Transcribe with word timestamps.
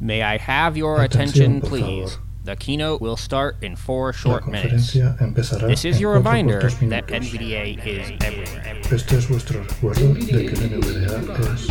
May 0.00 0.22
I 0.22 0.36
have 0.38 0.76
your 0.76 1.02
attention, 1.02 1.60
please? 1.60 2.18
The 2.44 2.56
keynote 2.56 3.00
will 3.00 3.16
start 3.16 3.62
in 3.62 3.76
four 3.76 4.12
short 4.12 4.48
minutes. 4.48 4.94
This 4.94 5.84
is 5.84 6.00
your 6.00 6.14
reminder 6.14 6.60
that 6.60 7.06
NVDA 7.06 7.86
is 7.86 8.10
everywhere. 8.20 8.80
Este 8.90 9.12
es 9.12 9.28
vuestro 9.28 9.62
recuerdo 9.62 10.14
de 10.14 10.46
que 10.46 10.56
NVDA 10.56 11.22
es 11.54 11.68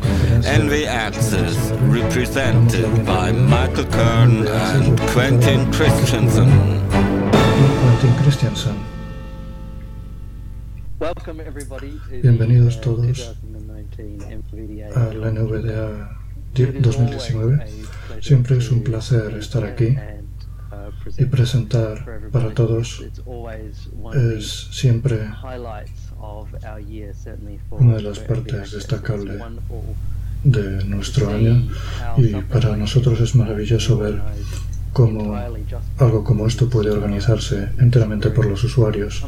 stage 0.00 0.44
NV 0.44 0.86
Access, 0.86 1.70
represented 1.82 3.06
by 3.06 3.32
Michael 3.32 3.84
Kern 3.86 4.46
and 4.46 4.98
Quentin 5.12 5.70
Christensen. 5.72 6.48
Quentin 7.80 8.14
Christiansen. 8.22 8.76
Bienvenidos 12.22 12.80
todos 12.80 13.36
al 14.94 15.34
NVDA 15.34 16.18
2019. 16.54 17.66
Siempre 18.20 18.58
es 18.58 18.70
un 18.70 18.82
placer 18.82 19.34
estar 19.38 19.64
aquí 19.64 19.96
y 21.16 21.24
presentar 21.24 22.04
para 22.30 22.52
todos. 22.52 23.02
Es 24.14 24.68
siempre 24.72 25.30
una 27.70 27.96
de 27.96 28.02
las 28.02 28.18
partes 28.18 28.72
destacables 28.72 29.40
de 30.44 30.84
nuestro 30.84 31.30
año 31.30 31.68
y 32.16 32.34
para 32.34 32.76
nosotros 32.76 33.20
es 33.20 33.34
maravilloso 33.34 33.98
ver 33.98 34.20
cómo 34.92 35.38
algo 35.98 36.24
como 36.24 36.46
esto 36.46 36.68
puede 36.68 36.90
organizarse 36.90 37.68
enteramente 37.78 38.30
por 38.30 38.46
los 38.46 38.64
usuarios. 38.64 39.24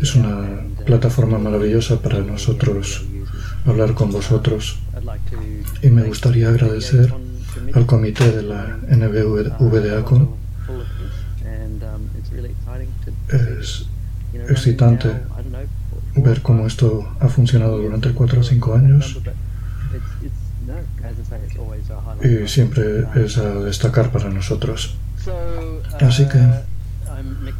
Es 0.00 0.14
una 0.14 0.60
plataforma 0.84 1.38
maravillosa 1.38 2.00
para 2.00 2.20
nosotros 2.20 3.04
hablar 3.66 3.94
con 3.94 4.10
vosotros 4.10 4.78
y 5.82 5.88
me 5.88 6.02
gustaría 6.04 6.48
agradecer 6.48 7.12
al 7.74 7.86
comité 7.86 8.30
de 8.30 8.42
la 8.42 8.78
NVDACO. 8.88 10.37
Es 13.28 13.86
excitante 14.48 15.10
ver 16.16 16.42
cómo 16.42 16.66
esto 16.66 17.06
ha 17.20 17.28
funcionado 17.28 17.78
durante 17.78 18.12
cuatro 18.12 18.40
o 18.40 18.42
cinco 18.42 18.74
años 18.74 19.20
y 22.22 22.48
siempre 22.48 23.06
es 23.14 23.38
a 23.38 23.54
destacar 23.54 24.10
para 24.10 24.28
nosotros. 24.28 24.96
Así 26.00 26.26
que 26.28 26.40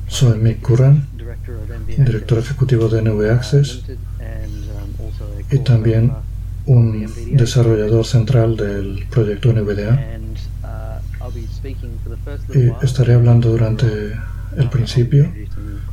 soy 0.08 0.38
Mick 0.38 0.60
Curran, 0.60 1.06
director 1.96 2.38
ejecutivo 2.38 2.88
de 2.88 3.02
NV 3.02 3.30
Access 3.30 3.82
y 5.50 5.58
también 5.58 6.12
un 6.66 7.10
desarrollador 7.32 8.04
central 8.04 8.56
del 8.56 9.06
proyecto 9.10 9.52
NVDA. 9.52 10.18
Y 12.54 12.84
estaré 12.84 13.14
hablando 13.14 13.50
durante 13.50 13.86
el 14.56 14.68
principio, 14.70 15.32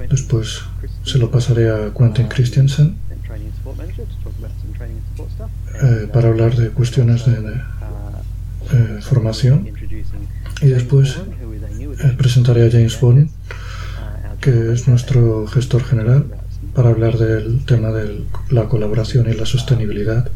después 0.09 0.62
se 1.03 1.18
lo 1.18 1.31
pasaré 1.31 1.69
a 1.69 1.94
Quentin 1.94 2.27
Christensen 2.27 2.95
eh, 5.81 6.07
para 6.12 6.30
hablar 6.30 6.56
de 6.56 6.69
cuestiones 6.69 7.25
de 7.25 7.62
eh, 8.74 9.00
formación. 9.01 9.69
Y 10.62 10.68
después 10.68 11.18
eh, 11.18 12.15
presentaré 12.18 12.68
a 12.68 12.71
James 12.71 13.00
Bond, 13.00 13.30
que 14.42 14.74
es 14.74 14.88
nuestro 14.88 15.47
gestor 15.47 15.83
general, 15.83 16.25
para 16.74 16.89
hablar 16.89 17.18
del 17.18 17.65
tema 17.65 17.89
de 17.89 18.25
la 18.50 18.68
colaboración 18.68 19.30
y 19.30 19.33
la 19.33 19.45
sostenibilidad. 19.45 20.30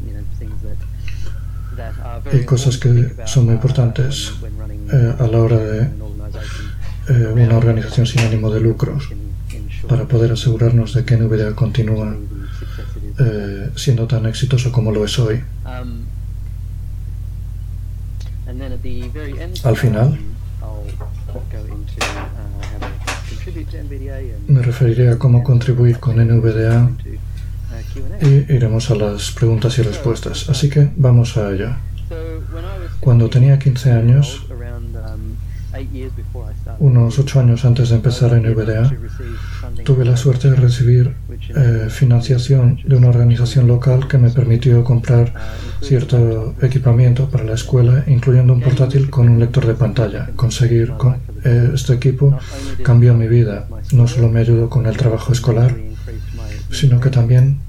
Y 2.33 2.43
cosas 2.43 2.77
que 2.77 3.13
son 3.25 3.45
muy 3.45 3.55
importantes 3.55 4.33
a 5.19 5.27
la 5.27 5.39
hora 5.39 5.57
de 5.57 5.89
una 7.33 7.57
organización 7.57 8.05
sin 8.05 8.19
ánimo 8.21 8.51
de 8.51 8.59
lucros 8.59 9.09
para 9.87 10.05
poder 10.07 10.31
asegurarnos 10.31 10.93
de 10.93 11.05
que 11.05 11.17
NVDA 11.17 11.55
continúa 11.55 12.15
eh, 13.19 13.69
siendo 13.75 14.07
tan 14.07 14.25
exitoso 14.25 14.71
como 14.71 14.91
lo 14.91 15.05
es 15.05 15.17
hoy. 15.19 15.43
Al 19.63 19.77
final, 19.77 20.19
me 24.47 24.61
referiré 24.61 25.11
a 25.11 25.17
cómo 25.17 25.43
contribuir 25.43 25.99
con 25.99 26.17
NVDA 26.17 26.91
y 28.21 28.53
iremos 28.53 28.89
a 28.91 28.95
las 28.95 29.31
preguntas 29.31 29.77
y 29.77 29.81
respuestas. 29.81 30.49
Así 30.49 30.69
que 30.69 30.91
vamos 30.95 31.37
a 31.37 31.51
ello. 31.51 31.75
Cuando 32.99 33.29
tenía 33.29 33.57
15 33.59 33.91
años, 33.91 34.45
unos 36.79 37.19
8 37.19 37.39
años 37.39 37.65
antes 37.65 37.89
de 37.89 37.95
empezar 37.95 38.33
en 38.33 38.43
NVDA, 38.43 38.91
tuve 39.83 40.05
la 40.05 40.17
suerte 40.17 40.49
de 40.49 40.55
recibir 40.55 41.13
eh, 41.55 41.87
financiación 41.89 42.79
de 42.85 42.95
una 42.95 43.09
organización 43.09 43.67
local 43.67 44.07
que 44.07 44.17
me 44.17 44.29
permitió 44.29 44.83
comprar 44.83 45.33
cierto 45.81 46.55
equipamiento 46.61 47.29
para 47.29 47.43
la 47.43 47.53
escuela, 47.53 48.03
incluyendo 48.07 48.53
un 48.53 48.61
portátil 48.61 49.09
con 49.09 49.29
un 49.29 49.39
lector 49.39 49.65
de 49.65 49.73
pantalla. 49.73 50.29
Conseguir 50.35 50.93
con, 50.97 51.17
eh, 51.43 51.71
este 51.73 51.93
equipo 51.93 52.37
cambió 52.83 53.13
mi 53.13 53.27
vida. 53.27 53.67
No 53.91 54.07
solo 54.07 54.29
me 54.29 54.41
ayudó 54.41 54.69
con 54.69 54.85
el 54.85 54.97
trabajo 54.97 55.33
escolar, 55.33 55.75
sino 56.71 56.99
que 56.99 57.09
también 57.09 57.59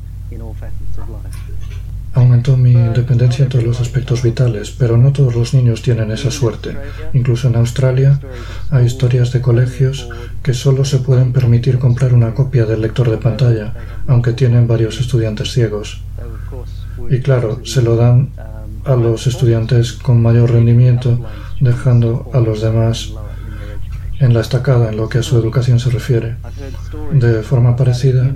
aumentó 2.12 2.56
mi 2.56 2.72
independencia 2.72 3.44
en 3.44 3.48
todos 3.48 3.64
los 3.64 3.80
aspectos 3.80 4.22
vitales, 4.22 4.70
pero 4.72 4.96
no 4.96 5.12
todos 5.12 5.34
los 5.34 5.54
niños 5.54 5.82
tienen 5.82 6.10
esa 6.10 6.30
suerte. 6.30 6.76
Incluso 7.12 7.48
en 7.48 7.56
Australia 7.56 8.20
hay 8.70 8.86
historias 8.86 9.32
de 9.32 9.40
colegios 9.40 10.08
que 10.42 10.54
solo 10.54 10.84
se 10.84 10.98
pueden 10.98 11.32
permitir 11.32 11.78
comprar 11.78 12.14
una 12.14 12.34
copia 12.34 12.64
del 12.66 12.80
lector 12.80 13.10
de 13.10 13.18
pantalla, 13.18 13.74
aunque 14.06 14.32
tienen 14.32 14.66
varios 14.66 15.00
estudiantes 15.00 15.52
ciegos. 15.52 16.02
Y 17.08 17.20
claro, 17.20 17.60
se 17.64 17.82
lo 17.82 17.96
dan 17.96 18.30
a 18.84 18.96
los 18.96 19.26
estudiantes 19.26 19.92
con 19.92 20.22
mayor 20.22 20.52
rendimiento, 20.52 21.20
dejando 21.60 22.30
a 22.32 22.40
los 22.40 22.62
demás 22.62 23.12
en 24.20 24.34
la 24.34 24.40
estacada 24.40 24.90
en 24.90 24.96
lo 24.96 25.08
que 25.08 25.18
a 25.18 25.22
su 25.22 25.36
educación 25.38 25.80
se 25.80 25.90
refiere. 25.90 26.36
De 27.12 27.42
forma 27.42 27.74
parecida, 27.76 28.32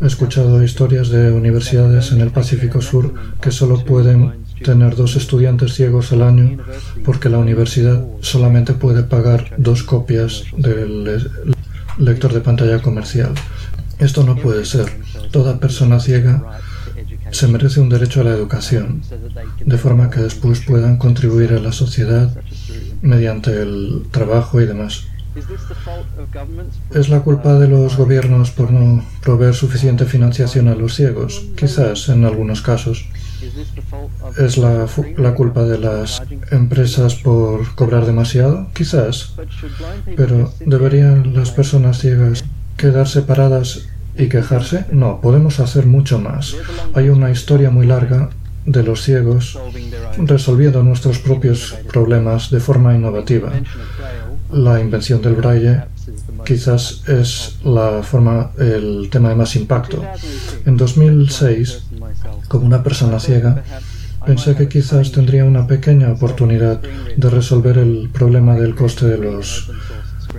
he 0.00 0.06
escuchado 0.06 0.62
historias 0.62 1.08
de 1.08 1.32
universidades 1.32 2.12
en 2.12 2.20
el 2.20 2.30
Pacífico 2.30 2.80
Sur 2.80 3.14
que 3.40 3.50
solo 3.50 3.82
pueden 3.84 4.41
tener 4.62 4.96
dos 4.96 5.16
estudiantes 5.16 5.74
ciegos 5.74 6.12
al 6.12 6.22
año 6.22 6.58
porque 7.04 7.28
la 7.28 7.38
universidad 7.38 8.04
solamente 8.20 8.72
puede 8.72 9.02
pagar 9.02 9.54
dos 9.58 9.82
copias 9.82 10.44
del 10.56 11.04
lector 11.98 12.32
de 12.32 12.40
pantalla 12.40 12.80
comercial. 12.80 13.34
Esto 13.98 14.22
no 14.24 14.36
puede 14.36 14.64
ser. 14.64 14.86
Toda 15.30 15.60
persona 15.60 16.00
ciega 16.00 16.60
se 17.30 17.48
merece 17.48 17.80
un 17.80 17.88
derecho 17.88 18.20
a 18.20 18.24
la 18.24 18.30
educación, 18.30 19.02
de 19.64 19.78
forma 19.78 20.10
que 20.10 20.20
después 20.20 20.60
puedan 20.60 20.98
contribuir 20.98 21.52
a 21.52 21.60
la 21.60 21.72
sociedad 21.72 22.30
mediante 23.00 23.62
el 23.62 24.04
trabajo 24.10 24.60
y 24.60 24.66
demás. 24.66 25.06
¿Es 26.94 27.08
la 27.08 27.20
culpa 27.20 27.58
de 27.58 27.68
los 27.68 27.96
gobiernos 27.96 28.50
por 28.50 28.70
no 28.70 29.02
proveer 29.22 29.54
suficiente 29.54 30.04
financiación 30.04 30.68
a 30.68 30.74
los 30.74 30.94
ciegos? 30.94 31.42
Quizás 31.56 32.08
en 32.10 32.24
algunos 32.24 32.60
casos. 32.60 33.06
¿Es 34.38 34.58
la, 34.58 34.86
la, 35.16 35.34
culpa 35.34 35.64
de 35.64 35.78
las 35.78 36.22
empresas 36.50 37.14
por 37.16 37.74
cobrar 37.74 38.06
demasiado? 38.06 38.68
Quizás. 38.72 39.34
Pero 40.16 40.52
¿deberían 40.60 41.34
las 41.34 41.50
personas 41.50 41.98
ciegas 41.98 42.44
quedar 42.76 43.08
separadas 43.08 43.88
y 44.16 44.28
quejarse? 44.28 44.86
No, 44.92 45.20
podemos 45.20 45.60
hacer 45.60 45.86
mucho 45.86 46.18
más. 46.18 46.56
Hay 46.94 47.08
una 47.08 47.30
historia 47.30 47.70
muy 47.70 47.86
larga 47.86 48.30
de 48.64 48.82
los 48.82 49.02
ciegos 49.02 49.58
resolviendo 50.18 50.82
nuestros 50.82 51.18
propios 51.18 51.76
problemas 51.90 52.50
de 52.50 52.60
forma 52.60 52.94
innovativa 52.94 53.52
la 54.52 54.80
invención 54.80 55.20
del 55.22 55.34
braille 55.34 55.82
quizás 56.44 57.02
es 57.08 57.56
la 57.64 58.02
forma, 58.02 58.50
el 58.58 59.08
tema 59.10 59.30
de 59.30 59.34
más 59.34 59.56
impacto. 59.56 60.02
En 60.66 60.76
2006, 60.76 61.84
como 62.52 62.66
una 62.66 62.82
persona 62.82 63.18
ciega, 63.18 63.64
pensé 64.26 64.54
que 64.54 64.68
quizás 64.68 65.10
tendría 65.10 65.46
una 65.46 65.66
pequeña 65.66 66.12
oportunidad 66.12 66.82
de 67.16 67.30
resolver 67.30 67.78
el 67.78 68.10
problema 68.12 68.54
del 68.56 68.74
coste 68.74 69.06
de 69.06 69.16
los 69.16 69.70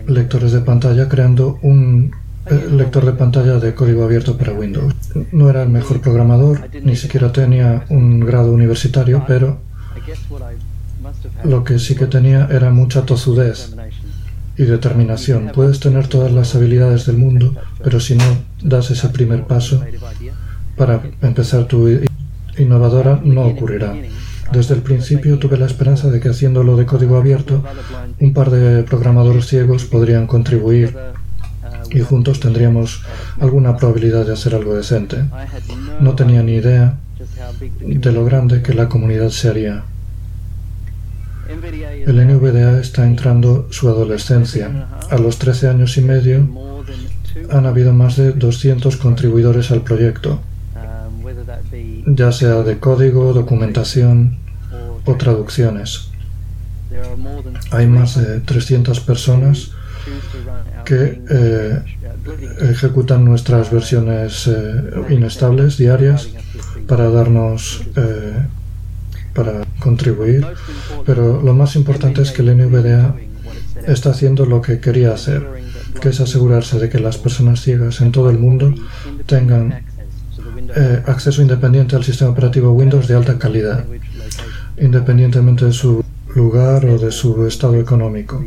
lectores 0.08 0.52
de 0.52 0.62
pantalla 0.62 1.10
creando 1.10 1.58
un 1.64 2.12
eh, 2.46 2.68
lector 2.72 3.04
de 3.04 3.14
pantalla 3.14 3.58
de 3.58 3.74
código 3.74 4.04
abierto 4.04 4.38
para 4.38 4.54
Windows. 4.54 4.94
No 5.32 5.50
era 5.50 5.64
el 5.64 5.70
mejor 5.70 6.02
programador, 6.02 6.70
ni 6.84 6.96
siquiera 6.96 7.32
tenía 7.32 7.86
un 7.90 8.20
grado 8.20 8.52
universitario, 8.52 9.24
pero 9.28 9.58
lo 11.44 11.64
que 11.64 11.80
sí 11.80 11.96
que 11.96 12.06
tenía 12.06 12.48
era 12.52 12.70
mucha 12.70 13.08
tozudez 13.08 13.74
y 14.56 14.64
determinación. 14.66 15.52
Puedes 15.52 15.80
tener 15.80 16.08
todas 16.08 16.32
las 16.32 16.54
habilidades 16.54 17.08
del 17.08 17.18
mundo, 17.18 17.56
pero 17.84 18.00
si 18.00 18.16
no 18.16 18.30
das 18.62 18.92
ese 18.92 19.10
primer 19.10 19.46
paso 19.46 19.84
para 20.76 21.02
empezar 21.22 21.66
tu 21.66 21.88
innovadora, 22.58 23.20
no 23.24 23.46
ocurrirá. 23.46 23.96
Desde 24.52 24.76
el 24.76 24.82
principio 24.82 25.40
tuve 25.40 25.58
la 25.58 25.66
esperanza 25.66 26.10
de 26.10 26.20
que 26.20 26.30
haciéndolo 26.30 26.76
de 26.76 26.86
código 26.86 27.18
abierto, 27.18 27.64
un 28.20 28.34
par 28.34 28.52
de 28.52 28.84
programadores 28.84 29.48
ciegos 29.48 29.86
podrían 29.86 30.28
contribuir 30.28 30.96
y 31.90 32.00
juntos 32.02 32.40
tendríamos 32.40 33.04
alguna 33.40 33.78
probabilidad 33.78 34.26
de 34.26 34.34
hacer 34.34 34.56
algo 34.56 34.76
decente. 34.76 35.26
No 36.00 36.16
tenía 36.16 36.44
ni 36.44 36.54
idea 36.54 36.98
de 37.80 38.12
lo 38.12 38.26
grande 38.26 38.62
que 38.62 38.74
la 38.74 38.90
comunidad 38.90 39.30
se 39.30 39.50
haría. 39.50 39.84
El 42.06 42.28
NVDA 42.28 42.80
está 42.80 43.06
entrando 43.06 43.68
su 43.72 43.88
adolescencia. 43.90 44.88
A 45.10 45.18
los 45.18 45.38
13 45.38 45.70
años 45.70 45.98
y 45.98 46.02
medio 46.02 46.48
han 47.50 47.66
habido 47.66 47.94
más 47.94 48.18
de 48.18 48.32
200 48.32 48.98
contribuidores 48.98 49.72
al 49.72 49.82
proyecto, 49.82 50.42
ya 52.06 52.32
sea 52.32 52.64
de 52.64 52.80
código, 52.80 53.34
documentación 53.34 54.38
o 55.06 55.16
traducciones. 55.16 56.10
Hay 57.72 57.88
más 57.88 58.16
de 58.16 58.40
300 58.40 59.00
personas 59.02 59.72
que 60.86 61.22
eh, 61.30 61.80
ejecutan 62.62 63.26
nuestras 63.26 63.72
versiones 63.72 64.48
eh, 64.48 64.92
inestables 65.10 65.78
diarias 65.78 66.30
para 66.88 67.10
darnos 67.10 67.84
eh, 67.96 68.46
para 69.34 69.66
contribuir, 69.80 70.46
pero 71.06 71.42
lo 71.42 71.54
más 71.56 71.76
importante 71.76 72.22
es 72.22 72.32
que 72.32 72.44
el 72.44 72.56
NVDA 72.56 73.16
está 73.88 74.12
haciendo 74.12 74.46
lo 74.46 74.62
que 74.62 74.80
quería 74.80 75.14
hacer, 75.14 75.48
que 76.00 76.10
es 76.10 76.20
asegurarse 76.20 76.78
de 76.80 76.90
que 76.90 77.00
las 77.00 77.18
personas 77.18 77.62
ciegas 77.62 78.02
en 78.02 78.12
todo 78.12 78.30
el 78.30 78.38
mundo 78.38 78.74
tengan 79.26 79.84
eh, 80.76 81.04
acceso 81.06 81.42
independiente 81.42 81.96
al 81.96 82.04
sistema 82.04 82.32
operativo 82.32 82.72
Windows 82.72 83.08
de 83.08 83.16
alta 83.16 83.38
calidad, 83.38 83.86
independientemente 84.80 85.66
de 85.66 85.74
su 85.74 86.04
lugar 86.36 86.86
o 86.86 86.98
de 86.98 87.12
su 87.12 87.46
estado 87.46 87.80
económico, 87.80 88.44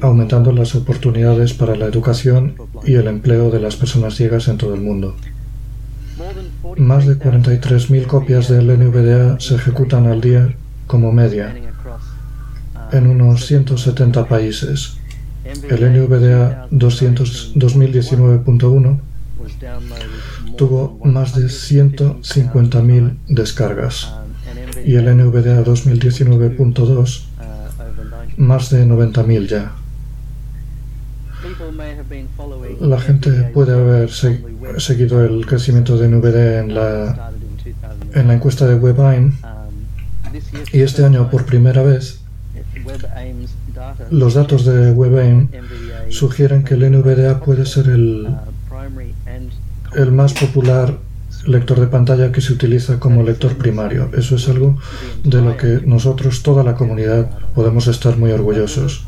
aumentando 0.00 0.52
las 0.52 0.74
oportunidades 0.74 1.54
para 1.54 1.76
la 1.76 1.86
educación 1.86 2.56
y 2.84 2.94
el 2.94 3.06
empleo 3.06 3.50
de 3.50 3.60
las 3.60 3.76
personas 3.76 4.14
ciegas 4.14 4.48
en 4.48 4.58
todo 4.58 4.74
el 4.74 4.80
mundo. 4.80 5.14
más 6.78 7.06
de 7.06 7.18
43.000 7.18 8.06
copias 8.06 8.48
del 8.48 8.66
NVDA 8.66 9.38
se 9.38 9.54
ejecutan 9.54 10.06
al 10.06 10.20
día 10.20 10.54
como 10.86 11.12
media 11.12 11.54
en 12.92 13.06
unos 13.06 13.46
170 13.46 14.26
países. 14.26 14.96
El 15.44 15.92
NVDA 15.92 16.68
2019.1 16.70 18.98
tuvo 20.56 20.98
más 21.04 21.34
de 21.34 21.46
150.000 21.46 23.16
descargas 23.28 24.12
y 24.84 24.96
el 24.96 25.16
NVDA 25.16 25.64
2019.2 25.64 27.24
más 28.36 28.70
de 28.70 28.86
90.000 28.86 29.46
ya. 29.46 29.72
La 32.80 33.00
gente 33.00 33.30
puede 33.52 33.74
haber 33.74 34.10
seguido 34.78 35.24
el 35.24 35.46
crecimiento 35.46 35.96
de 35.98 36.08
NVDA 36.08 36.60
en 36.60 36.74
la, 36.74 37.32
en 38.14 38.28
la 38.28 38.34
encuesta 38.34 38.66
de 38.66 38.76
WebAIM 38.76 39.32
y 40.72 40.80
este 40.80 41.04
año 41.04 41.30
por 41.30 41.44
primera 41.44 41.82
vez 41.82 42.20
los 44.10 44.34
datos 44.34 44.64
de 44.64 44.92
WebAIM 44.92 45.48
sugieren 46.08 46.64
que 46.64 46.74
el 46.74 46.90
NVDA 46.90 47.40
puede 47.40 47.66
ser 47.66 47.88
el, 47.88 48.28
el 49.96 50.12
más 50.12 50.32
popular 50.34 50.98
lector 51.46 51.78
de 51.80 51.86
pantalla 51.86 52.32
que 52.32 52.40
se 52.40 52.52
utiliza 52.52 52.98
como 52.98 53.22
lector 53.22 53.56
primario. 53.56 54.10
Eso 54.16 54.36
es 54.36 54.48
algo 54.48 54.78
de 55.24 55.42
lo 55.42 55.56
que 55.56 55.82
nosotros, 55.84 56.42
toda 56.42 56.62
la 56.62 56.74
comunidad, 56.74 57.30
podemos 57.54 57.86
estar 57.86 58.16
muy 58.16 58.32
orgullosos. 58.32 59.06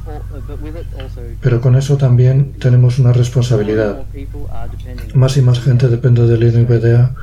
Pero 1.40 1.60
con 1.60 1.76
eso 1.76 1.96
también 1.96 2.52
tenemos 2.58 2.98
una 2.98 3.12
responsabilidad. 3.12 4.02
Más 5.14 5.36
y 5.36 5.42
más 5.42 5.60
gente 5.60 5.88
depende 5.88 6.26
del 6.26 6.62
NVDA 6.62 7.14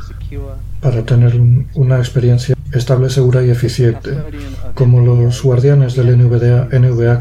para 0.81 1.03
tener 1.03 1.39
una 1.75 1.97
experiencia 1.97 2.55
estable, 2.71 3.09
segura 3.09 3.43
y 3.43 3.49
eficiente. 3.49 4.17
Como 4.73 4.99
los 5.01 5.41
guardianes 5.43 5.95
del 5.95 6.17
NVDA, 6.17 6.69
NV 6.71 7.19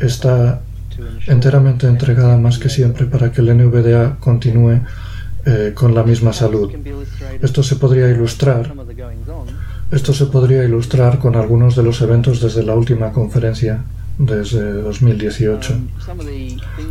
está 0.00 0.60
enteramente 1.26 1.86
entregada 1.86 2.36
más 2.36 2.58
que 2.58 2.68
siempre 2.68 3.06
para 3.06 3.32
que 3.32 3.40
el 3.40 3.56
NVDA 3.56 4.16
continúe 4.18 4.80
eh, 5.46 5.72
con 5.74 5.94
la 5.94 6.02
misma 6.02 6.32
salud. 6.32 6.70
Esto 7.40 7.62
se 7.62 7.76
podría 7.76 8.08
ilustrar. 8.10 8.72
Esto 9.90 10.12
se 10.12 10.26
podría 10.26 10.64
ilustrar 10.64 11.18
con 11.18 11.34
algunos 11.34 11.74
de 11.74 11.82
los 11.82 12.00
eventos 12.02 12.40
desde 12.40 12.62
la 12.62 12.74
última 12.74 13.12
conferencia, 13.12 13.82
desde 14.18 14.82
2018. 14.82 15.74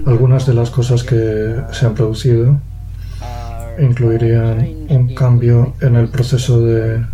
Algunas 0.06 0.46
de 0.46 0.54
las 0.54 0.70
cosas 0.70 1.04
que 1.04 1.56
se 1.72 1.86
han 1.86 1.94
producido 1.94 2.60
incluirían 3.80 4.68
un 4.89 5.13
cambio 5.13 5.74
en 5.80 5.96
el 5.96 6.10
proceso 6.10 6.60
de 6.62 7.06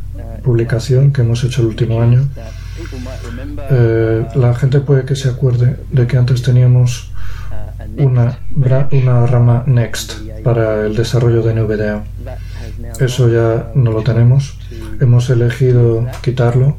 publicación 0.44 1.12
que 1.12 1.22
hemos 1.22 1.44
hecho 1.44 1.62
el 1.62 1.68
último 1.68 2.02
año. 2.02 2.28
Eh, 3.70 4.28
la 4.36 4.54
gente 4.56 4.80
puede 4.82 5.06
que 5.06 5.16
se 5.16 5.30
acuerde 5.30 5.78
de 5.92 6.08
que 6.08 6.18
antes 6.18 6.42
teníamos 6.42 7.12
una, 7.98 8.40
una 8.92 9.26
rama 9.26 9.64
Next 9.66 10.14
para 10.44 10.86
el 10.86 10.96
desarrollo 10.96 11.42
de 11.42 11.56
NVDA. 11.56 12.04
Eso 13.00 13.30
ya 13.30 13.72
no 13.76 13.92
lo 13.92 14.04
tenemos. 14.04 14.58
Hemos 15.00 15.30
elegido 15.30 16.06
quitarlo 16.22 16.78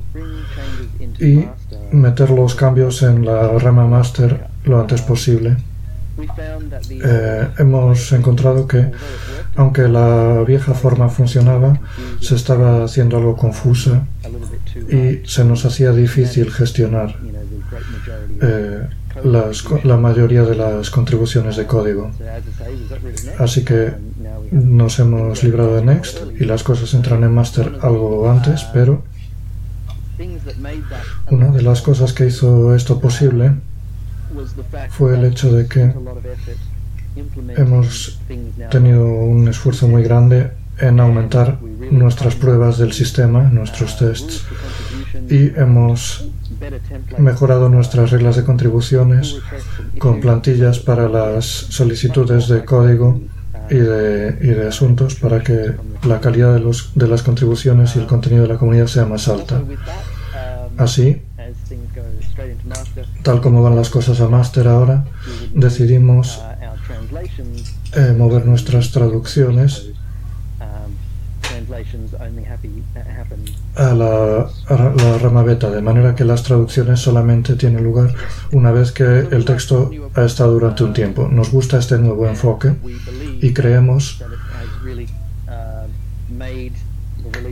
y 1.18 1.46
meter 1.90 2.30
los 2.30 2.54
cambios 2.54 3.02
en 3.02 3.24
la 3.24 3.48
rama 3.58 3.86
Master 3.86 4.46
lo 4.64 4.80
antes 4.80 5.02
posible. 5.02 5.56
Eh, 6.90 7.48
hemos 7.58 8.12
encontrado 8.12 8.66
que, 8.66 8.90
aunque 9.56 9.88
la 9.88 10.42
vieja 10.46 10.74
forma 10.74 11.08
funcionaba, 11.08 11.78
se 12.20 12.34
estaba 12.34 12.84
haciendo 12.84 13.18
algo 13.18 13.36
confusa 13.36 14.06
y 14.88 15.26
se 15.26 15.44
nos 15.44 15.64
hacía 15.64 15.92
difícil 15.92 16.50
gestionar 16.50 17.16
eh, 18.42 18.86
la 19.24 19.96
mayoría 19.96 20.42
de 20.42 20.56
las 20.56 20.90
contribuciones 20.90 21.56
de 21.56 21.66
código. 21.66 22.10
Así 23.38 23.64
que 23.64 23.94
nos 24.50 24.98
hemos 24.98 25.42
librado 25.42 25.76
de 25.76 25.82
Next 25.82 26.18
y 26.38 26.44
las 26.44 26.62
cosas 26.62 26.92
entran 26.94 27.24
en 27.24 27.34
Master 27.34 27.78
algo 27.82 28.30
antes, 28.30 28.64
pero 28.72 29.02
una 31.30 31.50
de 31.50 31.62
las 31.62 31.82
cosas 31.82 32.12
que 32.12 32.26
hizo 32.26 32.74
esto 32.74 33.00
posible 33.00 33.52
fue 34.90 35.16
el 35.16 35.24
hecho 35.24 35.52
de 35.52 35.66
que 35.66 35.92
hemos 37.56 38.20
tenido 38.70 39.04
un 39.06 39.48
esfuerzo 39.48 39.88
muy 39.88 40.02
grande 40.02 40.50
en 40.78 41.00
aumentar 41.00 41.58
nuestras 41.90 42.34
pruebas 42.34 42.78
del 42.78 42.92
sistema, 42.92 43.44
nuestros 43.44 43.98
tests, 43.98 44.44
y 45.28 45.48
hemos 45.58 46.28
mejorado 47.18 47.68
nuestras 47.68 48.10
reglas 48.10 48.36
de 48.36 48.44
contribuciones 48.44 49.36
con 49.98 50.20
plantillas 50.20 50.78
para 50.78 51.08
las 51.08 51.44
solicitudes 51.44 52.48
de 52.48 52.64
código 52.64 53.20
y 53.70 53.76
de, 53.76 54.38
y 54.40 54.46
de 54.48 54.68
asuntos 54.68 55.16
para 55.16 55.42
que 55.42 55.74
la 56.04 56.20
calidad 56.20 56.54
de, 56.54 56.60
los, 56.60 56.92
de 56.94 57.08
las 57.08 57.22
contribuciones 57.22 57.96
y 57.96 57.98
el 57.98 58.06
contenido 58.06 58.42
de 58.42 58.48
la 58.48 58.58
comunidad 58.58 58.86
sea 58.86 59.06
más 59.06 59.28
alta. 59.28 59.62
Así, 60.76 61.22
tal 63.22 63.40
como 63.40 63.62
van 63.62 63.76
las 63.76 63.90
cosas 63.90 64.20
a 64.20 64.28
máster 64.28 64.68
ahora, 64.68 65.06
decidimos 65.54 66.42
eh, 67.94 68.14
mover 68.16 68.46
nuestras 68.46 68.92
traducciones 68.92 69.90
a 73.74 73.94
la, 73.94 74.50
la, 74.68 75.18
rama 75.18 75.42
beta, 75.42 75.70
de 75.70 75.82
manera 75.82 76.14
que 76.14 76.24
las 76.24 76.42
traducciones 76.42 77.00
solamente 77.00 77.54
tienen 77.56 77.84
lugar 77.84 78.14
una 78.52 78.70
vez 78.70 78.92
que 78.92 79.04
el 79.04 79.44
texto 79.44 79.90
ha 80.14 80.24
estado 80.24 80.52
durante 80.52 80.84
un 80.84 80.92
tiempo. 80.92 81.28
Nos 81.28 81.50
gusta 81.50 81.78
este 81.78 81.98
nuevo 81.98 82.26
enfoque 82.26 82.74
y 83.40 83.52
creemos 83.52 84.22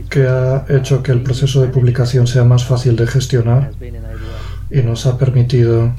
que 0.09 0.27
ha 0.27 0.65
hecho 0.69 1.03
que 1.03 1.11
el 1.11 1.21
proceso 1.21 1.61
de 1.61 1.67
publicación 1.67 2.27
sea 2.27 2.43
más 2.43 2.65
fácil 2.65 2.95
de 2.95 3.07
gestionar 3.07 3.71
y 4.71 4.81
nos 4.81 5.05
ha 5.05 5.17
permitido 5.17 5.93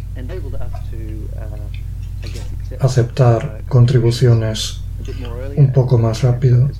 aceptar 2.80 3.62
contribuciones 3.68 4.80
un 5.56 5.72
poco 5.72 5.98
más 5.98 6.22
rápido 6.22 6.70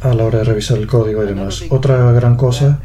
a 0.00 0.14
la 0.14 0.24
hora 0.24 0.38
de 0.38 0.44
revisar 0.44 0.78
el 0.78 0.86
código 0.86 1.22
y 1.24 1.26
demás. 1.26 1.62
Otra 1.70 2.12
gran 2.12 2.36
cosa, 2.36 2.80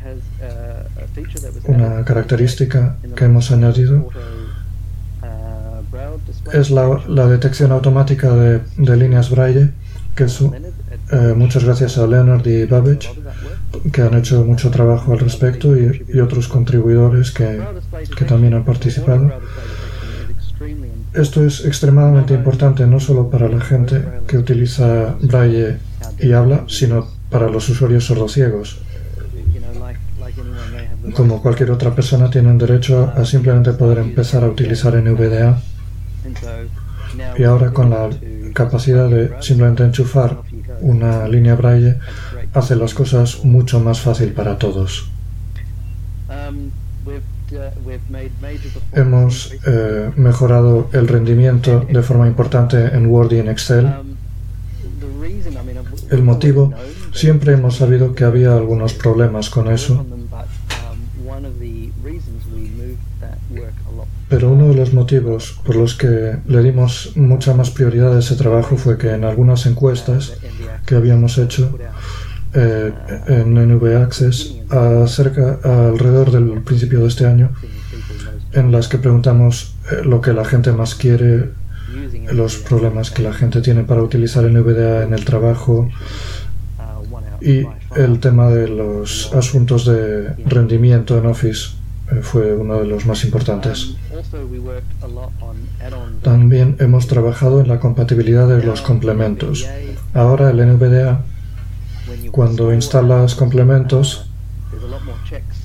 una 1.66 2.04
característica 2.04 2.98
que 3.16 3.26
hemos 3.26 3.52
añadido, 3.52 4.10
es 6.54 6.70
la, 6.70 7.02
la 7.08 7.28
detección 7.28 7.72
automática 7.72 8.34
de, 8.34 8.62
de, 8.78 8.98
líneas 8.98 9.30
Braille, 9.30 9.72
que 10.16 10.26
es, 10.26 10.40
eh, 10.42 11.34
muchas 11.36 11.64
gracias 11.64 11.98
a 11.98 12.08
Leonard 12.08 12.46
y 12.46 12.66
Babbage, 12.66 13.10
que 13.92 14.02
han 14.02 14.14
hecho 14.14 14.46
mucho 14.46 14.70
trabajo 14.70 15.14
al 15.14 15.20
respecto, 15.20 15.76
y, 15.76 16.06
y 16.14 16.20
otros 16.20 16.48
contribuidores 16.48 17.32
que, 17.32 17.62
que 18.16 18.26
también 18.26 18.54
han 18.54 18.64
participado. 18.64 19.32
Esto 21.14 21.46
es 21.46 21.66
extremadamente 21.66 22.34
importante 22.34 22.86
no 22.86 23.00
solo 23.00 23.30
para 23.30 23.48
la 23.48 23.62
gente 23.62 24.04
que 24.28 24.38
utiliza 24.38 25.16
Braille 25.22 25.78
y 26.20 26.32
habla, 26.32 26.66
sino 26.68 27.08
para 27.30 27.50
los 27.50 27.68
usuarios 27.70 28.06
sordociegos. 28.06 28.80
Como 31.14 31.42
cualquier 31.42 31.72
otra 31.72 31.94
persona, 31.94 32.30
tienen 32.30 32.58
derecho 32.58 33.12
a 33.16 33.26
simplemente 33.26 33.74
poder 33.74 34.00
empezar 34.00 34.44
a 34.44 34.48
utilizar 34.48 34.96
NVDA. 34.96 35.62
Y 37.38 37.44
ahora 37.44 37.72
con 37.72 37.90
la 37.90 38.10
capacidad 38.54 39.10
de 39.10 39.32
simplemente 39.42 39.84
enchufar 39.84 40.42
una 40.82 41.28
línea 41.28 41.56
braille, 41.56 41.98
hace 42.54 42.76
las 42.76 42.94
cosas 42.94 43.44
mucho 43.44 43.80
más 43.80 44.00
fácil 44.00 44.32
para 44.32 44.58
todos. 44.58 45.10
Hemos 48.94 49.54
eh, 49.68 50.12
mejorado 50.16 50.90
el 50.94 51.08
rendimiento 51.08 51.86
de 51.88 52.02
forma 52.02 52.28
importante 52.28 52.78
en 52.78 53.08
Word 53.08 53.34
y 53.34 53.40
en 53.40 53.50
Excel. 53.50 54.15
El 56.10 56.24
motivo, 56.24 56.74
siempre 57.14 57.54
hemos 57.54 57.78
sabido 57.78 58.14
que 58.14 58.24
había 58.24 58.56
algunos 58.56 58.94
problemas 58.94 59.50
con 59.50 59.72
eso, 59.72 60.06
pero 64.30 64.52
uno 64.52 64.70
de 64.70 64.76
los 64.76 64.94
motivos 64.94 65.60
por 65.64 65.76
los 65.76 65.96
que 65.96 66.38
le 66.48 66.64
dimos 66.64 67.12
mucha 67.16 67.54
más 67.54 67.70
prioridad 67.70 68.16
a 68.16 68.20
ese 68.20 68.36
trabajo 68.36 68.78
fue 68.78 68.98
que 68.98 69.12
en 69.12 69.24
algunas 69.24 69.66
encuestas 69.66 70.34
que 70.86 70.96
habíamos 70.96 71.38
hecho 71.38 71.78
eh, 72.54 72.94
en 73.28 73.54
NV 73.54 73.98
Access 74.04 74.56
alrededor 74.70 76.32
del 76.32 76.62
principio 76.62 77.02
de 77.02 77.08
este 77.08 77.26
año, 77.26 77.52
en 78.54 78.72
las 78.72 78.88
que 78.88 78.98
preguntamos 78.98 79.76
eh, 79.92 80.04
lo 80.04 80.22
que 80.22 80.34
la 80.34 80.46
gente 80.46 80.72
más 80.72 80.96
quiere 80.96 81.52
los 82.32 82.58
problemas 82.58 83.12
que 83.12 83.22
la 83.24 83.34
gente 83.34 83.62
tiene 83.62 83.84
para 83.84 84.02
utilizar 84.02 84.44
NVDA 84.44 85.04
en 85.04 85.14
el 85.14 85.26
trabajo 85.26 85.90
y 87.42 87.66
el 87.96 88.20
tema 88.20 88.50
de 88.50 88.68
los 88.68 89.34
asuntos 89.34 89.86
de 89.86 90.34
rendimiento 90.46 91.18
en 91.18 91.26
Office 91.28 91.76
eh, 92.12 92.20
fue 92.22 92.56
uno 92.56 92.80
de 92.80 92.86
los 92.86 93.06
más 93.06 93.24
importantes. 93.24 93.96
También 96.22 96.76
hemos 96.80 97.08
trabajado 97.08 97.62
en 97.62 97.68
la 97.68 97.80
compatibilidad 97.80 98.48
de 98.48 98.64
los 98.64 98.82
complementos. 98.82 99.68
Ahora 100.14 100.50
el 100.50 100.58
NVDA, 100.58 101.24
cuando 102.32 102.74
instalas 102.74 103.36
complementos, 103.36 104.30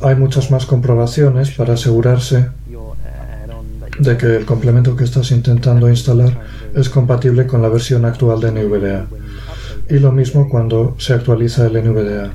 hay 0.03 0.17
muchas 0.17 0.51
más 0.51 0.67
comprobaciones 0.67 1.51
para 1.51 1.75
asegurarse 1.75 2.49
de 4.01 4.17
que 4.17 4.37
el 4.37 4.47
complemento 4.47 4.97
que 4.97 5.05
estás 5.05 5.31
intentando 5.31 5.89
instalar 5.89 6.41
es 6.75 6.89
compatible 6.89 7.47
con 7.47 7.61
la 7.61 7.69
versión 7.69 8.05
actual 8.05 8.41
de 8.41 8.53
NVDA. 8.53 9.07
Y 9.89 9.99
lo 9.99 10.13
mismo 10.13 10.49
cuando 10.49 10.97
se 10.99 11.13
actualiza 11.13 11.67
el 11.67 11.75
NVDA. 11.85 12.33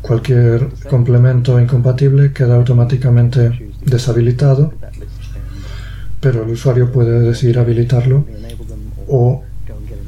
Cualquier 0.00 0.68
complemento 0.88 1.60
incompatible 1.60 2.32
queda 2.32 2.54
automáticamente 2.54 3.72
deshabilitado, 3.84 4.72
pero 6.20 6.44
el 6.44 6.50
usuario 6.50 6.92
puede 6.92 7.20
decidir 7.20 7.58
habilitarlo 7.58 8.24
o 9.08 9.42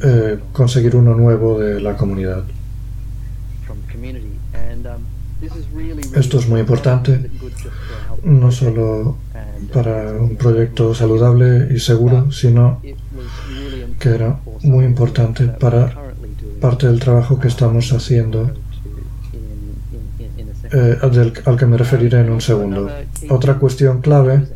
eh, 0.02 0.38
conseguir 0.52 0.94
uno 0.94 1.14
nuevo 1.14 1.58
de 1.58 1.80
la 1.80 1.96
comunidad. 1.96 2.44
Esto 6.14 6.38
es 6.38 6.49
muy 6.49 6.60
importante, 6.60 7.30
no 8.22 8.52
solo 8.52 9.16
para 9.73 10.12
un 10.12 10.37
proyecto 10.37 10.95
saludable 10.95 11.69
y 11.75 11.79
seguro, 11.79 12.31
sino 12.33 12.81
que 13.99 14.09
era 14.09 14.40
muy 14.62 14.85
importante 14.85 15.47
para 15.47 15.95
parte 16.61 16.87
del 16.87 17.00
trabajo 17.00 17.38
que 17.38 17.49
estamos 17.49 17.93
haciendo, 17.93 18.50
eh, 20.73 20.99
al 21.45 21.57
que 21.57 21.67
me 21.67 21.76
referiré 21.76 22.21
en 22.21 22.31
un 22.31 22.40
segundo. 22.40 22.90
Otra 23.29 23.59
cuestión 23.59 24.00
clave 24.00 24.47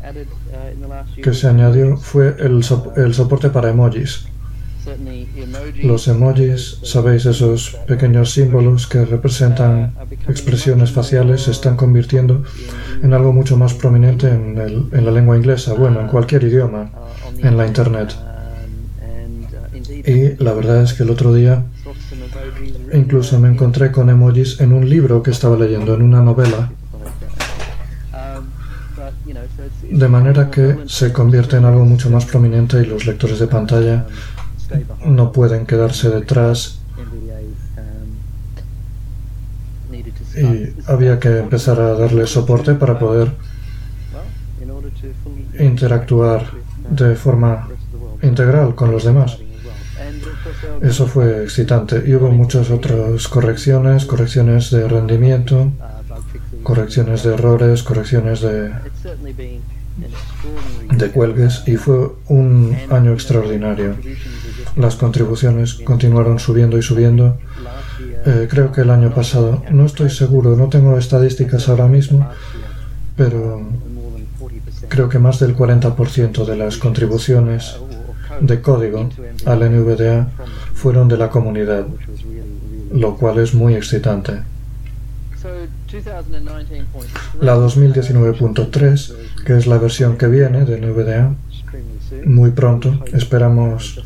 que 1.21 1.33
se 1.33 1.47
añadió 1.47 1.97
fue 1.97 2.35
el, 2.39 2.63
el 2.95 3.13
soporte 3.13 3.49
para 3.49 3.69
emojis. 3.69 4.25
Los 5.83 6.07
emojis, 6.07 6.79
sabéis, 6.83 7.25
esos 7.25 7.75
pequeños 7.87 8.31
símbolos 8.31 8.87
que 8.87 9.03
representan 9.03 9.93
expresiones 10.27 10.91
faciales, 10.91 11.43
se 11.43 11.51
están 11.51 11.75
convirtiendo 11.75 12.43
en 13.01 13.13
algo 13.13 13.33
mucho 13.33 13.57
más 13.57 13.73
prominente 13.73 14.27
en, 14.27 14.57
en 14.91 15.05
la 15.05 15.11
lengua 15.11 15.37
inglesa, 15.37 15.73
bueno, 15.73 16.01
en 16.01 16.07
cualquier 16.07 16.43
idioma, 16.43 16.91
en 17.37 17.57
la 17.57 17.67
Internet. 17.67 18.15
Y 20.05 20.43
la 20.43 20.53
verdad 20.53 20.83
es 20.83 20.93
que 20.93 21.03
el 21.03 21.09
otro 21.09 21.33
día 21.33 21.63
incluso 22.93 23.39
me 23.39 23.49
encontré 23.49 23.91
con 23.91 24.09
emojis 24.09 24.59
en 24.59 24.73
un 24.73 24.87
libro 24.89 25.23
que 25.23 25.31
estaba 25.31 25.57
leyendo, 25.57 25.93
en 25.93 26.01
una 26.01 26.21
novela. 26.21 26.71
De 29.89 30.07
manera 30.07 30.49
que 30.49 30.77
se 30.87 31.11
convierte 31.11 31.57
en 31.57 31.65
algo 31.65 31.85
mucho 31.85 32.09
más 32.09 32.25
prominente 32.25 32.81
y 32.81 32.85
los 32.85 33.05
lectores 33.05 33.39
de 33.39 33.47
pantalla 33.47 34.05
no 35.05 35.31
pueden 35.31 35.65
quedarse 35.65 36.09
detrás 36.09 36.79
y 40.37 40.73
había 40.87 41.19
que 41.19 41.39
empezar 41.39 41.79
a 41.79 41.93
darle 41.93 42.27
soporte 42.27 42.73
para 42.75 42.99
poder 42.99 43.31
interactuar 45.59 46.51
de 46.89 47.15
forma 47.15 47.67
integral 48.21 48.75
con 48.75 48.91
los 48.91 49.03
demás. 49.03 49.37
Eso 50.81 51.07
fue 51.07 51.43
excitante 51.43 52.03
y 52.05 52.13
hubo 52.15 52.29
muchas 52.29 52.69
otras 52.69 53.27
correcciones, 53.27 54.05
correcciones 54.05 54.69
de 54.71 54.87
rendimiento, 54.87 55.71
correcciones 56.63 57.23
de 57.23 57.33
errores, 57.33 57.83
correcciones 57.83 58.41
de, 58.41 58.71
de 60.91 61.11
cuelgues 61.11 61.63
y 61.67 61.77
fue 61.77 62.11
un 62.27 62.75
año 62.89 63.13
extraordinario. 63.13 63.95
Las 64.75 64.95
contribuciones 64.95 65.75
continuaron 65.75 66.39
subiendo 66.39 66.77
y 66.77 66.81
subiendo. 66.81 67.37
Eh, 68.25 68.47
creo 68.49 68.71
que 68.71 68.81
el 68.81 68.89
año 68.89 69.13
pasado, 69.13 69.61
no 69.69 69.85
estoy 69.85 70.09
seguro, 70.09 70.55
no 70.55 70.67
tengo 70.67 70.97
estadísticas 70.97 71.69
ahora 71.69 71.87
mismo, 71.87 72.27
pero 73.15 73.61
creo 74.89 75.09
que 75.09 75.19
más 75.19 75.39
del 75.39 75.55
40% 75.55 76.45
de 76.45 76.55
las 76.55 76.77
contribuciones 76.77 77.77
de 78.41 78.61
código 78.61 79.09
al 79.45 79.59
NVDA 79.59 80.27
fueron 80.73 81.07
de 81.07 81.17
la 81.17 81.29
comunidad, 81.29 81.85
lo 82.91 83.15
cual 83.15 83.39
es 83.39 83.53
muy 83.53 83.75
excitante. 83.75 84.41
La 87.39 87.55
2019.3, 87.55 89.13
que 89.45 89.57
es 89.57 89.67
la 89.67 89.77
versión 89.77 90.17
que 90.17 90.27
viene 90.27 90.65
de 90.65 90.81
NVDA, 90.81 91.35
muy 92.25 92.51
pronto, 92.51 93.03
esperamos 93.13 94.03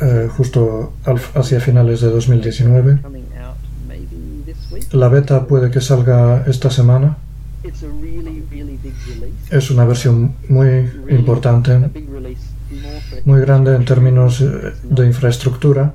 eh, 0.00 0.28
justo 0.36 0.92
hacia 1.34 1.60
finales 1.60 2.00
de 2.00 2.10
2019. 2.10 3.00
La 4.92 5.08
beta 5.08 5.46
puede 5.46 5.70
que 5.70 5.80
salga 5.80 6.44
esta 6.46 6.70
semana. 6.70 7.16
Es 9.50 9.70
una 9.70 9.84
versión 9.84 10.34
muy 10.48 10.90
importante, 11.08 11.90
muy 13.24 13.40
grande 13.40 13.74
en 13.74 13.84
términos 13.84 14.40
eh, 14.40 14.72
de 14.82 15.06
infraestructura. 15.06 15.94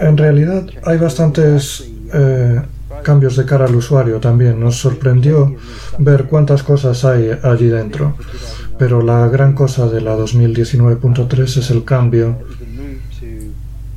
En 0.00 0.16
realidad 0.16 0.66
hay 0.84 0.98
bastantes 0.98 1.88
eh, 2.12 2.60
cambios 3.02 3.36
de 3.36 3.44
cara 3.44 3.66
al 3.66 3.74
usuario 3.74 4.18
también. 4.20 4.60
Nos 4.60 4.76
sorprendió 4.76 5.54
ver 5.98 6.24
cuántas 6.24 6.62
cosas 6.62 7.04
hay 7.04 7.30
allí 7.42 7.66
dentro. 7.66 8.16
Pero 8.78 9.02
la 9.02 9.28
gran 9.28 9.54
cosa 9.54 9.88
de 9.88 10.00
la 10.00 10.16
2019.3 10.16 11.42
es 11.42 11.70
el 11.70 11.84
cambio 11.84 12.38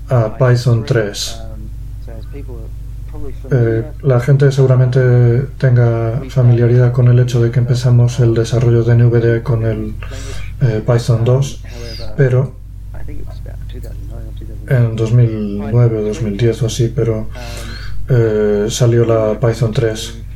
a 0.09 0.37
Python 0.37 0.85
3. 0.85 1.41
Eh, 3.51 3.83
la 4.03 4.19
gente 4.19 4.51
seguramente 4.51 4.99
tenga 5.57 6.21
familiaridad 6.29 6.91
con 6.91 7.07
el 7.07 7.19
hecho 7.19 7.41
de 7.41 7.51
que 7.51 7.59
empezamos 7.59 8.19
el 8.19 8.33
desarrollo 8.33 8.83
de 8.83 8.95
NVDA 8.95 9.43
con 9.43 9.65
el 9.65 9.95
eh, 10.61 10.83
Python 10.85 11.23
2, 11.23 11.63
pero 12.15 12.53
en 14.67 14.95
2009 14.95 15.97
o 15.97 16.01
2010 16.03 16.63
o 16.63 16.65
así, 16.67 16.91
pero 16.93 17.27
eh, 18.09 18.67
salió 18.69 19.05
la 19.05 19.39
Python 19.39 19.71
3 19.71 20.26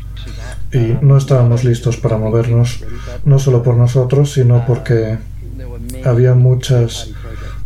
y 0.74 0.98
no 1.02 1.18
estábamos 1.18 1.64
listos 1.64 1.98
para 1.98 2.18
movernos, 2.18 2.84
no 3.26 3.40
solo 3.40 3.62
por 3.64 3.76
nosotros, 3.76 4.34
sino 4.34 4.66
porque 4.66 5.18
había 6.06 6.34
muchas, 6.34 7.12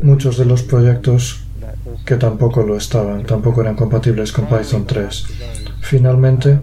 muchos 0.02 0.38
de 0.38 0.46
los 0.46 0.64
proyectos 0.64 1.42
que 2.06 2.16
tampoco 2.16 2.64
lo 2.64 2.78
estaban, 2.78 3.24
tampoco 3.24 3.62
eran 3.62 3.76
compatibles 3.76 4.32
con 4.32 4.48
Python 4.48 4.86
3. 4.86 5.26
Finalmente, 5.82 6.60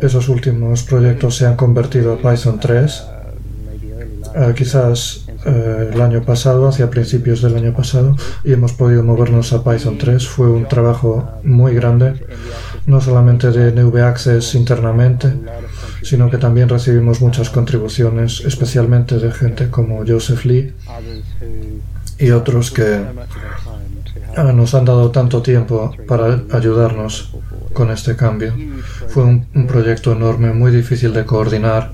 esos 0.00 0.28
últimos 0.28 0.82
proyectos 0.82 1.36
se 1.36 1.46
han 1.46 1.56
convertido 1.56 2.14
a 2.14 2.16
Python 2.16 2.58
3, 2.60 3.04
eh, 4.34 4.54
quizás 4.56 5.26
eh, 5.44 5.90
el 5.92 6.00
año 6.00 6.22
pasado, 6.22 6.68
hacia 6.68 6.90
principios 6.90 7.42
del 7.42 7.56
año 7.56 7.72
pasado, 7.74 8.16
y 8.44 8.52
hemos 8.52 8.72
podido 8.72 9.02
movernos 9.02 9.52
a 9.52 9.64
Python 9.64 9.98
3. 9.98 10.26
Fue 10.26 10.48
un 10.48 10.66
trabajo 10.66 11.28
muy 11.42 11.74
grande, 11.74 12.14
no 12.86 13.00
solamente 13.00 13.50
de 13.50 13.72
NV 13.72 13.96
Access 14.02 14.54
internamente, 14.54 15.32
sino 16.02 16.30
que 16.30 16.38
también 16.38 16.68
recibimos 16.68 17.20
muchas 17.20 17.50
contribuciones, 17.50 18.40
especialmente 18.44 19.18
de 19.18 19.32
gente 19.32 19.70
como 19.70 20.04
Joseph 20.06 20.44
Lee 20.44 20.72
y 22.18 22.30
otros 22.30 22.70
que 22.70 23.02
Ah, 24.34 24.44
nos 24.44 24.74
han 24.74 24.86
dado 24.86 25.10
tanto 25.10 25.42
tiempo 25.42 25.94
para 26.08 26.42
ayudarnos 26.52 27.34
con 27.74 27.90
este 27.90 28.16
cambio. 28.16 28.54
Fue 29.08 29.24
un, 29.24 29.66
proyecto 29.66 30.12
enorme, 30.12 30.52
muy 30.52 30.70
difícil 30.70 31.12
de 31.12 31.26
coordinar, 31.26 31.92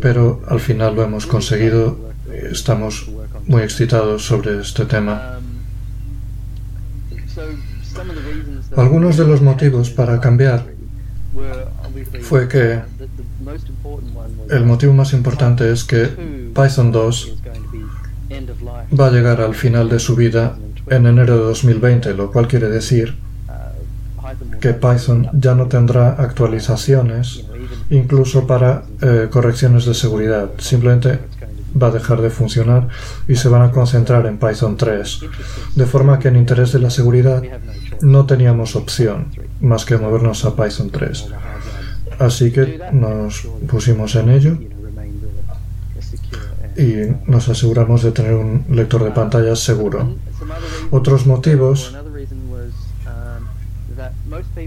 pero 0.00 0.40
al 0.46 0.60
final 0.60 0.94
lo 0.94 1.02
hemos 1.02 1.26
conseguido. 1.26 1.98
Estamos 2.32 3.10
muy 3.46 3.62
excitados 3.62 4.24
sobre 4.24 4.60
este 4.60 4.84
tema. 4.84 5.40
Algunos 8.76 9.16
de 9.16 9.26
los 9.26 9.40
motivos 9.40 9.90
para 9.90 10.20
cambiar 10.20 10.66
fue 12.22 12.48
que 12.48 12.80
el 14.50 14.64
motivo 14.64 14.92
más 14.92 15.12
importante 15.12 15.70
es 15.70 15.84
que 15.84 16.06
Python 16.54 16.92
2 16.92 17.36
va 18.98 19.06
a 19.06 19.10
llegar 19.10 19.40
al 19.40 19.54
final 19.54 19.88
de 19.88 19.98
su 19.98 20.16
vida 20.16 20.56
en 20.88 21.06
enero 21.06 21.36
de 21.36 21.44
2020, 21.44 22.14
lo 22.14 22.30
cual 22.30 22.48
quiere 22.48 22.68
decir 22.68 23.16
que 24.60 24.74
Python 24.74 25.28
ya 25.32 25.54
no 25.54 25.66
tendrá 25.66 26.14
actualizaciones 26.14 27.44
incluso 27.90 28.46
para 28.46 28.84
eh, 29.02 29.28
correcciones 29.30 29.84
de 29.84 29.94
seguridad. 29.94 30.50
Simplemente 30.58 31.20
va 31.80 31.88
a 31.88 31.90
dejar 31.90 32.20
de 32.20 32.30
funcionar 32.30 32.88
y 33.28 33.36
se 33.36 33.48
van 33.48 33.62
a 33.62 33.70
concentrar 33.70 34.26
en 34.26 34.38
Python 34.38 34.76
3. 34.76 35.20
De 35.74 35.86
forma 35.86 36.18
que 36.18 36.28
en 36.28 36.36
interés 36.36 36.72
de 36.72 36.78
la 36.78 36.90
seguridad 36.90 37.42
no 38.04 38.26
teníamos 38.26 38.76
opción 38.76 39.28
más 39.60 39.84
que 39.84 39.96
movernos 39.96 40.44
a 40.44 40.54
Python 40.54 40.90
3. 40.90 41.26
Así 42.18 42.52
que 42.52 42.80
nos 42.92 43.48
pusimos 43.66 44.14
en 44.14 44.28
ello 44.30 44.58
y 46.76 46.94
nos 47.26 47.48
aseguramos 47.48 48.02
de 48.02 48.12
tener 48.12 48.34
un 48.34 48.64
lector 48.70 49.02
de 49.02 49.10
pantallas 49.10 49.60
seguro. 49.60 50.16
Otros 50.90 51.26
motivos 51.26 51.94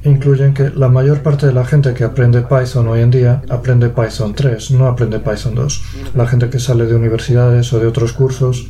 incluyen 0.04 0.54
que 0.54 0.70
la 0.70 0.90
mayor 0.90 1.22
parte 1.22 1.48
de 1.48 1.54
la 1.54 1.66
gente 1.66 1.94
que 1.94 2.04
aprende 2.04 2.42
Python 2.42 2.88
hoy 2.88 3.02
en 3.02 3.12
día 3.12 3.44
aprende 3.50 3.90
Python 3.90 4.34
3, 4.34 4.72
no 4.72 4.88
aprende 4.88 5.20
Python 5.20 5.56
2. 5.56 5.84
La 6.16 6.28
gente 6.28 6.50
que 6.50 6.60
sale 6.60 6.86
de 6.86 6.96
universidades 6.96 7.72
o 7.74 7.80
de 7.80 7.88
otros 7.88 8.14
cursos 8.14 8.68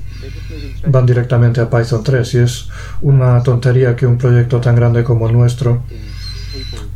van 0.86 1.06
directamente 1.06 1.62
a 1.62 1.70
Python 1.70 2.04
3 2.04 2.34
y 2.34 2.38
es 2.40 2.70
una 3.02 3.42
tontería 3.44 3.96
que 3.96 4.06
un 4.06 4.18
proyecto 4.18 4.60
tan 4.62 4.76
grande 4.76 5.04
como 5.04 5.28
el 5.28 5.34
nuestro 5.34 5.84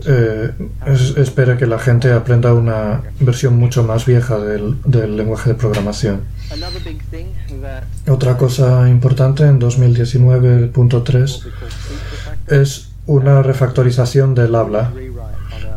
eh, 0.06 0.52
espere 1.18 1.58
que 1.58 1.68
la 1.68 1.80
gente 1.80 2.12
aprenda 2.12 2.54
una 2.54 3.02
versión 3.20 3.58
mucho 3.58 3.84
más 3.84 4.06
vieja 4.06 4.38
del, 4.40 4.78
del 4.84 5.18
lenguaje 5.18 5.50
de 5.52 5.56
programación. 5.56 6.22
Otra 8.08 8.38
cosa 8.38 8.90
importante 8.90 9.44
en 9.44 9.60
2019.3 9.60 11.44
es 12.48 12.90
una 13.06 13.42
refactorización 13.44 14.36
del 14.36 14.56
habla. 14.56 14.92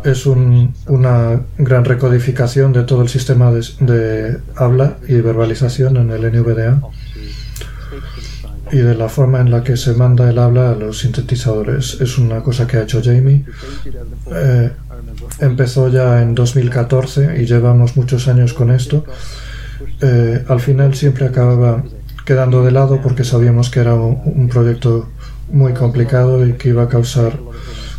Es 0.04 0.26
una 0.26 1.40
gran 1.56 1.84
recodificación 1.84 2.72
de 2.72 2.82
todo 2.82 3.02
el 3.02 3.08
sistema 3.08 3.50
de, 3.50 4.38
habla 4.56 4.98
y 5.08 5.14
verbalización 5.20 5.96
en 5.96 6.10
el 6.10 6.32
NVDA 6.32 6.80
y 8.74 8.78
de 8.78 8.96
la 8.96 9.08
forma 9.08 9.40
en 9.40 9.52
la 9.52 9.62
que 9.62 9.76
se 9.76 9.92
manda 9.94 10.28
el 10.28 10.37
habla 10.37 10.70
a 10.70 10.74
los 10.74 10.98
sintetizadores. 10.98 12.00
Es 12.00 12.18
una 12.18 12.42
cosa 12.42 12.66
que 12.66 12.76
ha 12.76 12.82
hecho 12.82 13.00
Jamie. 13.04 13.44
Eh, 14.32 14.72
empezó 15.38 15.88
ya 15.88 16.20
en 16.20 16.34
2014 16.34 17.40
y 17.40 17.46
llevamos 17.46 17.96
muchos 17.96 18.26
años 18.26 18.52
con 18.52 18.72
esto. 18.72 19.04
Eh, 20.00 20.44
al 20.48 20.58
final 20.58 20.92
siempre 20.96 21.24
acababa 21.24 21.84
quedando 22.24 22.64
de 22.64 22.72
lado 22.72 23.00
porque 23.00 23.22
sabíamos 23.22 23.70
que 23.70 23.78
era 23.78 23.94
un 23.94 24.48
proyecto 24.48 25.08
muy 25.52 25.72
complicado 25.72 26.44
y 26.44 26.54
que 26.54 26.70
iba 26.70 26.82
a 26.82 26.88
causar 26.88 27.38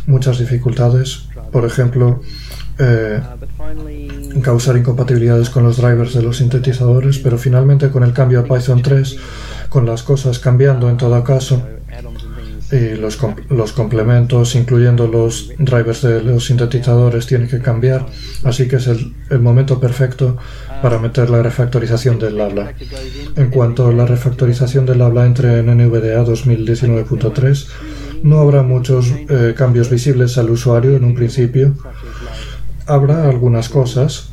muchas 0.06 0.38
dificultades. 0.38 1.28
Por 1.52 1.64
ejemplo, 1.64 2.20
eh, 2.78 3.18
causar 4.42 4.76
incompatibilidades 4.76 5.48
con 5.48 5.62
los 5.64 5.78
drivers 5.78 6.12
de 6.12 6.22
los 6.22 6.36
sintetizadores, 6.36 7.18
pero 7.18 7.38
finalmente 7.38 7.88
con 7.88 8.02
el 8.02 8.12
cambio 8.12 8.40
a 8.40 8.44
Python 8.44 8.82
3, 8.82 9.16
con 9.76 9.84
las 9.84 10.02
cosas 10.02 10.38
cambiando 10.38 10.88
en 10.88 10.96
todo 10.96 11.22
caso, 11.22 11.62
y 12.72 12.94
los, 12.94 13.18
los 13.50 13.72
complementos, 13.72 14.54
incluyendo 14.54 15.06
los 15.06 15.52
drivers 15.58 16.00
de 16.00 16.22
los 16.22 16.46
sintetizadores, 16.46 17.26
tienen 17.26 17.46
que 17.46 17.60
cambiar, 17.60 18.06
así 18.42 18.68
que 18.68 18.76
es 18.76 18.86
el, 18.86 19.12
el 19.28 19.40
momento 19.40 19.78
perfecto 19.78 20.38
para 20.80 20.98
meter 20.98 21.28
la 21.28 21.42
refactorización 21.42 22.18
del 22.18 22.40
habla. 22.40 22.72
En 23.36 23.50
cuanto 23.50 23.86
a 23.88 23.92
la 23.92 24.06
refactorización 24.06 24.86
del 24.86 25.02
habla 25.02 25.26
entre 25.26 25.58
en 25.58 25.66
NVDA 25.66 26.24
2019.3, 26.24 27.66
no 28.22 28.38
habrá 28.38 28.62
muchos 28.62 29.12
eh, 29.28 29.52
cambios 29.54 29.90
visibles 29.90 30.38
al 30.38 30.48
usuario 30.48 30.96
en 30.96 31.04
un 31.04 31.14
principio. 31.14 31.74
Habrá 32.86 33.28
algunas 33.28 33.68
cosas, 33.68 34.30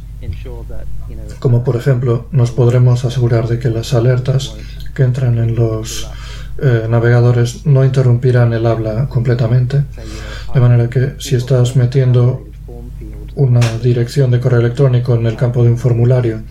como 1.39 1.65
por 1.65 1.75
ejemplo 1.75 2.27
nos 2.31 2.51
podremos 2.51 3.03
asegurar 3.03 3.49
de 3.49 3.59
que 3.59 3.69
las 3.69 3.93
alertas 3.93 4.55
que 4.93 5.03
entran 5.03 5.37
en 5.37 5.55
los 5.55 6.07
eh, 6.61 6.85
navegadores 6.87 7.65
no 7.65 7.83
interrumpirán 7.83 8.53
el 8.53 8.65
habla 8.65 9.07
completamente, 9.09 9.83
de 10.53 10.59
manera 10.59 10.89
que 10.89 11.15
si 11.17 11.35
estás 11.35 11.75
metiendo 11.75 12.45
una 13.35 13.61
dirección 13.79 14.29
de 14.29 14.39
correo 14.39 14.59
electrónico 14.59 15.15
en 15.15 15.25
el 15.25 15.35
campo 15.35 15.63
de 15.63 15.71
un 15.71 15.77
formulario 15.77 16.43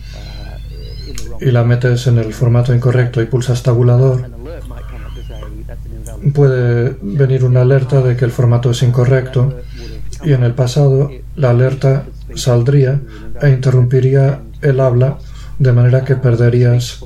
y 1.39 1.51
la 1.51 1.63
metes 1.63 2.07
en 2.07 2.17
el 2.17 2.33
formato 2.33 2.73
incorrecto 2.73 3.21
y 3.21 3.27
pulsas 3.27 3.63
tabulador, 3.63 4.29
puede 6.33 6.95
venir 7.01 7.45
una 7.45 7.61
alerta 7.61 8.01
de 8.01 8.15
que 8.15 8.25
el 8.25 8.31
formato 8.31 8.71
es 8.71 8.83
incorrecto 8.83 9.57
y 10.23 10.33
en 10.33 10.43
el 10.43 10.53
pasado 10.53 11.11
la 11.35 11.51
alerta 11.51 12.05
saldría 12.35 13.01
e 13.41 13.49
interrumpiría 13.49 14.41
el 14.61 14.79
habla 14.79 15.17
de 15.59 15.71
manera 15.71 16.03
que 16.03 16.15
perderías 16.15 17.03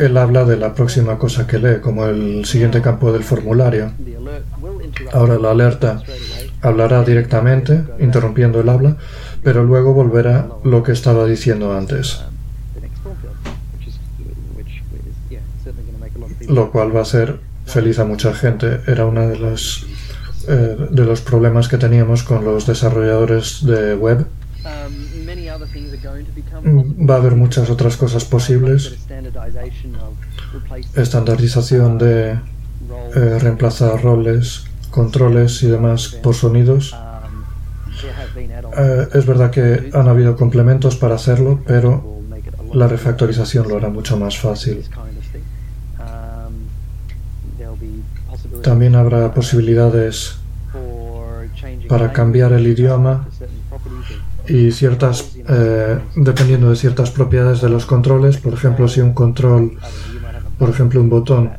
el 0.00 0.16
habla 0.16 0.44
de 0.44 0.56
la 0.56 0.74
próxima 0.74 1.18
cosa 1.18 1.46
que 1.46 1.58
lee, 1.58 1.80
como 1.80 2.06
el 2.06 2.44
siguiente 2.46 2.80
campo 2.80 3.12
del 3.12 3.22
formulario. 3.22 3.92
Ahora 5.12 5.38
la 5.38 5.50
alerta 5.50 6.02
hablará 6.62 7.04
directamente, 7.04 7.84
interrumpiendo 7.98 8.60
el 8.60 8.68
habla, 8.68 8.96
pero 9.42 9.62
luego 9.62 9.92
volverá 9.92 10.48
lo 10.64 10.82
que 10.82 10.92
estaba 10.92 11.26
diciendo 11.26 11.76
antes. 11.76 12.22
Lo 16.48 16.70
cual 16.70 16.96
va 16.96 17.02
a 17.02 17.04
ser 17.04 17.38
feliz 17.66 17.98
a 17.98 18.04
mucha 18.04 18.32
gente. 18.34 18.80
Era 18.86 19.06
uno 19.06 19.28
de 19.28 19.38
los, 19.38 19.86
eh, 20.48 20.76
de 20.90 21.04
los 21.04 21.20
problemas 21.20 21.68
que 21.68 21.78
teníamos 21.78 22.22
con 22.22 22.44
los 22.44 22.66
desarrolladores 22.66 23.64
de 23.64 23.94
web. 23.94 24.26
Va 27.08 27.14
a 27.14 27.18
haber 27.18 27.34
muchas 27.36 27.70
otras 27.70 27.96
cosas 27.96 28.24
posibles. 28.24 28.96
Estandarización 30.94 31.98
de 31.98 32.32
eh, 32.32 33.38
reemplazar 33.38 34.02
roles, 34.02 34.64
controles 34.90 35.62
y 35.62 35.68
demás 35.68 36.08
por 36.22 36.34
sonidos. 36.34 36.96
Eh, 38.76 39.08
es 39.12 39.26
verdad 39.26 39.50
que 39.50 39.90
han 39.92 40.08
habido 40.08 40.36
complementos 40.36 40.96
para 40.96 41.16
hacerlo, 41.16 41.60
pero 41.66 42.20
la 42.72 42.86
refactorización 42.86 43.68
lo 43.68 43.76
hará 43.76 43.88
mucho 43.88 44.16
más 44.16 44.38
fácil. 44.38 44.84
También 48.62 48.94
habrá 48.94 49.32
posibilidades 49.34 50.36
para 51.88 52.12
cambiar 52.12 52.52
el 52.52 52.66
idioma 52.66 53.26
y 54.46 54.70
ciertas, 54.70 55.36
eh, 55.52 55.98
dependiendo 56.14 56.70
de 56.70 56.76
ciertas 56.76 57.10
propiedades 57.10 57.60
de 57.60 57.68
los 57.68 57.84
controles, 57.84 58.36
por 58.36 58.54
ejemplo, 58.54 58.86
si 58.86 59.00
un 59.00 59.14
control, 59.14 59.76
por 60.58 60.70
ejemplo, 60.70 61.00
un 61.00 61.10
botón 61.10 61.50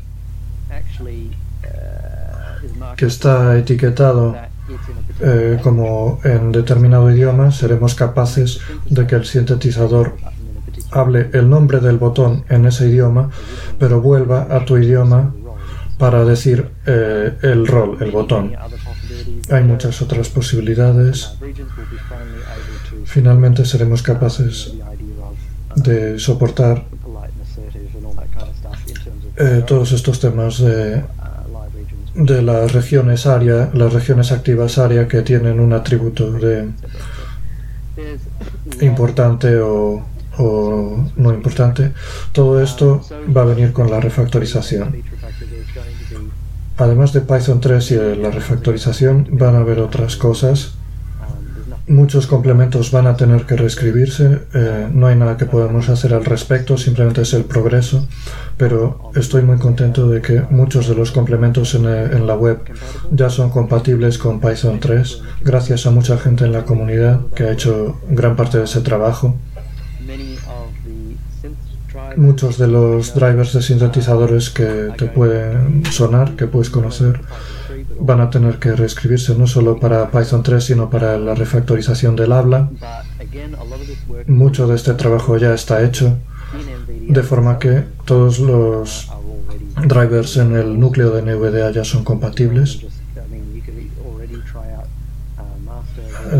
que 2.95 3.05
está 3.05 3.57
etiquetado 3.57 4.35
eh, 5.19 5.59
como 5.61 6.19
en 6.23 6.53
determinado 6.53 7.11
idioma, 7.11 7.51
seremos 7.51 7.93
capaces 7.93 8.61
de 8.89 9.05
que 9.05 9.15
el 9.15 9.25
sintetizador 9.25 10.15
hable 10.91 11.29
el 11.33 11.49
nombre 11.49 11.81
del 11.81 11.97
botón 11.97 12.45
en 12.47 12.65
ese 12.67 12.87
idioma, 12.87 13.29
pero 13.77 13.99
vuelva 13.99 14.47
a 14.49 14.63
tu 14.63 14.77
idioma 14.77 15.33
para 15.97 16.23
decir 16.23 16.71
eh, 16.85 17.37
el 17.41 17.67
rol, 17.67 17.97
el 17.99 18.11
botón. 18.11 18.53
Hay 19.49 19.63
muchas 19.63 20.01
otras 20.01 20.29
posibilidades. 20.29 21.37
Finalmente 23.11 23.65
seremos 23.65 24.01
capaces 24.01 24.73
de 25.75 26.17
soportar 26.17 26.85
eh, 29.37 29.63
todos 29.67 29.91
estos 29.91 30.19
temas 30.19 30.59
de 30.59 31.03
de 32.15 32.41
las 32.41 32.71
regiones 32.73 33.25
área, 33.25 33.69
las 33.73 33.93
regiones 33.93 34.31
activas 34.31 34.77
área 34.77 35.07
que 35.07 35.21
tienen 35.21 35.59
un 35.59 35.73
atributo 35.73 36.31
de 36.31 36.69
importante 38.81 39.57
o, 39.59 40.05
o 40.37 41.09
no 41.15 41.33
importante, 41.33 41.91
todo 42.31 42.61
esto 42.61 43.01
va 43.35 43.41
a 43.43 43.45
venir 43.45 43.71
con 43.71 43.89
la 43.89 43.99
refactorización. 43.99 44.95
Además 46.77 47.13
de 47.13 47.21
Python 47.21 47.61
3 47.61 47.91
y 47.91 47.95
de 47.95 48.15
la 48.15 48.31
refactorización, 48.31 49.27
van 49.31 49.55
a 49.55 49.59
haber 49.59 49.79
otras 49.79 50.15
cosas 50.15 50.73
muchos 51.91 52.25
complementos 52.25 52.91
van 52.91 53.07
a 53.07 53.15
tener 53.15 53.45
que 53.45 53.55
reescribirse, 53.55 54.39
eh, 54.53 54.87
no 54.91 55.07
hay 55.07 55.15
nada 55.15 55.37
que 55.37 55.45
podamos 55.45 55.89
hacer 55.89 56.13
al 56.13 56.25
respecto, 56.25 56.77
simplemente 56.77 57.21
es 57.21 57.33
el 57.33 57.43
progreso, 57.43 58.07
pero 58.57 59.11
estoy 59.15 59.43
muy 59.43 59.57
contento 59.57 60.07
de 60.09 60.21
que 60.21 60.41
muchos 60.49 60.87
de 60.87 60.95
los 60.95 61.11
complementos 61.11 61.75
en, 61.75 61.85
eh, 61.85 62.03
en, 62.13 62.25
la 62.27 62.35
web 62.35 62.59
ya 63.11 63.29
son 63.29 63.49
compatibles 63.49 64.17
con 64.17 64.39
Python 64.39 64.79
3, 64.79 65.21
gracias 65.43 65.85
a 65.85 65.91
mucha 65.91 66.17
gente 66.17 66.45
en 66.45 66.53
la 66.53 66.63
comunidad 66.63 67.21
que 67.35 67.43
ha 67.43 67.51
hecho 67.51 67.99
gran 68.09 68.35
parte 68.35 68.57
de 68.57 68.63
ese 68.63 68.81
trabajo. 68.81 69.35
Muchos 72.15 72.57
de 72.57 72.67
los 72.67 73.13
drivers 73.13 73.53
de 73.53 73.61
sintetizadores 73.61 74.49
que 74.49 74.91
te 74.97 75.05
pueden 75.05 75.85
sonar, 75.85 76.35
que 76.35 76.47
puedes 76.47 76.69
conocer, 76.69 77.21
van 78.01 78.19
a 78.19 78.29
tener 78.29 78.57
que 78.57 78.75
reescribirse 78.75 79.35
no 79.35 79.47
solo 79.47 79.79
para 79.79 80.09
Python 80.09 80.43
3, 80.43 80.63
sino 80.63 80.89
para 80.89 81.17
la 81.17 81.35
refactorización 81.35 82.15
del 82.15 82.31
habla. 82.31 82.69
Mucho 84.27 84.67
de 84.67 84.75
este 84.75 84.93
trabajo 84.93 85.37
ya 85.37 85.53
está 85.53 85.83
hecho 85.83 86.17
de 87.07 87.23
forma 87.23 87.59
que 87.59 87.83
todos 88.05 88.39
los 88.39 89.09
drivers 89.87 90.37
en 90.37 90.55
el 90.55 90.79
núcleo 90.79 91.11
de 91.11 91.21
NVDA 91.21 91.71
ya 91.71 91.83
son 91.83 92.03
compatibles. 92.03 92.85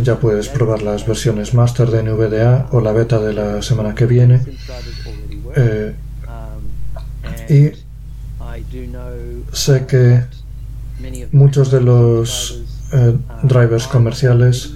Ya 0.04 0.20
puedes 0.20 0.48
probar 0.48 0.82
las 0.82 1.06
versiones 1.06 1.54
master 1.54 1.90
de 1.92 2.04
NVDA 2.04 2.68
o 2.72 2.82
la 2.82 2.92
beta 2.92 3.20
de 3.20 3.34
la 3.34 3.62
semana 3.62 3.94
que 3.94 4.06
viene. 4.06 4.42
Eh, 5.56 5.96
y 7.50 7.72
sé 9.54 9.86
que 9.86 10.24
muchos 11.32 11.72
de 11.72 11.82
los 11.82 12.62
eh, 12.94 13.18
drivers 13.44 13.88
comerciales 13.88 14.74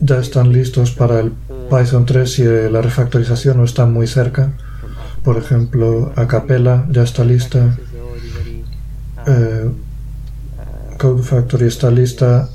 ya 0.00 0.18
están 0.18 0.52
listos 0.52 0.92
para 0.92 1.20
el 1.20 1.32
Python 1.70 2.06
3 2.06 2.38
y 2.38 2.44
la 2.70 2.82
refactorización 2.82 3.58
no 3.58 3.64
está 3.64 3.86
muy 3.86 4.06
cerca. 4.06 4.52
Por 5.22 5.36
ejemplo, 5.36 6.12
Acapella 6.16 6.86
ya 6.90 7.02
está 7.02 7.24
lista. 7.24 7.76
Eh, 9.26 9.70
Code 10.98 11.22
Factory 11.22 11.66
está 11.66 11.90
lista. 11.90 12.48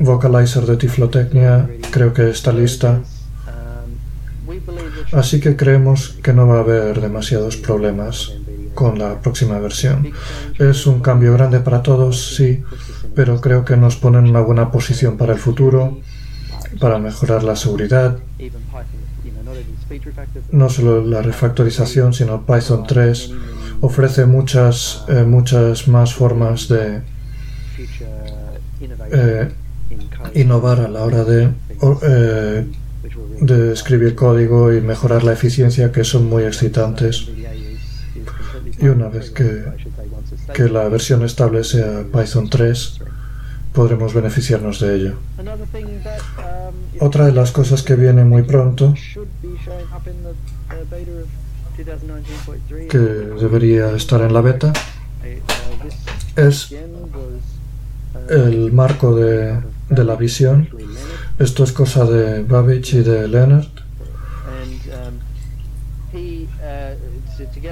Vocalizer 0.00 0.66
de 0.66 0.76
Tiflotecnia 0.76 1.68
creo 1.90 2.12
que 2.12 2.30
está 2.30 2.52
lista. 2.52 3.00
Así 5.12 5.40
que 5.40 5.56
creemos 5.56 6.16
que 6.22 6.32
no 6.32 6.46
va 6.46 6.58
a 6.58 6.60
haber 6.60 7.00
demasiados 7.00 7.56
problemas 7.56 8.32
con 8.74 8.98
la 8.98 9.20
próxima 9.20 9.58
versión. 9.58 10.12
Es 10.58 10.86
un 10.86 11.00
cambio 11.00 11.32
grande 11.32 11.60
para 11.60 11.82
todos, 11.82 12.34
sí, 12.36 12.62
pero 13.14 13.40
creo 13.40 13.64
que 13.64 13.76
nos 13.76 13.96
pone 13.96 14.18
en 14.18 14.28
una 14.28 14.40
buena 14.40 14.70
posición 14.70 15.16
para 15.16 15.32
el 15.32 15.38
futuro, 15.38 15.98
para 16.80 16.98
mejorar 16.98 17.42
la 17.44 17.56
seguridad. 17.56 18.18
No 20.50 20.68
solo 20.68 21.04
la 21.04 21.22
refactorización, 21.22 22.12
sino 22.12 22.44
Python 22.44 22.84
3 22.86 23.30
ofrece 23.80 24.26
muchas, 24.26 25.04
eh, 25.08 25.24
muchas 25.24 25.88
más 25.88 26.14
formas 26.14 26.68
de 26.68 27.02
eh, 29.12 29.48
innovar 30.34 30.80
a 30.80 30.88
la 30.88 31.04
hora 31.04 31.24
de, 31.24 31.50
eh, 32.02 32.66
de 33.40 33.72
escribir 33.72 34.14
código 34.14 34.72
y 34.72 34.80
mejorar 34.80 35.22
la 35.22 35.32
eficiencia 35.32 35.92
que 35.92 36.04
son 36.04 36.26
muy 36.26 36.44
excitantes. 36.44 37.28
Y 38.78 38.86
una 38.88 39.08
vez 39.08 39.30
que, 39.30 39.64
que 40.52 40.68
la 40.68 40.88
versión 40.88 41.24
estable 41.24 41.64
sea 41.64 42.04
Python 42.12 42.50
3, 42.50 43.00
podremos 43.72 44.14
beneficiarnos 44.14 44.80
de 44.80 44.94
ello. 44.94 45.14
Otra 47.00 47.26
de 47.26 47.32
las 47.32 47.52
cosas 47.52 47.82
que 47.82 47.96
viene 47.96 48.24
muy 48.24 48.42
pronto, 48.42 48.94
que 52.88 52.98
debería 52.98 53.90
estar 53.92 54.20
en 54.22 54.32
la 54.32 54.40
beta, 54.40 54.72
es 56.36 56.74
el 58.28 58.72
marco 58.72 59.14
de, 59.14 59.60
de 59.88 60.04
la 60.04 60.16
visión. 60.16 60.68
Esto 61.38 61.64
es 61.64 61.72
cosa 61.72 62.04
de 62.04 62.42
Babbage 62.44 62.98
y 62.98 63.02
de 63.02 63.28
Leonard. 63.28 63.66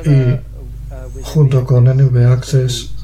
Y 0.04 0.51
junto 1.22 1.64
con 1.64 1.84
NV 1.84 2.32
Access 2.32 2.94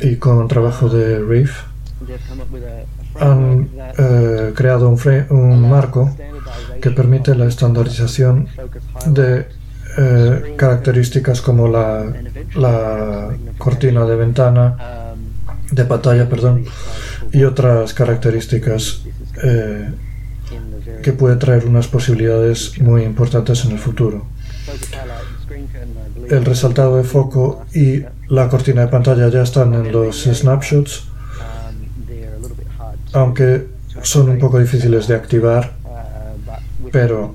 y 0.00 0.16
con 0.16 0.48
trabajo 0.48 0.88
de 0.88 1.20
Reef, 1.20 1.64
han 3.18 3.68
eh, 3.98 4.52
creado 4.54 4.88
un, 4.88 5.68
marco 5.68 6.14
que 6.80 6.90
permite 6.90 7.34
la 7.34 7.46
estandarización 7.46 8.48
de 9.06 9.46
eh, 9.98 10.54
características 10.56 11.42
como 11.42 11.68
la, 11.68 12.12
la, 12.54 13.36
cortina 13.58 14.04
de 14.04 14.16
ventana, 14.16 15.14
de 15.70 15.84
pantalla, 15.84 16.28
perdón, 16.28 16.64
y 17.32 17.44
otras 17.44 17.92
características 17.92 19.02
eh, 19.42 19.92
que 21.02 21.12
puede 21.12 21.36
traer 21.36 21.66
unas 21.66 21.88
posibilidades 21.88 22.80
muy 22.80 23.02
importantes 23.02 23.64
en 23.64 23.72
el 23.72 23.78
futuro. 23.78 24.26
El 26.30 26.44
resaltado 26.44 26.96
de 26.96 27.04
foco 27.04 27.64
y 27.74 28.02
la 28.28 28.48
cortina 28.48 28.82
de 28.82 28.88
pantalla 28.88 29.28
ya 29.28 29.42
están 29.42 29.74
en 29.74 29.92
los 29.92 30.24
snapshots 30.24 31.10
aunque 33.12 33.66
son 34.02 34.30
un 34.30 34.38
poco 34.38 34.58
difíciles 34.58 35.08
de 35.08 35.14
activar, 35.14 35.72
pero 36.92 37.34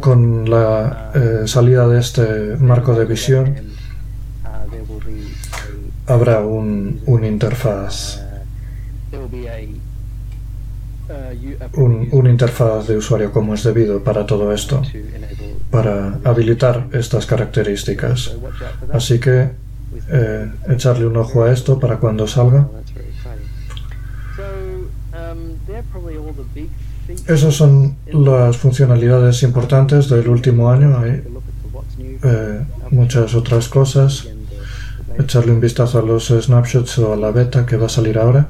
con 0.00 0.48
la 0.48 1.12
eh, 1.14 1.42
salida 1.46 1.88
de 1.88 2.00
este 2.00 2.56
marco 2.58 2.94
de 2.94 3.04
visión 3.04 3.56
habrá 6.06 6.40
un, 6.40 7.00
un 7.06 7.24
interfaz 7.24 8.20
un, 11.74 12.08
un, 12.12 12.26
interfaz 12.26 12.86
de 12.86 12.96
usuario 12.96 13.32
como 13.32 13.54
es 13.54 13.64
debido 13.64 14.02
para 14.02 14.26
todo 14.26 14.52
esto, 14.52 14.82
para 15.70 16.18
habilitar 16.24 16.88
estas 16.92 17.26
características. 17.26 18.36
Así 18.92 19.18
que 19.20 19.50
eh, 20.08 20.52
echarle 20.68 21.06
un 21.06 21.16
ojo 21.16 21.44
a 21.44 21.52
esto 21.52 21.78
para 21.78 21.98
cuando 21.98 22.26
salga. 22.26 22.68
Esas 27.26 27.54
son 27.54 27.96
las 28.12 28.56
funcionalidades 28.56 29.42
importantes 29.42 30.08
del 30.08 30.28
último 30.28 30.70
año. 30.70 30.98
Hay 30.98 31.22
eh, 32.22 32.64
muchas 32.90 33.34
otras 33.34 33.68
cosas. 33.68 34.28
Echarle 35.18 35.52
un 35.52 35.60
vistazo 35.60 35.98
a 35.98 36.02
los 36.02 36.28
snapshots 36.28 36.98
o 36.98 37.12
a 37.12 37.16
la 37.16 37.30
beta 37.30 37.66
que 37.66 37.76
va 37.76 37.86
a 37.86 37.88
salir 37.88 38.18
ahora. 38.18 38.48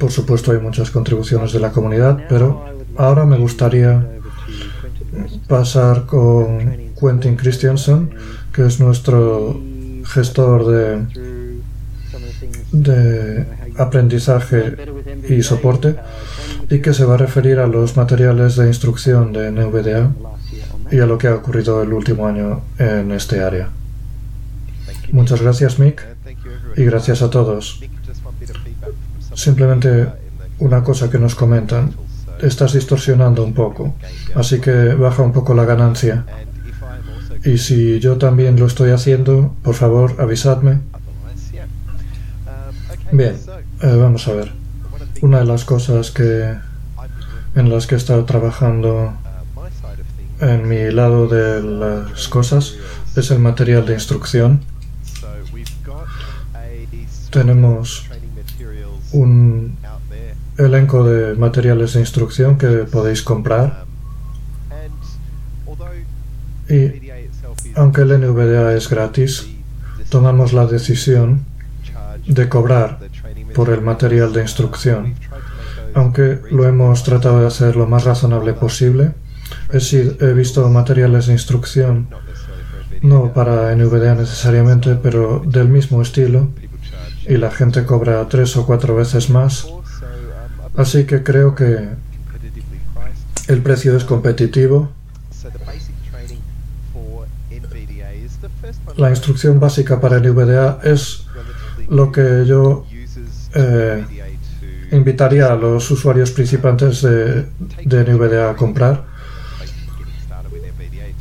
Por 0.00 0.10
supuesto 0.10 0.50
hay 0.50 0.58
muchas 0.58 0.90
contribuciones 0.90 1.52
de 1.52 1.60
la 1.60 1.70
comunidad, 1.70 2.24
pero 2.28 2.64
ahora 2.96 3.24
me 3.24 3.38
gustaría 3.38 4.04
pasar 5.46 6.06
con 6.06 6.92
Quentin 6.98 7.36
Christiansen, 7.36 8.10
que 8.52 8.66
es 8.66 8.80
nuestro 8.80 9.60
gestor 10.04 10.66
de 10.66 11.40
de 12.72 13.46
aprendizaje 13.76 14.76
y 15.28 15.42
soporte 15.42 15.96
y 16.68 16.80
que 16.80 16.94
se 16.94 17.04
va 17.04 17.14
a 17.14 17.16
referir 17.16 17.58
a 17.58 17.66
los 17.66 17.96
materiales 17.96 18.56
de 18.56 18.66
instrucción 18.68 19.32
de 19.32 19.50
NVDA 19.50 20.12
y 20.90 20.98
a 20.98 21.06
lo 21.06 21.18
que 21.18 21.28
ha 21.28 21.34
ocurrido 21.34 21.82
el 21.82 21.92
último 21.92 22.26
año 22.26 22.62
en 22.78 23.12
este 23.12 23.42
área. 23.42 23.68
Muchas 25.12 25.42
gracias, 25.42 25.78
Mick, 25.78 26.04
y 26.76 26.84
gracias 26.84 27.22
a 27.22 27.30
todos. 27.30 27.80
Simplemente 29.40 30.06
una 30.58 30.84
cosa 30.84 31.08
que 31.08 31.18
nos 31.18 31.34
comentan. 31.34 31.94
Estás 32.42 32.74
distorsionando 32.74 33.42
un 33.42 33.54
poco, 33.54 33.94
así 34.34 34.60
que 34.60 34.92
baja 34.92 35.22
un 35.22 35.32
poco 35.32 35.54
la 35.54 35.64
ganancia. 35.64 36.26
Y 37.42 37.56
si 37.56 38.00
yo 38.00 38.18
también 38.18 38.60
lo 38.60 38.66
estoy 38.66 38.90
haciendo, 38.90 39.54
por 39.62 39.74
favor, 39.74 40.16
avisadme 40.18 40.80
Bien, 43.12 43.34
eh, 43.80 43.96
vamos 43.96 44.28
a 44.28 44.32
ver. 44.32 44.52
Una 45.22 45.38
de 45.38 45.46
las 45.46 45.64
cosas 45.64 46.10
que 46.10 46.54
en 47.54 47.70
las 47.70 47.86
que 47.86 47.94
he 47.94 47.98
estado 47.98 48.26
trabajando 48.26 49.14
en 50.40 50.68
mi 50.68 50.90
lado 50.90 51.28
de 51.28 51.62
las 51.62 52.28
cosas 52.28 52.74
es 53.16 53.30
el 53.30 53.38
material 53.38 53.86
de 53.86 53.94
instrucción. 53.94 54.60
Tenemos 57.30 58.09
un 59.12 59.76
elenco 60.58 61.04
de 61.04 61.34
materiales 61.34 61.94
de 61.94 62.00
instrucción 62.00 62.58
que 62.58 62.68
podéis 62.84 63.22
comprar. 63.22 63.84
Y 66.68 67.10
aunque 67.74 68.02
el 68.02 68.20
NVDA 68.20 68.74
es 68.74 68.88
gratis, 68.88 69.48
tomamos 70.08 70.52
la 70.52 70.66
decisión 70.66 71.44
de 72.26 72.48
cobrar 72.48 72.98
por 73.54 73.70
el 73.70 73.80
material 73.80 74.32
de 74.32 74.42
instrucción. 74.42 75.14
Aunque 75.94 76.40
lo 76.50 76.66
hemos 76.66 77.02
tratado 77.02 77.40
de 77.40 77.46
hacer 77.46 77.76
lo 77.76 77.86
más 77.86 78.04
razonable 78.04 78.52
posible, 78.52 79.12
he, 79.72 80.32
visto 80.32 80.68
materiales 80.68 81.26
de 81.26 81.32
instrucción, 81.32 82.08
no 83.02 83.32
para 83.32 83.74
NVDA 83.74 84.14
necesariamente, 84.14 84.96
pero 84.96 85.42
del 85.44 85.68
mismo 85.68 86.02
estilo, 86.02 86.50
y 87.30 87.36
la 87.36 87.52
gente 87.52 87.84
cobra 87.84 88.28
tres 88.28 88.56
o 88.56 88.66
cuatro 88.66 88.96
veces 88.96 89.30
más. 89.30 89.68
Así 90.76 91.04
que 91.04 91.22
creo 91.22 91.54
que 91.54 91.90
el 93.46 93.62
precio 93.62 93.96
es 93.96 94.02
competitivo. 94.02 94.90
La 98.96 99.10
instrucción 99.10 99.60
básica 99.60 100.00
para 100.00 100.18
NVDA 100.18 100.80
es 100.82 101.24
lo 101.88 102.10
que 102.10 102.44
yo 102.46 102.84
eh, 103.54 104.04
invitaría 104.90 105.52
a 105.52 105.54
los 105.54 105.88
usuarios 105.88 106.32
principiantes 106.32 107.02
de, 107.02 107.46
NVDA 107.84 108.50
a 108.50 108.56
comprar. 108.56 109.04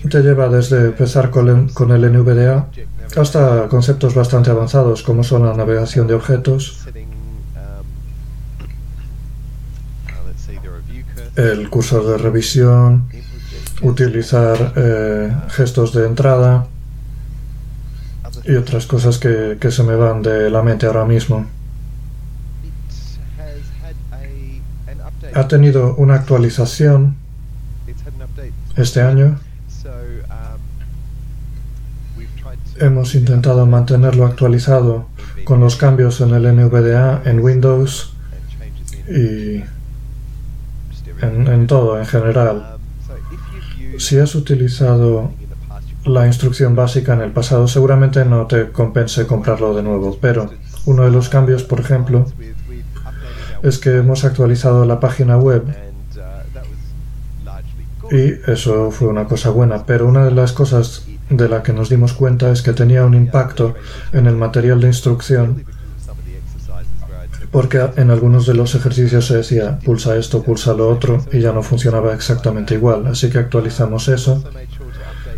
Te 0.10 0.24
lleva 0.24 0.50
desde 0.50 0.88
empezar 0.88 1.30
con 1.30 1.92
el 1.92 2.12
NVDA 2.12 2.68
hasta 3.18 3.68
conceptos 3.68 4.14
bastante 4.14 4.50
avanzados 4.52 5.04
como 5.04 5.24
son 5.24 5.46
la 5.46 5.54
navegación 5.54 6.08
de 6.08 6.14
objetos, 6.14 6.88
el 11.36 11.70
cursor 11.70 12.06
de 12.06 12.18
revisión, 12.18 13.08
utilizar 13.82 14.74
eh, 14.76 15.34
gestos 15.50 15.94
de 15.94 16.06
entrada 16.06 16.68
y 18.44 18.56
otras 18.56 18.86
cosas 18.86 19.18
que, 19.18 19.58
que 19.60 19.72
se 19.72 19.84
me 19.84 19.96
van 19.96 20.22
de 20.22 20.50
la 20.50 20.62
mente 20.62 20.86
ahora 20.86 21.06
mismo. 21.06 21.46
Ha 25.34 25.48
tenido 25.48 25.96
una 25.96 26.16
actualización 26.16 27.16
este 28.76 29.02
año. 29.02 29.40
Hemos 32.80 33.16
intentado 33.16 33.66
mantenerlo 33.66 34.26
actualizado 34.26 35.08
con 35.44 35.60
los 35.60 35.76
cambios 35.76 36.22
en 36.22 36.34
el 36.34 36.56
NVDA, 36.56 37.24
en 37.26 37.40
Windows 37.40 38.14
y 39.08 39.64
en, 41.22 41.68
todo 41.68 42.00
en 42.00 42.06
general. 42.06 42.78
Si 43.98 44.18
has 44.18 44.34
utilizado 44.36 45.32
la 46.06 46.26
instrucción 46.28 46.76
básica 46.76 47.14
en 47.14 47.22
el 47.22 47.32
pasado, 47.32 47.68
seguramente 47.68 48.24
no 48.24 48.48
te 48.48 48.70
compense 48.72 49.28
comprarlo 49.28 49.76
de 49.76 49.84
nuevo, 49.84 50.18
pero 50.22 50.50
uno 50.86 51.04
de 51.04 51.12
los 51.12 51.28
cambios, 51.28 51.64
por 51.64 51.82
ejemplo, 51.82 52.26
es 53.62 53.78
que 53.78 53.98
hemos 53.98 54.24
actualizado 54.24 54.86
la 54.86 55.00
página 55.00 55.38
web 55.38 55.64
y 58.12 58.52
eso 58.52 58.90
fue 58.92 59.08
una 59.08 59.26
cosa 59.26 59.50
buena, 59.50 59.86
pero 59.86 60.08
una 60.08 60.26
de 60.26 60.32
las 60.32 60.54
cosas 60.54 61.09
de 61.30 61.50
la 61.50 61.64
que 61.64 61.74
nos 61.74 61.90
dimos 61.90 62.14
cuenta 62.14 62.52
es 62.52 62.62
que 62.62 62.74
tenía 62.74 63.06
un 63.06 63.14
impacto 63.14 63.76
en 64.14 64.28
el 64.28 64.36
material 64.36 64.82
de 64.82 64.88
instrucción 64.88 65.64
porque 67.52 67.84
en 67.96 68.12
algunos 68.12 68.46
de 68.46 68.54
los 68.54 68.76
ejercicios 68.76 69.26
se 69.26 69.38
decía 69.38 69.80
pulsa 69.80 70.16
esto, 70.18 70.44
pulsa 70.44 70.74
lo 70.74 70.90
otro 70.90 71.26
y 71.32 71.40
ya 71.40 71.52
no 71.52 71.64
funcionaba 71.64 72.14
exactamente 72.14 72.76
igual, 72.76 73.08
así 73.08 73.30
que 73.30 73.40
actualizamos 73.40 74.08
eso. 74.08 74.44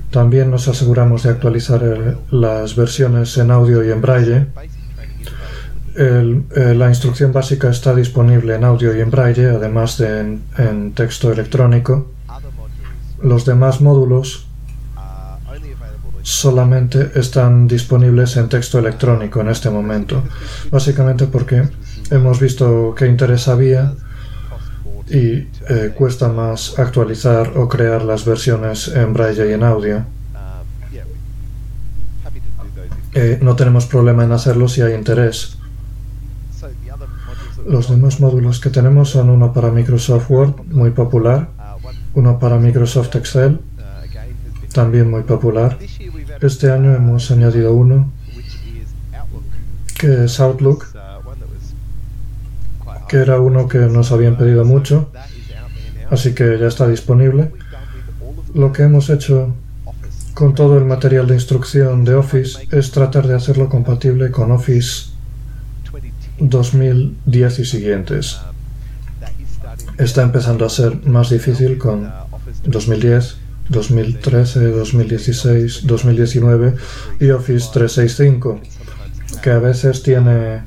También 0.09 0.51
nos 0.51 0.67
aseguramos 0.67 1.23
de 1.23 1.29
actualizar 1.29 2.17
las 2.31 2.75
versiones 2.75 3.37
en 3.37 3.49
audio 3.49 3.85
y 3.85 3.91
en 3.91 4.01
braille. 4.01 4.47
Eh, 5.95 6.73
la 6.75 6.89
instrucción 6.89 7.31
básica 7.31 7.69
está 7.69 7.95
disponible 7.95 8.55
en 8.55 8.65
audio 8.65 8.95
y 8.95 8.99
en 8.99 9.09
braille, 9.09 9.49
además 9.49 9.97
de 9.97 10.39
en 10.57 10.91
texto 10.93 11.31
electrónico. 11.31 12.11
Los 13.23 13.45
demás 13.45 13.79
módulos 13.79 14.50
solamente 16.23 17.11
están 17.15 17.67
disponibles 17.67 18.37
en 18.37 18.49
texto 18.49 18.79
electrónico 18.79 19.41
en 19.41 19.49
este 19.49 19.69
momento, 19.69 20.23
básicamente 20.69 21.25
porque 21.25 21.69
hemos 22.09 22.39
visto 22.39 22.93
qué 22.95 23.07
interés 23.07 23.47
había 23.47 23.93
y 25.09 25.47
eh, 25.69 25.93
cuesta 25.95 26.29
más 26.29 26.79
actualizar 26.79 27.57
o 27.57 27.67
crear 27.67 28.03
las 28.03 28.25
versiones 28.25 28.87
en 28.87 29.13
braille 29.13 29.49
y 29.49 29.53
en 29.53 29.63
audio. 29.63 30.05
Eh, 33.13 33.39
no 33.41 33.55
tenemos 33.55 33.85
problema 33.87 34.23
en 34.23 34.31
hacerlo 34.31 34.69
si 34.69 34.81
hay 34.81 34.93
interés. 34.93 35.57
Los 37.67 37.89
demás 37.89 38.19
módulos 38.19 38.59
que 38.59 38.69
tenemos 38.69 39.09
son 39.09 39.29
uno 39.29 39.53
para 39.53 39.69
Microsoft 39.69 40.31
Word, 40.31 40.55
muy 40.67 40.91
popular, 40.91 41.49
uno 42.15 42.39
para 42.39 42.57
Microsoft 42.57 43.15
Excel, 43.15 43.59
también 44.73 45.11
muy 45.11 45.23
popular. 45.23 45.77
Este 46.41 46.71
año 46.71 46.95
hemos 46.95 47.29
añadido 47.29 47.71
uno 47.71 48.11
que 49.99 50.25
es 50.25 50.39
Outlook, 50.39 50.87
que 53.07 53.17
era 53.17 53.39
uno 53.39 53.67
que 53.67 53.77
nos 53.77 54.11
habían 54.11 54.35
pedido 54.39 54.65
mucho, 54.65 55.11
así 56.09 56.33
que 56.33 56.57
ya 56.57 56.65
está 56.65 56.87
disponible. 56.87 57.51
Lo 58.55 58.73
que 58.73 58.81
hemos 58.81 59.11
hecho 59.11 59.53
con 60.33 60.55
todo 60.55 60.79
el 60.79 60.85
material 60.85 61.27
de 61.27 61.35
instrucción 61.35 62.03
de 62.05 62.15
Office 62.15 62.67
es 62.71 62.89
tratar 62.89 63.27
de 63.27 63.35
hacerlo 63.35 63.69
compatible 63.69 64.31
con 64.31 64.51
Office 64.51 65.11
2010 66.39 67.59
y 67.59 67.65
siguientes. 67.65 68.39
Está 69.99 70.23
empezando 70.23 70.65
a 70.65 70.69
ser 70.69 71.05
más 71.05 71.29
difícil 71.29 71.77
con 71.77 72.11
2010, 72.63 73.37
2013, 73.71 74.59
2016, 74.71 75.87
2019 75.87 76.75
y 77.19 77.29
Office 77.31 77.69
365, 77.73 78.59
que 79.41 79.49
a 79.49 79.59
veces 79.59 80.03
tiene 80.03 80.63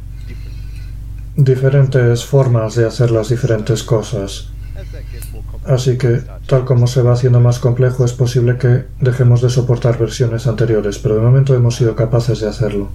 diferentes 1.37 2.25
formas 2.25 2.75
de 2.75 2.87
hacer 2.87 3.11
las 3.11 3.29
diferentes 3.29 3.83
cosas. 3.83 4.49
Así 5.67 5.97
que, 5.97 6.23
tal 6.47 6.65
como 6.65 6.87
se 6.87 7.03
va 7.03 7.13
haciendo 7.13 7.41
más 7.41 7.59
complejo, 7.59 8.05
es 8.05 8.13
posible 8.13 8.59
que 8.59 8.85
dejemos 9.01 9.41
de 9.41 9.51
soportar 9.51 9.99
versiones 9.99 10.47
anteriores, 10.47 10.99
pero 10.99 11.17
de 11.17 11.23
momento 11.23 11.55
hemos 11.55 11.77
sido 11.77 11.97
capaces 11.97 12.41
de 12.41 12.49
hacerlo. 12.49 12.91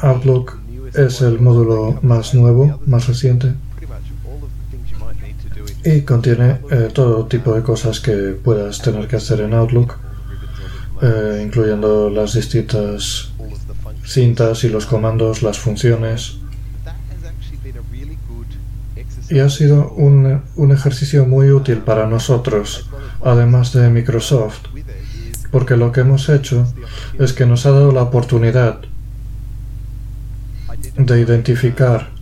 Outlook 0.00 0.58
es 0.94 1.20
el 1.20 1.40
módulo 1.40 1.98
más 2.02 2.34
nuevo, 2.34 2.80
más 2.86 3.06
reciente, 3.06 3.54
y 5.86 6.02
contiene 6.02 6.58
eh, 6.68 6.90
todo 6.92 7.26
tipo 7.26 7.54
de 7.54 7.62
cosas 7.62 8.00
que 8.00 8.36
puedas 8.42 8.82
tener 8.82 9.06
que 9.06 9.16
hacer 9.16 9.40
en 9.40 9.54
Outlook, 9.54 9.94
eh, 11.00 11.40
incluyendo 11.44 12.10
las 12.10 12.34
distintas 12.34 13.30
cintas 14.04 14.64
y 14.64 14.68
los 14.68 14.84
comandos, 14.84 15.44
las 15.44 15.60
funciones. 15.60 16.38
Y 19.30 19.38
ha 19.38 19.48
sido 19.48 19.90
un, 19.92 20.42
un 20.56 20.72
ejercicio 20.72 21.24
muy 21.24 21.52
útil 21.52 21.78
para 21.78 22.08
nosotros, 22.08 22.90
además 23.22 23.72
de 23.72 23.88
Microsoft, 23.88 24.66
porque 25.52 25.76
lo 25.76 25.92
que 25.92 26.00
hemos 26.00 26.28
hecho 26.28 26.66
es 27.20 27.32
que 27.32 27.46
nos 27.46 27.64
ha 27.64 27.70
dado 27.70 27.92
la 27.92 28.02
oportunidad 28.02 28.80
de 30.96 31.20
identificar 31.20 32.15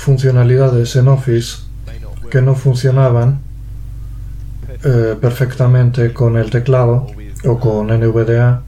funcionalidades 0.00 0.96
en 0.96 1.08
Office 1.08 1.58
que 2.30 2.40
no 2.40 2.54
funcionaban 2.54 3.40
eh, 4.82 5.14
perfectamente 5.20 6.14
con 6.14 6.38
el 6.38 6.48
teclado 6.48 7.06
o 7.44 7.60
con 7.60 7.88
NVDA 7.88 8.62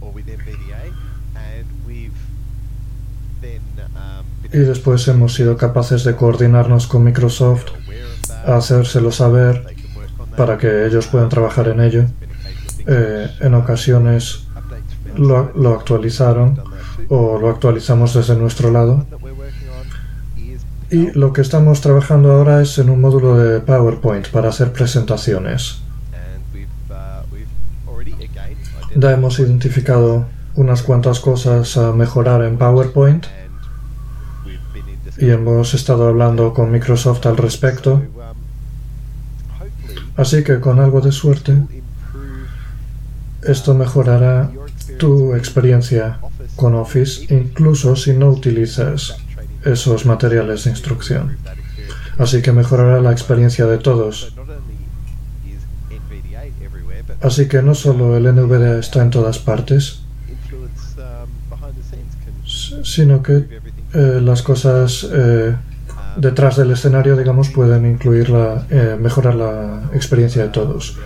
y 4.52 4.58
después 4.58 5.08
hemos 5.08 5.32
sido 5.32 5.56
capaces 5.56 6.04
de 6.04 6.14
coordinarnos 6.14 6.86
con 6.86 7.02
Microsoft, 7.02 7.64
hacérselo 8.44 9.10
saber 9.10 9.64
para 10.36 10.58
que 10.58 10.84
ellos 10.84 11.06
puedan 11.06 11.30
trabajar 11.30 11.68
en 11.68 11.80
ello. 11.80 12.04
Eh, 12.86 13.30
en 13.40 13.54
ocasiones 13.54 14.44
lo, 15.16 15.50
lo 15.54 15.72
actualizaron 15.72 16.60
o 17.08 17.38
lo 17.38 17.48
actualizamos 17.48 18.12
desde 18.12 18.36
nuestro 18.36 18.70
lado. 18.70 19.06
Y 20.92 21.10
lo 21.12 21.32
que 21.32 21.40
estamos 21.40 21.80
trabajando 21.80 22.30
ahora 22.30 22.60
es 22.60 22.76
en 22.76 22.90
un 22.90 23.00
módulo 23.00 23.38
de 23.38 23.60
PowerPoint 23.60 24.28
para 24.28 24.50
hacer 24.50 24.74
presentaciones. 24.74 25.80
Ya 28.94 29.12
hemos 29.12 29.38
identificado 29.38 30.26
unas 30.54 30.82
cuantas 30.82 31.18
cosas 31.20 31.78
a 31.78 31.92
mejorar 31.92 32.44
en 32.44 32.58
PowerPoint 32.58 33.24
y 35.16 35.30
hemos 35.30 35.72
estado 35.72 36.08
hablando 36.08 36.52
con 36.52 36.70
Microsoft 36.70 37.24
al 37.24 37.38
respecto. 37.38 38.02
Así 40.14 40.44
que 40.44 40.60
con 40.60 40.78
algo 40.78 41.00
de 41.00 41.12
suerte, 41.12 41.56
esto 43.40 43.72
mejorará 43.72 44.50
tu 44.98 45.34
experiencia 45.34 46.18
con 46.54 46.74
Office 46.74 47.34
incluso 47.34 47.96
si 47.96 48.12
no 48.12 48.28
utilizas 48.28 49.21
esos 49.64 50.06
materiales 50.06 50.64
de 50.64 50.70
instrucción. 50.70 51.36
Así 52.18 52.42
que 52.42 52.52
mejorará 52.52 53.00
la 53.00 53.12
experiencia 53.12 53.66
de 53.66 53.78
todos. 53.78 54.34
Así 57.20 57.46
que 57.46 57.62
no 57.62 57.74
solo 57.74 58.16
el 58.16 58.24
NVDA 58.24 58.78
está 58.78 59.02
en 59.02 59.10
todas 59.10 59.38
partes, 59.38 60.02
sino 62.82 63.22
que 63.22 63.60
eh, 63.94 64.20
las 64.22 64.42
cosas 64.42 65.06
eh, 65.12 65.54
detrás 66.16 66.56
del 66.56 66.70
escenario, 66.72 67.16
digamos, 67.16 67.50
pueden 67.50 67.86
incluir 67.86 68.30
la, 68.30 68.66
eh, 68.70 68.96
mejorar 69.00 69.34
la 69.34 69.90
experiencia 69.94 70.42
de 70.42 70.48
todos. 70.48 70.98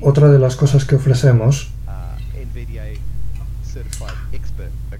Otra 0.00 0.28
de 0.28 0.38
las 0.38 0.56
cosas 0.56 0.84
que 0.84 0.96
ofrecemos 0.96 1.70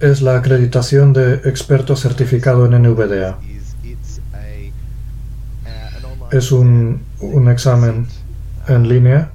es 0.01 0.23
la 0.23 0.37
acreditación 0.37 1.13
de 1.13 1.35
experto 1.35 1.97
certificado 1.97 2.67
en 2.67 2.83
NVDA. 2.83 3.39
Es 6.31 6.53
un, 6.53 7.03
un 7.21 7.51
examen 7.51 8.07
en 8.69 8.89
línea 8.89 9.31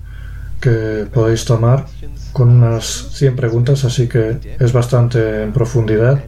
que 0.61 1.07
podéis 1.13 1.45
tomar 1.45 1.85
con 2.31 2.49
unas 2.49 3.09
100 3.13 3.35
preguntas, 3.35 3.85
así 3.85 4.07
que 4.07 4.57
es 4.59 4.73
bastante 4.73 5.43
en 5.43 5.53
profundidad. 5.53 6.23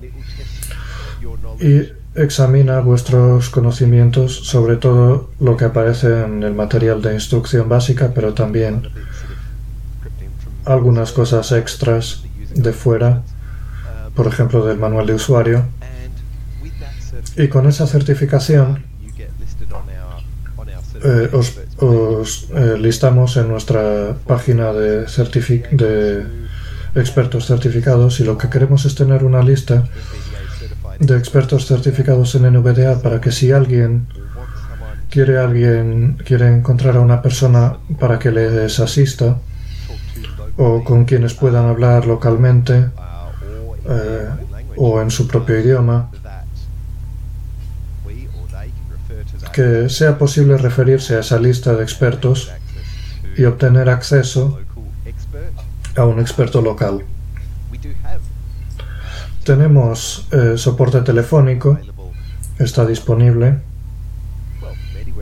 Y 1.59 1.89
examina 2.15 2.79
vuestros 2.79 3.49
conocimientos 3.49 4.47
sobre 4.47 4.75
todo 4.75 5.29
lo 5.39 5.57
que 5.57 5.65
aparece 5.65 6.23
en 6.23 6.43
el 6.43 6.53
material 6.53 7.01
de 7.01 7.13
instrucción 7.13 7.69
básica, 7.69 8.11
pero 8.13 8.33
también 8.33 8.89
algunas 10.65 11.11
cosas 11.11 11.51
extras 11.51 12.23
de 12.53 12.73
fuera, 12.73 13.23
por 14.17 14.25
ejemplo 14.25 14.65
del 14.65 14.79
manual 14.79 15.05
de 15.05 15.13
usuario. 15.13 15.65
Y 17.37 17.47
con 17.49 17.67
esa 17.67 17.85
certificación 17.85 18.83
eh, 21.03 21.29
os, 21.31 22.47
eh, 22.55 22.75
listamos 22.79 23.37
en 23.37 23.47
nuestra 23.47 24.15
página 24.25 24.73
de, 24.73 25.05
expertos 26.95 27.45
certificados 27.45 28.19
y 28.19 28.23
lo 28.23 28.39
que 28.39 28.49
queremos 28.49 28.85
es 28.85 28.95
tener 28.95 29.23
una 29.23 29.43
lista 29.43 29.83
de 30.99 31.15
expertos 31.15 31.67
certificados 31.67 32.33
en 32.33 32.51
NVDA 32.51 33.03
para 33.03 33.21
que 33.21 33.31
si 33.31 33.51
alguien 33.51 34.07
quiere 35.11 35.37
alguien 35.37 36.17
quiere 36.25 36.47
encontrar 36.47 36.97
a 36.97 37.01
una 37.01 37.21
persona 37.21 37.77
para 37.99 38.17
que 38.17 38.31
les 38.31 38.79
asista 38.79 39.37
o 40.57 40.83
con 40.83 41.05
quienes 41.05 41.35
puedan 41.35 41.65
hablar 41.65 42.07
localmente 42.07 42.87
eh, 43.87 44.29
o 44.75 45.01
en 45.01 45.09
su 45.09 45.27
propio 45.27 45.59
idioma 45.59 46.09
que 49.53 49.89
sea 49.89 50.19
posible 50.19 50.57
referirse 50.57 51.15
a 51.15 51.21
esa 51.21 51.39
lista 51.39 51.73
de 51.73 51.81
expertos 51.81 52.51
y 53.35 53.43
obtener 53.45 53.89
acceso 53.89 54.59
a 55.95 56.05
un 56.05 56.19
experto 56.19 56.61
local. 56.61 57.03
Tenemos 59.43 60.27
eh, 60.31 60.57
soporte 60.57 61.01
telefónico, 61.01 61.79
está 62.59 62.85
disponible 62.85 63.59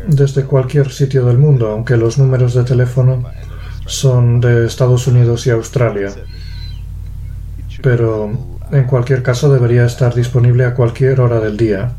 desde 0.08 0.44
cualquier 0.44 0.92
sitio 0.92 1.26
del 1.26 1.38
mundo, 1.38 1.70
aunque 1.70 1.96
los 1.96 2.18
números 2.18 2.54
de 2.56 2.64
teléfono 2.64 3.24
son 3.86 4.42
de 4.42 4.66
Estados 4.66 5.08
Unidos 5.08 5.48
y 5.48 5.52
Australia. 5.52 6.12
Pero 7.82 8.55
en 8.72 8.86
cualquier 8.86 9.24
caso 9.24 9.52
debería 9.52 9.86
estar 9.86 10.14
disponible 10.14 10.66
a 10.66 10.74
cualquier 10.74 11.20
hora 11.20 11.40
del 11.40 11.58
día. 11.58 11.94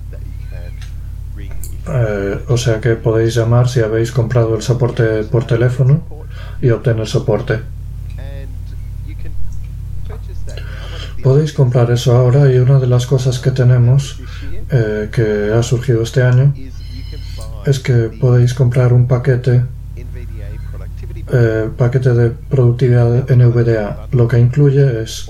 Eh, 1.88 2.38
o 2.48 2.56
sea 2.56 2.80
que 2.80 2.96
podéis 2.96 3.34
llamar 3.34 3.68
si 3.68 3.80
habéis 3.80 4.10
comprado 4.10 4.56
el 4.56 4.62
soporte 4.62 5.22
por 5.24 5.46
teléfono 5.46 6.02
y 6.60 6.70
obtener 6.70 7.06
soporte. 7.06 7.60
Podéis 11.22 11.52
comprar 11.52 11.90
eso 11.90 12.16
ahora 12.16 12.52
y 12.52 12.58
una 12.58 12.78
de 12.78 12.86
las 12.86 13.06
cosas 13.06 13.38
que 13.38 13.50
tenemos 13.50 14.20
eh, 14.70 15.08
que 15.12 15.52
ha 15.52 15.62
surgido 15.62 16.02
este 16.02 16.22
año 16.22 16.54
es 17.64 17.80
que 17.80 18.10
podéis 18.20 18.54
comprar 18.54 18.92
un 18.92 19.06
paquete 19.08 19.64
eh, 21.32 21.68
paquete 21.76 22.14
de 22.14 22.30
productividad 22.30 23.28
NVDA. 23.28 24.06
Lo 24.12 24.28
que 24.28 24.38
incluye 24.38 25.02
es 25.02 25.28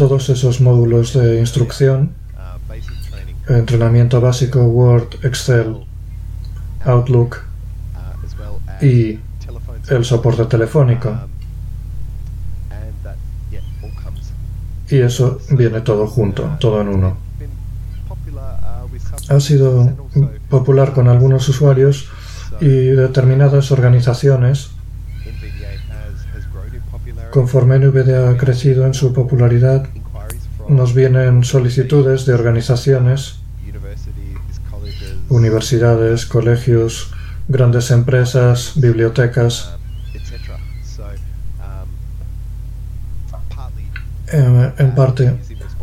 todos 0.00 0.30
esos 0.30 0.62
módulos 0.62 1.12
de 1.12 1.40
instrucción, 1.40 2.12
entrenamiento 3.46 4.18
básico, 4.18 4.64
Word, 4.64 5.22
Excel, 5.22 5.76
Outlook 6.86 7.36
y 8.80 9.18
el 9.90 10.04
soporte 10.06 10.46
telefónico. 10.46 11.14
y 14.88 14.96
eso 15.00 15.38
viene 15.50 15.82
todo 15.82 16.06
junto, 16.06 16.56
todo 16.58 16.80
en 16.80 16.88
uno. 16.88 17.18
Ha 19.28 19.38
sido 19.38 19.92
popular 20.48 20.94
con 20.94 21.08
algunos 21.08 21.46
usuarios 21.46 22.08
y 22.58 22.68
determinadas 22.68 23.70
organizaciones. 23.70 24.69
Conforme 27.30 27.78
NVDA 27.78 28.30
ha 28.30 28.36
crecido 28.36 28.86
en 28.86 28.94
su 28.94 29.12
popularidad, 29.12 29.88
nos 30.68 30.94
vienen 30.94 31.44
solicitudes 31.44 32.26
de 32.26 32.34
organizaciones, 32.34 33.40
universidades, 35.28 36.26
colegios, 36.26 37.12
grandes 37.48 37.90
empresas, 37.90 38.72
bibliotecas, 38.76 39.70
en, 44.32 44.94
parte 44.94 45.36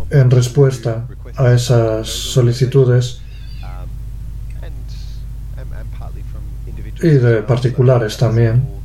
en 0.10 0.32
respuesta 0.32 1.06
a 1.36 1.52
esas 1.54 2.08
solicitudes 2.08 3.22
y 7.02 7.10
de 7.10 7.42
particulares 7.44 8.18
también. 8.18 8.77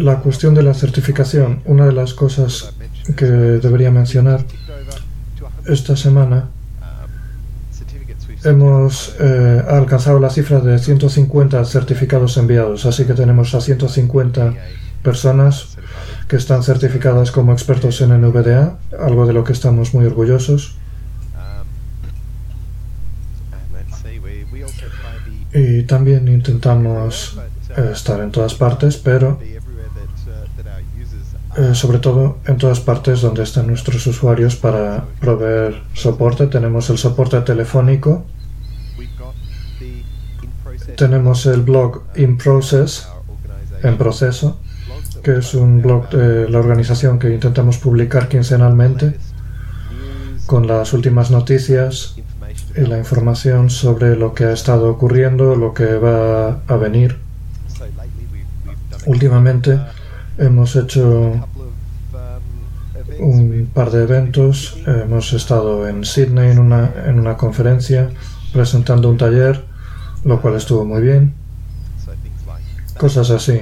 La 0.00 0.20
cuestión 0.20 0.54
de 0.54 0.62
la 0.62 0.74
certificación, 0.74 1.60
una 1.64 1.86
de 1.86 1.92
las 1.92 2.14
cosas 2.14 2.72
que 3.16 3.26
debería 3.26 3.90
mencionar 3.90 4.44
esta 5.66 5.96
semana, 5.96 6.50
hemos 8.44 9.16
eh, 9.18 9.62
alcanzado 9.68 10.20
la 10.20 10.30
cifra 10.30 10.60
de 10.60 10.78
150 10.78 11.64
certificados 11.64 12.36
enviados, 12.36 12.86
así 12.86 13.04
que 13.06 13.14
tenemos 13.14 13.54
a 13.56 13.60
150 13.60 14.54
personas 15.02 15.76
que 16.28 16.36
están 16.36 16.62
certificadas 16.62 17.32
como 17.32 17.52
expertos 17.52 18.00
en 18.00 18.10
NVDA, 18.20 18.78
algo 19.00 19.26
de 19.26 19.32
lo 19.32 19.42
que 19.42 19.52
estamos 19.52 19.94
muy 19.94 20.06
orgullosos. 20.06 20.76
Y 25.52 25.82
también 25.84 26.28
intentamos 26.28 27.36
eh, 27.76 27.90
estar 27.92 28.20
en 28.20 28.30
todas 28.30 28.54
partes, 28.54 28.96
pero 28.96 29.40
eh, 31.58 31.74
sobre 31.74 31.98
todo 31.98 32.38
en 32.46 32.56
todas 32.56 32.78
partes 32.78 33.20
donde 33.20 33.42
están 33.42 33.66
nuestros 33.66 34.06
usuarios 34.06 34.54
para 34.54 35.06
proveer 35.18 35.82
soporte. 35.92 36.46
Tenemos 36.46 36.88
el 36.88 36.98
soporte 36.98 37.40
telefónico, 37.40 38.24
tenemos 40.96 41.46
el 41.46 41.62
blog 41.62 42.02
In 42.14 42.38
Process, 42.38 43.08
en 43.82 43.98
proceso, 43.98 44.60
que 45.24 45.38
es 45.38 45.52
un 45.54 45.82
blog 45.82 46.08
de 46.10 46.48
la 46.48 46.60
organización 46.60 47.18
que 47.18 47.34
intentamos 47.34 47.78
publicar 47.78 48.28
quincenalmente 48.28 49.18
con 50.46 50.68
las 50.68 50.92
últimas 50.92 51.32
noticias 51.32 52.14
y 52.76 52.82
la 52.82 52.98
información 52.98 53.68
sobre 53.68 54.14
lo 54.14 54.32
que 54.32 54.44
ha 54.44 54.52
estado 54.52 54.88
ocurriendo, 54.90 55.56
lo 55.56 55.74
que 55.74 55.96
va 55.96 56.60
a 56.68 56.76
venir. 56.76 57.16
Últimamente 59.06 59.80
hemos 60.38 60.76
hecho 60.76 61.46
un 63.18 63.70
par 63.74 63.90
de 63.90 64.04
eventos. 64.04 64.78
Hemos 64.86 65.32
estado 65.32 65.88
en 65.88 66.04
Sydney 66.04 66.50
en 66.50 66.58
una, 66.58 66.92
en 67.06 67.18
una 67.18 67.36
conferencia 67.36 68.10
presentando 68.52 69.10
un 69.10 69.18
taller, 69.18 69.64
lo 70.24 70.40
cual 70.40 70.54
estuvo 70.54 70.84
muy 70.84 71.02
bien. 71.02 71.34
Cosas 72.96 73.30
así 73.30 73.60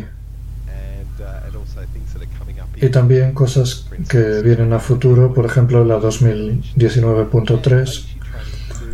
y 2.80 2.88
también 2.90 3.32
cosas 3.32 3.86
que 4.08 4.42
vienen 4.42 4.72
a 4.72 4.78
futuro, 4.78 5.32
por 5.32 5.46
ejemplo 5.46 5.84
la 5.84 5.98
2019.3 5.98 8.04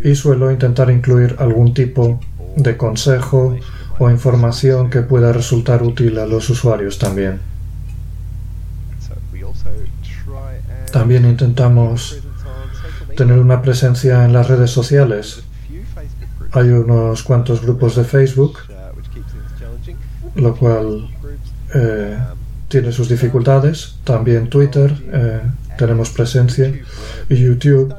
y 0.05 0.15
suelo 0.15 0.51
intentar 0.51 0.91
incluir 0.91 1.37
algún 1.39 1.75
tipo 1.75 2.21
de 2.57 2.77
consejo 2.77 3.57
o 3.99 4.11
información 4.11 4.91
que 4.91 5.03
pueda 5.03 5.33
resultar 5.33 5.83
útil 5.83 6.19
a 6.19 6.27
los 6.27 6.49
usuarios 6.51 6.99
también. 6.99 7.52
También 10.93 11.25
intentamos 11.25 12.19
tener 13.17 13.39
una 13.39 13.63
presencia 13.63 14.25
en 14.25 14.33
las 14.33 14.49
redes 14.49 14.71
sociales. 14.71 15.43
Hay 16.53 16.69
unos 16.69 17.23
cuantos 17.23 17.63
grupos 17.63 17.97
de 17.97 18.05
Facebook, 18.05 18.59
lo 20.35 20.55
cual 20.55 21.09
eh, 21.75 22.19
tiene 22.69 22.93
sus 22.93 23.09
dificultades. 23.09 23.97
También 24.05 24.51
Twitter, 24.51 24.95
eh, 25.13 25.41
tenemos 25.79 26.11
presencia. 26.11 26.73
Y 27.29 27.37
YouTube, 27.37 27.95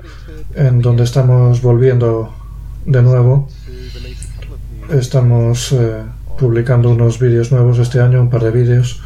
en 0.55 0.79
donde 0.79 1.03
estamos 1.03 1.61
volviendo 1.61 2.33
de 2.85 3.01
nuevo. 3.01 3.49
Estamos 4.89 5.71
eh, 5.71 6.03
publicando 6.37 6.91
unos 6.91 7.19
vídeos 7.19 7.51
nuevos 7.51 7.79
este 7.79 7.99
año, 7.99 8.21
un 8.21 8.29
par 8.29 8.43
de 8.43 8.51
vídeos. 8.51 9.01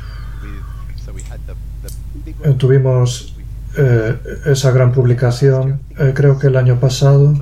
Eh, 2.44 2.54
tuvimos 2.58 3.37
eh, 3.78 4.18
esa 4.46 4.72
gran 4.72 4.92
publicación, 4.92 5.80
eh, 6.00 6.12
creo 6.16 6.40
que 6.40 6.48
el 6.48 6.58
año 6.58 6.80
pasado, 6.80 7.34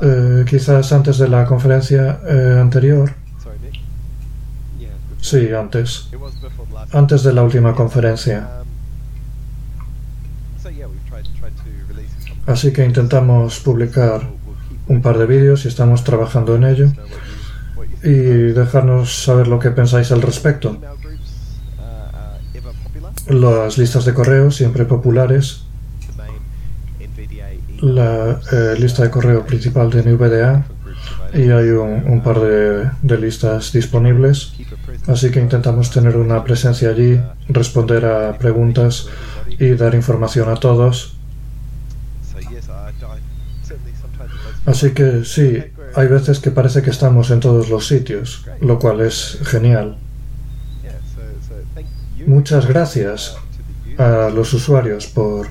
eh, 0.00 0.44
quizás 0.48 0.92
antes 0.92 1.18
de 1.18 1.28
la 1.28 1.44
conferencia 1.44 2.20
anterior. 2.60 3.12
Sí, 5.20 5.52
antes. 5.52 6.08
Antes 6.92 7.22
de 7.24 7.32
la 7.32 7.42
última 7.42 7.74
conferencia. 7.74 8.48
Así 12.46 12.72
que 12.72 12.84
intentamos 12.84 13.58
publicar 13.58 14.22
un 14.86 15.02
par 15.02 15.18
de 15.18 15.26
vídeos 15.26 15.64
y 15.64 15.68
estamos 15.68 16.04
trabajando 16.04 16.54
en 16.54 16.64
ello 16.64 16.92
y 18.02 18.52
dejarnos 18.54 19.24
saber 19.24 19.48
lo 19.48 19.58
que 19.58 19.70
pensáis 19.70 20.12
al 20.12 20.22
respecto. 20.22 20.80
Las 23.28 23.78
listas 23.78 24.04
de 24.04 24.14
correo 24.14 24.50
siempre 24.50 24.84
populares. 24.84 25.64
La 27.80 28.40
eh, 28.52 28.74
lista 28.78 29.04
de 29.04 29.10
correo 29.10 29.46
principal 29.46 29.90
de 29.90 30.02
NVDA 30.02 30.66
y 31.34 31.50
hay 31.50 31.70
un, 31.70 32.22
par 32.24 32.40
de, 32.40 32.90
de, 33.02 33.18
listas 33.18 33.72
disponibles. 33.72 34.54
Así 35.06 35.30
que 35.30 35.40
intentamos 35.40 35.90
tener 35.90 36.16
una 36.16 36.42
presencia 36.42 36.90
allí, 36.90 37.20
responder 37.48 38.04
a 38.06 38.36
preguntas 38.36 39.06
y 39.58 39.70
dar 39.70 39.94
información 39.94 40.48
a 40.48 40.56
todos 40.56 41.18
Así 44.68 44.90
que 44.90 45.24
sí, 45.24 45.64
hay 45.94 46.08
veces 46.08 46.40
que 46.40 46.50
parece 46.50 46.82
que 46.82 46.90
estamos 46.90 47.30
en 47.30 47.40
todos 47.40 47.70
los 47.70 47.86
sitios, 47.86 48.44
lo 48.60 48.78
cual 48.78 49.00
es 49.00 49.38
genial. 49.44 49.96
Muchas 52.28 52.66
gracias 52.66 53.38
a 53.96 54.28
los 54.28 54.52
usuarios 54.52 55.06
por, 55.06 55.48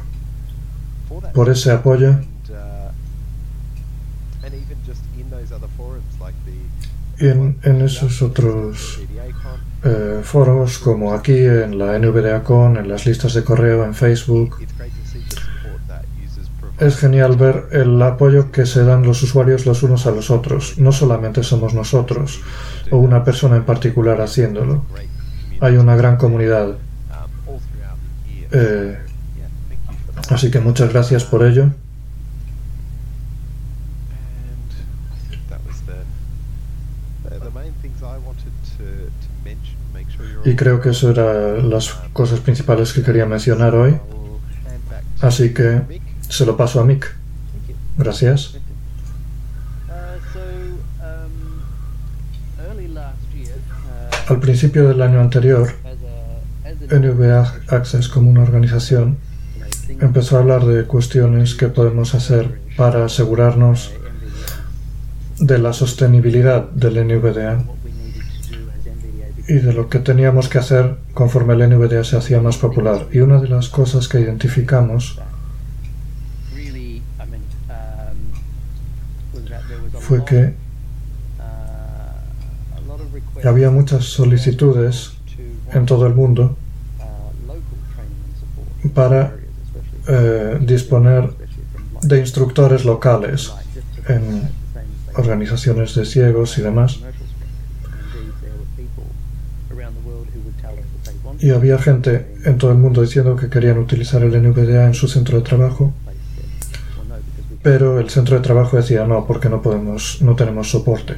por 1.33 1.49
ese 1.49 1.71
apoyo. 1.71 2.19
Y 7.19 7.27
en, 7.29 7.81
esos 7.81 8.21
otros 8.21 8.99
eh, 9.83 10.19
foros, 10.21 10.77
como 10.77 11.15
aquí 11.15 11.35
en 11.35 11.79
la 11.79 11.97
NVDACon, 11.97 12.77
en 12.77 12.87
las 12.87 13.07
listas 13.07 13.33
de 13.33 13.43
correo, 13.43 13.83
en 13.83 13.95
Facebook, 13.95 14.57
es 16.77 16.95
genial 16.95 17.37
ver 17.37 17.69
el 17.71 17.99
apoyo 18.03 18.51
que 18.51 18.67
se 18.67 18.83
dan 18.83 19.01
los 19.01 19.23
usuarios 19.23 19.65
los 19.65 19.81
unos 19.81 20.05
a 20.05 20.11
los 20.11 20.29
otros. 20.29 20.77
No 20.77 20.91
solamente 20.91 21.41
somos 21.41 21.73
nosotros 21.73 22.39
o 22.91 22.97
una 22.97 23.23
persona 23.23 23.55
en 23.55 23.63
particular 23.63 24.21
haciéndolo. 24.21 24.85
Hay 25.61 25.77
una 25.77 25.95
gran 25.95 26.17
comunidad. 26.17 26.75
Eh, 28.51 28.97
así 30.29 30.51
que 30.51 30.59
muchas 30.59 30.91
gracias 30.91 31.23
por 31.23 31.43
ello. 31.43 31.69
Y 40.45 40.55
creo 40.55 40.79
que 40.79 40.89
eso 40.89 41.11
eran 41.11 41.69
las 41.69 41.93
cosas 42.13 42.39
principales 42.39 42.93
que 42.93 43.03
quería 43.03 43.25
mencionar 43.25 43.75
hoy. 43.75 43.99
Así 45.21 45.53
que 45.53 45.81
se 46.29 46.45
lo 46.45 46.55
paso 46.55 46.79
a 46.79 46.85
Mick. 46.85 47.13
Gracias. 47.97 48.57
Al 54.27 54.39
principio 54.41 54.89
del 54.89 55.01
año 55.01 55.21
anterior, 55.21 55.69
NVA 56.91 57.55
Access 57.69 58.09
como 58.09 58.29
una 58.29 58.43
organización 58.43 59.17
empezó 60.01 60.35
a 60.35 60.39
hablar 60.39 60.65
de 60.65 60.83
cuestiones 60.83 61.55
que 61.55 61.69
podemos 61.69 62.13
hacer 62.13 62.59
para 62.75 63.05
asegurarnos 63.05 63.93
de 65.39 65.57
la 65.59 65.71
sostenibilidad 65.71 66.69
del 66.71 67.07
NVDA 67.07 67.63
y 69.47 69.53
de 69.53 69.71
lo 69.71 69.87
que 69.87 69.99
teníamos 69.99 70.49
que 70.49 70.57
hacer 70.57 70.97
conforme 71.13 71.53
el 71.53 71.69
NVDA 71.69 72.03
se 72.03 72.17
hacía 72.17 72.41
más 72.41 72.57
popular. 72.57 73.07
Y 73.13 73.19
una 73.19 73.39
de 73.39 73.47
las 73.47 73.69
cosas 73.69 74.09
que 74.09 74.19
identificamos 74.19 75.21
fue 79.99 80.25
que 80.25 80.66
había 83.43 83.69
muchas 83.69 84.05
solicitudes 84.05 85.13
en 85.73 85.85
todo 85.85 86.07
el 86.07 86.13
mundo 86.13 86.57
para 88.93 89.35
eh, 90.07 90.57
disponer 90.61 91.31
de 92.01 92.19
instructores 92.19 92.85
locales 92.85 93.51
en 94.07 94.49
organizaciones 95.15 95.95
de 95.95 96.05
ciegos 96.05 96.57
y 96.57 96.61
demás. 96.61 96.99
Y 101.39 101.51
había 101.51 101.77
gente 101.77 102.35
en 102.45 102.57
todo 102.57 102.71
el 102.71 102.77
mundo 102.77 103.01
diciendo 103.01 103.35
que 103.35 103.49
querían 103.49 103.77
utilizar 103.77 104.23
el 104.23 104.31
NVDA 104.41 104.87
en 104.87 104.93
su 104.93 105.07
centro 105.07 105.37
de 105.37 105.43
trabajo 105.43 105.93
pero 107.67 107.99
el 107.99 108.09
centro 108.09 108.37
de 108.37 108.41
trabajo 108.41 108.77
decía 108.77 109.05
no, 109.05 109.25
porque 109.25 109.49
no 109.49 109.61
podemos, 109.61 110.21
no 110.21 110.37
tenemos 110.37 110.71
soporte, 110.71 111.17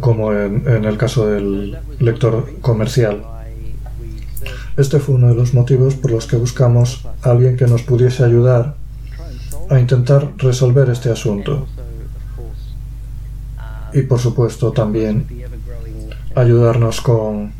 como 0.00 0.32
en, 0.32 0.84
el 0.84 0.96
caso 0.96 1.26
del 1.26 1.78
lector 1.98 2.60
comercial. 2.60 3.24
Este 4.76 4.98
fue 4.98 5.16
uno 5.16 5.28
de 5.28 5.34
los 5.34 5.54
motivos 5.54 5.94
por 5.94 6.10
los 6.10 6.26
que 6.26 6.36
buscamos 6.36 7.06
a 7.22 7.30
alguien 7.30 7.56
que 7.56 7.66
nos 7.66 7.82
pudiese 7.82 8.24
ayudar 8.24 8.76
a 9.68 9.78
intentar 9.78 10.32
resolver 10.38 10.88
este 10.90 11.10
asunto. 11.10 11.66
Y 13.92 14.02
por 14.02 14.18
supuesto 14.18 14.72
también 14.72 15.26
ayudarnos 16.34 17.00
con 17.00 17.52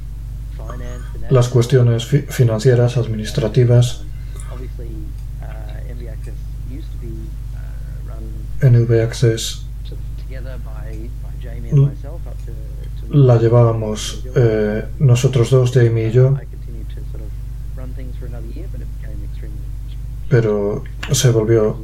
las 1.28 1.48
cuestiones 1.48 2.06
financieras, 2.06 2.96
administrativas 2.96 4.04
NV 8.62 9.02
Access 9.02 9.66
la 13.12 13.38
llevábamos 13.38 14.24
eh, 14.34 14.84
nosotros 14.98 15.50
dos, 15.50 15.72
Jamie 15.72 16.08
y 16.08 16.12
yo, 16.12 16.36
pero 20.28 20.82
se 21.10 21.30
volvió 21.30 21.76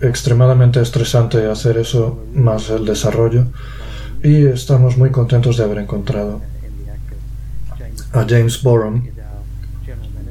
extremadamente 0.00 0.80
estresante 0.80 1.48
hacer 1.48 1.78
eso, 1.78 2.24
más 2.34 2.70
el 2.70 2.84
desarrollo, 2.84 3.46
y 4.22 4.46
estamos 4.46 4.96
muy 4.96 5.10
contentos 5.10 5.56
de 5.56 5.64
haber 5.64 5.78
encontrado 5.78 6.40
a 8.12 8.26
James 8.28 8.62
Borum, 8.62 9.04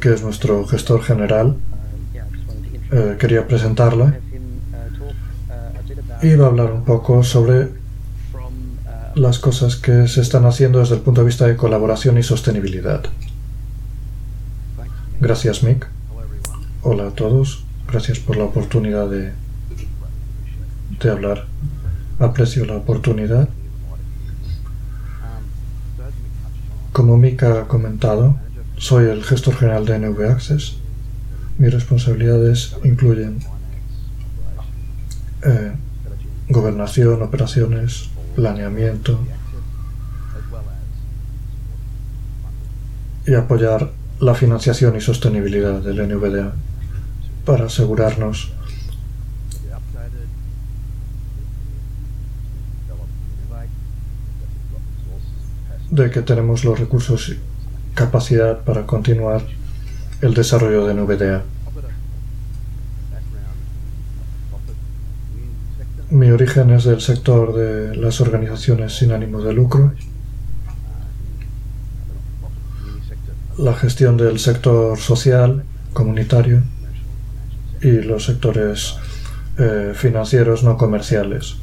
que 0.02 0.14
es 0.14 0.22
nuestro 0.22 0.66
gestor 0.66 1.02
general. 1.02 1.58
Eh, 2.92 3.16
quería 3.18 3.48
presentarla 3.48 4.20
iba 6.24 6.46
a 6.46 6.50
hablar 6.50 6.72
un 6.72 6.84
poco 6.84 7.24
sobre 7.24 7.70
las 9.16 9.40
cosas 9.40 9.76
que 9.76 10.08
se 10.08 10.22
están 10.22 10.46
haciendo 10.46 10.80
desde 10.80 10.96
el 10.96 11.02
punto 11.02 11.22
de 11.22 11.28
vista 11.28 11.46
de 11.46 11.56
colaboración 11.56 12.18
y 12.18 12.24
sostenibilidad. 12.24 13.04
Gracias, 15.20 15.64
Mick. 15.64 15.88
Hola 16.82 17.08
a 17.08 17.12
todos. 17.12 17.64
Gracias 17.88 18.20
por 18.20 18.38
la 18.38 18.46
oportunidad 18.46 19.08
de, 19.10 19.32
de 21.02 21.10
hablar. 21.10 21.46
Aprecio 22.20 22.66
la 22.66 22.78
oportunidad. 22.78 23.50
Como 26.92 27.18
Mick 27.18 27.42
ha 27.44 27.68
comentado, 27.68 28.38
soy 28.78 29.06
el 29.06 29.24
gestor 29.24 29.56
general 29.56 29.86
de 29.86 30.00
NV 30.00 30.30
Access. 30.30 30.78
Mis 31.58 31.74
responsabilidades 31.74 32.76
incluyen 32.84 33.40
eh, 35.44 35.74
gobernación, 36.50 37.22
operaciones, 37.22 38.10
planeamiento 38.36 39.20
y 43.26 43.34
apoyar 43.36 43.92
la 44.20 44.36
financiación 44.36 44.96
y 44.96 45.02
sostenibilidad 45.02 45.82
del 45.82 46.08
NVDA 46.08 46.54
para 47.46 47.66
asegurarnos 47.66 48.52
de 55.94 56.10
que 56.10 56.22
tenemos 56.24 56.66
los 56.66 56.80
recursos 56.80 57.30
y 57.30 57.40
capacidad 57.94 58.64
para 58.64 58.88
continuar 58.88 59.44
el 60.22 60.34
desarrollo 60.34 60.88
de 60.88 60.94
NVDA. 60.96 61.44
Mi 66.10 66.23
origen 66.34 66.72
es 66.72 66.84
del 66.84 67.02
sector 67.02 67.56
de 67.56 67.96
las 67.96 68.22
organizaciones 68.22 68.94
sin 68.94 69.12
ánimo 69.12 69.42
de 69.42 69.54
lucro, 69.54 69.94
la 73.58 73.74
gestión 73.74 74.18
del 74.18 74.40
sector 74.40 74.98
social 74.98 75.64
comunitario 75.94 76.64
y 77.82 78.02
los 78.02 78.26
sectores 78.26 78.96
eh, 79.58 79.94
financieros 79.96 80.64
no 80.64 80.78
comerciales. 80.78 81.58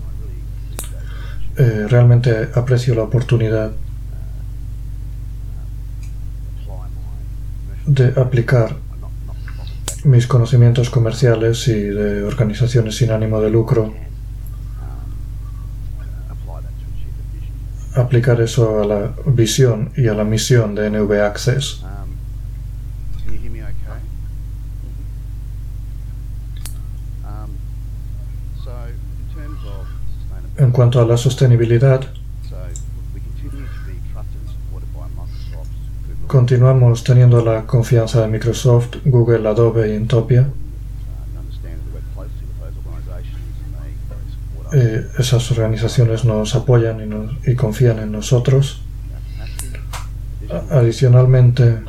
Eh, 1.56 1.86
realmente 1.88 2.50
aprecio 2.54 2.94
la 2.94 3.02
oportunidad 3.02 3.72
de 7.86 8.20
aplicar 8.20 8.76
mis 10.04 10.26
conocimientos 10.26 10.90
comerciales 10.90 11.66
y 11.68 11.82
de 11.82 12.22
organizaciones 12.22 12.96
sin 12.96 13.10
ánimo 13.10 13.40
de 13.40 13.50
lucro, 13.50 13.92
aplicar 18.00 18.40
eso 18.40 18.82
a 18.82 18.86
la 18.86 19.12
visión 19.26 19.92
y 19.96 20.08
a 20.08 20.14
la 20.14 20.24
misión 20.24 20.74
de 20.74 20.90
NV 20.90 21.12
Access. 21.22 21.82
En 30.56 30.72
cuanto 30.72 31.00
a 31.00 31.06
la 31.06 31.16
sostenibilidad, 31.16 32.02
continuamos 36.26 37.02
teniendo 37.02 37.42
la 37.42 37.66
confianza 37.66 38.20
de 38.20 38.28
Microsoft, 38.28 38.96
Google, 39.06 39.48
Adobe 39.48 39.92
y 39.92 39.96
Intopia. 39.96 40.48
Eh, 44.72 45.06
esas 45.18 45.50
organizaciones 45.50 46.24
nos 46.24 46.54
apoyan 46.54 47.36
y, 47.46 47.54
confían 47.54 47.98
en 47.98 48.12
nosotros. 48.12 48.82
adicionalmente, 50.70 51.80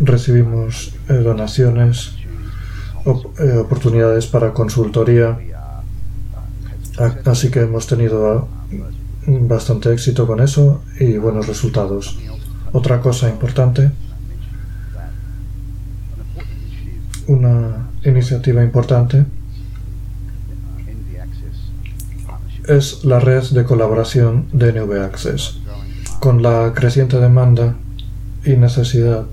recibimos 0.00 0.94
eh, 1.08 1.14
donaciones, 1.14 2.14
eh, 3.38 3.56
oportunidades 3.58 4.26
para 4.26 4.52
consultoría 4.52 5.38
Así 7.26 7.50
que 7.50 7.60
hemos 7.60 7.86
tenido 7.86 8.48
bastante 9.26 9.92
éxito 9.92 10.26
con 10.26 10.40
eso 10.40 10.82
y 10.98 11.18
buenos 11.18 11.46
resultados. 11.46 12.18
Otra 12.72 13.00
cosa 13.00 13.28
importante, 13.28 13.90
una 17.26 17.90
iniciativa 18.04 18.62
importante 18.62 19.26
es 22.68 23.04
la 23.04 23.20
red 23.20 23.44
de 23.44 23.64
colaboración 23.64 24.46
de 24.52 24.72
NV 24.72 25.04
Access. 25.04 25.58
Con 26.20 26.42
la 26.42 26.72
creciente 26.74 27.18
demanda 27.18 27.76
y 28.44 28.56
necesidad 28.56 29.26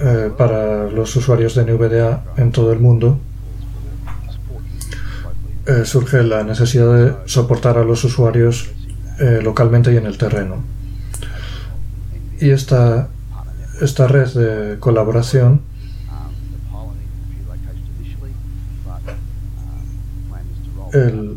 eh, 0.00 0.30
para 0.36 0.90
los 0.90 1.14
usuarios 1.16 1.54
de 1.54 1.64
NVDA 1.64 2.24
en 2.36 2.52
todo 2.52 2.72
el 2.72 2.80
mundo, 2.80 3.18
eh, 5.66 5.84
surge 5.84 6.22
la 6.22 6.42
necesidad 6.44 6.94
de 6.94 7.14
soportar 7.26 7.78
a 7.78 7.84
los 7.84 8.02
usuarios 8.04 8.70
eh, 9.20 9.40
localmente 9.42 9.92
y 9.92 9.96
en 9.96 10.06
el 10.06 10.16
terreno. 10.16 10.62
Y 12.40 12.50
esta, 12.50 13.08
esta 13.80 14.06
red 14.06 14.28
de 14.28 14.78
colaboración 14.78 15.60
el, 20.92 21.36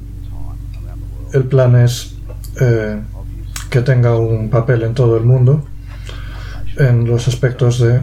el 1.34 1.44
plan 1.46 1.76
es 1.76 2.16
eh, 2.60 3.02
que 3.70 3.82
tenga 3.82 4.18
un 4.18 4.50
papel 4.50 4.84
en 4.84 4.94
todo 4.94 5.18
el 5.18 5.24
mundo 5.24 5.66
en 6.78 7.06
los 7.06 7.28
aspectos 7.28 7.80
de 7.80 8.02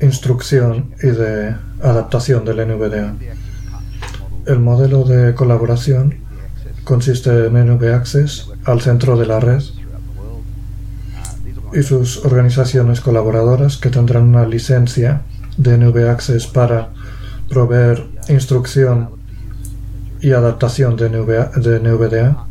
instrucción 0.00 0.90
y 1.02 1.08
de 1.08 1.56
adaptación 1.82 2.44
del 2.44 2.68
NVDA. 2.68 3.14
El 4.46 4.58
modelo 4.60 5.04
de 5.04 5.34
colaboración 5.34 6.14
consiste 6.84 7.46
en 7.46 7.54
NV 7.54 7.94
Access 7.94 8.50
al 8.64 8.80
centro 8.80 9.16
de 9.16 9.26
la 9.26 9.40
red 9.40 9.62
y 11.74 11.82
sus 11.82 12.24
organizaciones 12.24 13.00
colaboradoras 13.00 13.76
que 13.76 13.90
tendrán 13.90 14.28
una 14.28 14.46
licencia 14.46 15.22
de 15.56 15.76
NV 15.76 16.08
Access 16.08 16.46
para 16.46 16.90
proveer 17.48 18.06
instrucción 18.28 19.17
y 20.20 20.32
adaptación 20.32 20.96
de, 20.96 21.08
NVDA. 21.10 22.46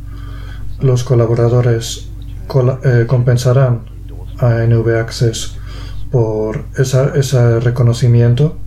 Los 0.81 1.03
colaboradores 1.03 2.09
eh, 2.83 3.05
compensarán 3.07 3.81
a 4.39 4.63
NV 4.65 4.99
Access 4.99 5.57
por 6.11 6.65
ese 6.77 7.59
reconocimiento 7.59 8.57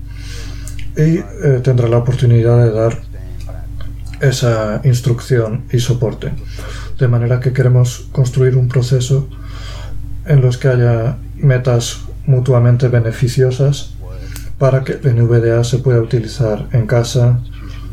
y 0.97 1.19
eh, 1.19 1.61
tendrá 1.63 1.89
la 1.89 1.99
oportunidad 1.99 2.65
de 2.65 2.71
dar 2.73 2.99
esa 4.21 4.81
instrucción 4.85 5.65
y 5.73 5.81
soporte. 5.81 6.33
De 6.99 7.09
manera 7.09 7.41
que 7.41 7.53
queremos 7.53 8.09
construir 8.13 8.57
un 8.57 8.69
proceso 8.69 9.29
en 10.27 10.43
los 10.43 10.59
que 10.59 10.69
haya 10.69 11.17
metas 11.37 12.03
mutuamente 12.27 12.89
beneficiosas 12.89 13.95
para 14.59 14.85
que 14.85 14.95
NVDA 15.03 15.65
se 15.65 15.79
pueda 15.79 16.01
utilizar 16.01 16.69
en 16.73 16.87
casa, 16.87 17.41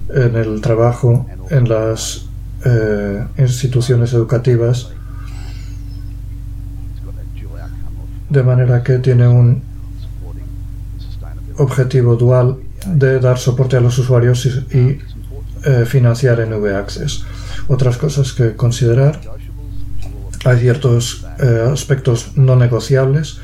en 0.10 0.36
el 0.36 0.62
trabajo, 0.62 1.26
en 1.50 1.68
las 1.70 2.26
eh, 2.66 3.26
instituciones 3.38 4.14
educativas, 4.14 4.90
de 8.30 8.44
manera 8.44 8.84
que 8.84 9.00
tiene 9.00 9.28
un 9.28 9.62
objetivo 11.58 12.16
dual 12.16 12.58
de 12.86 13.20
dar 13.20 13.38
soporte 13.38 13.78
a 13.78 13.82
los 13.82 13.98
usuarios 13.98 14.46
y 14.46 15.00
eh, 15.66 15.86
financiar 15.86 16.40
NV 16.40 16.76
Access. 16.76 17.24
Otras 17.68 17.98
cosas 17.98 18.34
que 18.34 18.56
considerar. 18.56 19.20
Hay 20.46 20.60
ciertos 20.60 21.26
eh, 21.40 21.70
aspectos 21.72 22.38
no 22.38 22.56
negociables. 22.56 23.40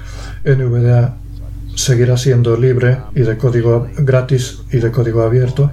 NVDA 0.46 1.18
seguirá 1.76 2.18
siendo 2.18 2.56
libre 2.56 3.00
y 3.16 3.22
de 3.22 3.38
código 3.38 3.88
gratis 3.98 4.60
y 4.72 4.78
de 4.78 4.92
código 4.92 5.24
abierto. 5.24 5.72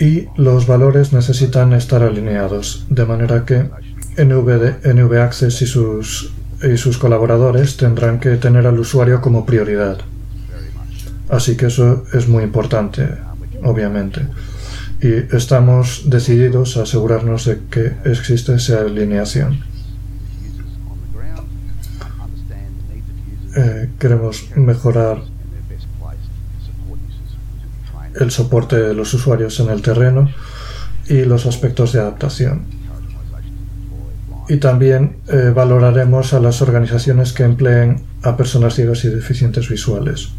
Y 0.00 0.26
los 0.36 0.66
valores 0.66 1.12
necesitan 1.12 1.72
estar 1.72 2.02
alineados, 2.02 2.86
de 2.88 3.04
manera 3.04 3.44
que 3.44 3.68
NV, 4.16 4.84
NV 4.84 5.20
Access 5.20 5.62
y 5.62 5.66
sus, 5.66 6.32
y 6.62 6.76
sus 6.76 6.98
colaboradores 6.98 7.76
tendrán 7.76 8.18
que 8.18 8.30
tener 8.36 8.66
al 8.66 8.80
usuario 8.80 9.20
como 9.20 9.46
prioridad. 9.46 9.98
Así 11.28 11.56
que 11.56 11.66
eso 11.66 12.04
es 12.12 12.26
muy 12.26 12.42
importante 12.42 13.08
obviamente. 13.62 14.26
Y 15.02 15.34
estamos 15.34 16.04
decididos 16.06 16.76
a 16.76 16.82
asegurarnos 16.82 17.46
de 17.46 17.60
que 17.70 17.92
existe 18.04 18.54
esa 18.54 18.80
alineación. 18.80 19.60
Eh, 23.56 23.88
queremos 23.98 24.48
mejorar 24.56 25.22
el 28.18 28.30
soporte 28.30 28.76
de 28.76 28.94
los 28.94 29.12
usuarios 29.14 29.60
en 29.60 29.70
el 29.70 29.82
terreno 29.82 30.30
y 31.08 31.24
los 31.24 31.46
aspectos 31.46 31.92
de 31.92 32.00
adaptación. 32.00 32.62
Y 34.48 34.56
también 34.56 35.16
eh, 35.28 35.52
valoraremos 35.54 36.34
a 36.34 36.40
las 36.40 36.60
organizaciones 36.60 37.32
que 37.32 37.44
empleen 37.44 38.02
a 38.22 38.36
personas 38.36 38.74
ciegas 38.74 39.04
y 39.04 39.08
deficientes 39.08 39.68
visuales. 39.68 40.30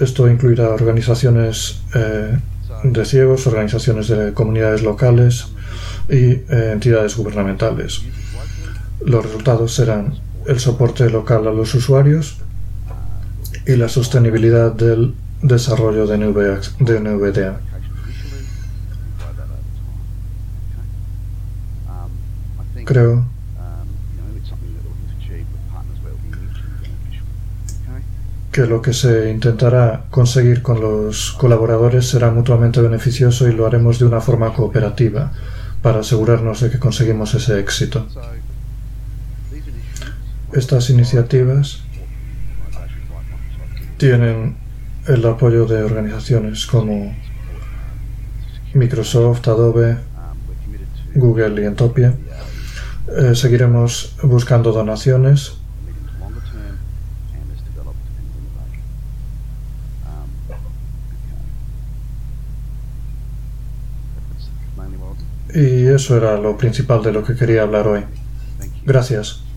esto 0.00 0.28
incluirá 0.28 0.70
organizaciones 0.70 1.82
eh, 1.94 2.38
de 2.84 3.04
ciegos, 3.04 3.46
organizaciones 3.46 4.08
de 4.08 4.32
comunidades 4.32 4.82
locales 4.82 5.48
y 6.08 6.14
eh, 6.14 6.70
entidades 6.72 7.16
gubernamentales. 7.16 8.02
Los 9.04 9.24
resultados 9.24 9.74
serán 9.74 10.14
el 10.48 10.58
soporte 10.60 11.08
local 11.10 11.46
a 11.46 11.52
los 11.52 11.74
usuarios 11.74 12.38
y 13.66 13.76
la 13.76 13.88
sostenibilidad 13.88 14.72
del 14.72 15.14
desarrollo 15.42 16.06
de, 16.06 16.16
NVDA. 16.18 17.60
Creo 22.84 23.26
que 28.50 28.66
lo 28.66 28.80
que 28.80 28.94
se 28.94 29.30
intentará 29.30 30.06
conseguir 30.10 30.62
con 30.62 30.80
los 30.80 31.32
colaboradores 31.32 32.08
será 32.08 32.30
mutuamente 32.30 32.80
beneficioso 32.80 33.46
y 33.46 33.52
lo 33.52 33.66
haremos 33.66 33.98
de 33.98 34.06
una 34.06 34.22
forma 34.22 34.54
cooperativa 34.54 35.30
para 35.82 36.00
asegurarnos 36.00 36.60
de 36.62 36.70
que 36.70 36.78
conseguimos 36.78 37.34
ese 37.34 37.60
éxito. 37.60 38.06
Estas 40.52 40.88
iniciativas 40.90 41.82
tienen 43.98 44.56
el 45.06 45.26
apoyo 45.26 45.66
de 45.66 45.82
organizaciones 45.82 46.66
como 46.66 47.14
Microsoft, 48.74 49.46
Adobe 49.48 49.98
Google 51.14 51.62
y 51.62 51.66
Entopia. 51.66 52.14
Eh, 53.16 53.34
seguiremos 53.34 54.16
buscando 54.22 54.72
donaciones. 54.72 55.54
Y 65.54 65.86
eso 65.86 66.16
era 66.16 66.36
lo 66.36 66.56
principal 66.56 67.02
de 67.02 67.12
lo 67.12 67.24
que 67.24 67.34
quería 67.34 67.62
hablar 67.62 67.88
hoy. 67.88 68.04
Gracias. 68.84 69.47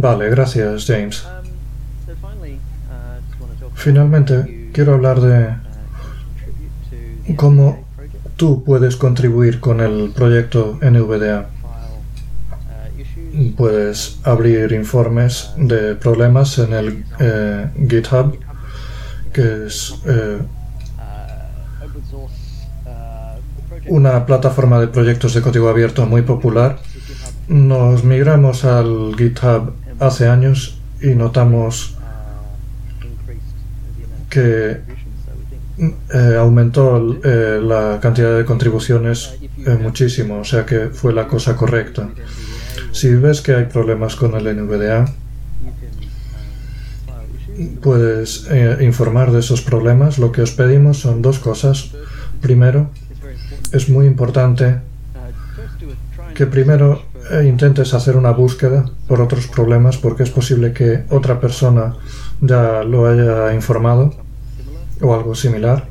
Vale, 0.00 0.30
gracias, 0.30 0.86
James. 0.86 1.26
Finalmente, 3.74 4.70
quiero 4.72 4.94
hablar 4.94 5.20
de 5.20 5.56
cómo 7.36 7.84
tú 8.36 8.64
puedes 8.64 8.96
contribuir 8.96 9.60
con 9.60 9.80
el 9.80 10.12
proyecto 10.14 10.78
NVDA. 10.80 11.50
Puedes 13.58 14.18
abrir 14.24 14.72
informes 14.72 15.50
de 15.56 15.96
problemas 15.96 16.58
en 16.58 16.72
el 16.72 17.04
eh, 17.18 17.70
GitHub, 17.88 18.38
que 19.34 19.66
es 19.66 20.00
eh, 20.06 20.38
una 23.88 24.24
plataforma 24.24 24.80
de 24.80 24.88
proyectos 24.88 25.34
de 25.34 25.42
código 25.42 25.68
abierto 25.68 26.06
muy 26.06 26.22
popular. 26.22 26.78
Nos 27.48 28.04
migramos 28.04 28.64
al 28.64 29.14
GitHub 29.18 29.74
hace 30.00 30.26
años 30.26 30.78
y 31.00 31.14
notamos 31.14 31.96
que 34.28 34.80
eh, 35.78 36.36
aumentó 36.38 37.18
eh, 37.24 37.60
la 37.62 37.98
cantidad 38.00 38.36
de 38.36 38.44
contribuciones 38.44 39.38
eh, 39.66 39.78
muchísimo, 39.80 40.40
o 40.40 40.44
sea 40.44 40.66
que 40.66 40.88
fue 40.88 41.12
la 41.12 41.26
cosa 41.26 41.56
correcta. 41.56 42.10
Si 42.92 43.14
ves 43.14 43.40
que 43.40 43.54
hay 43.54 43.64
problemas 43.66 44.16
con 44.16 44.34
el 44.34 44.56
NVDA, 44.56 45.06
puedes 47.82 48.48
informar 48.80 49.32
de 49.32 49.40
esos 49.40 49.60
problemas. 49.60 50.18
Lo 50.18 50.32
que 50.32 50.42
os 50.42 50.52
pedimos 50.52 50.98
son 50.98 51.22
dos 51.22 51.38
cosas. 51.38 51.92
Primero, 52.40 52.90
es 53.72 53.88
muy 53.88 54.06
importante 54.06 54.80
que 56.34 56.46
primero 56.46 57.02
intentes 57.44 57.94
hacer 57.94 58.16
una 58.16 58.30
búsqueda 58.32 58.90
por 59.06 59.20
otros 59.20 59.46
problemas 59.46 59.96
porque 59.96 60.22
es 60.22 60.30
posible 60.30 60.72
que 60.72 61.04
otra 61.10 61.40
persona 61.40 61.96
ya 62.40 62.82
lo 62.82 63.06
haya 63.06 63.54
informado 63.54 64.14
o 65.00 65.14
algo 65.14 65.34
similar. 65.34 65.88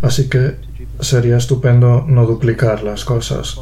Así 0.00 0.28
que 0.28 0.56
sería 1.00 1.36
estupendo 1.36 2.04
no 2.06 2.26
duplicar 2.26 2.82
las 2.82 3.04
cosas. 3.04 3.60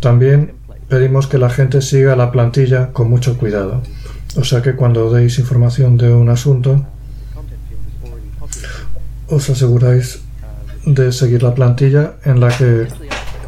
También 0.00 0.54
pedimos 0.88 1.26
que 1.26 1.38
la 1.38 1.50
gente 1.50 1.80
siga 1.82 2.16
la 2.16 2.30
plantilla 2.30 2.92
con 2.92 3.08
mucho 3.08 3.38
cuidado. 3.38 3.82
O 4.36 4.44
sea 4.44 4.62
que 4.62 4.74
cuando 4.74 5.12
deis 5.12 5.38
información 5.38 5.96
de 5.96 6.12
un 6.12 6.28
asunto, 6.28 6.84
os 9.28 9.50
aseguráis 9.50 10.20
de 10.84 11.12
seguir 11.12 11.42
la 11.42 11.54
plantilla 11.54 12.14
en 12.24 12.40
la 12.40 12.48
que 12.48 12.88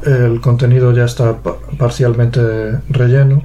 el 0.07 0.41
contenido 0.41 0.93
ya 0.93 1.05
está 1.05 1.37
parcialmente 1.79 2.79
relleno 2.89 3.43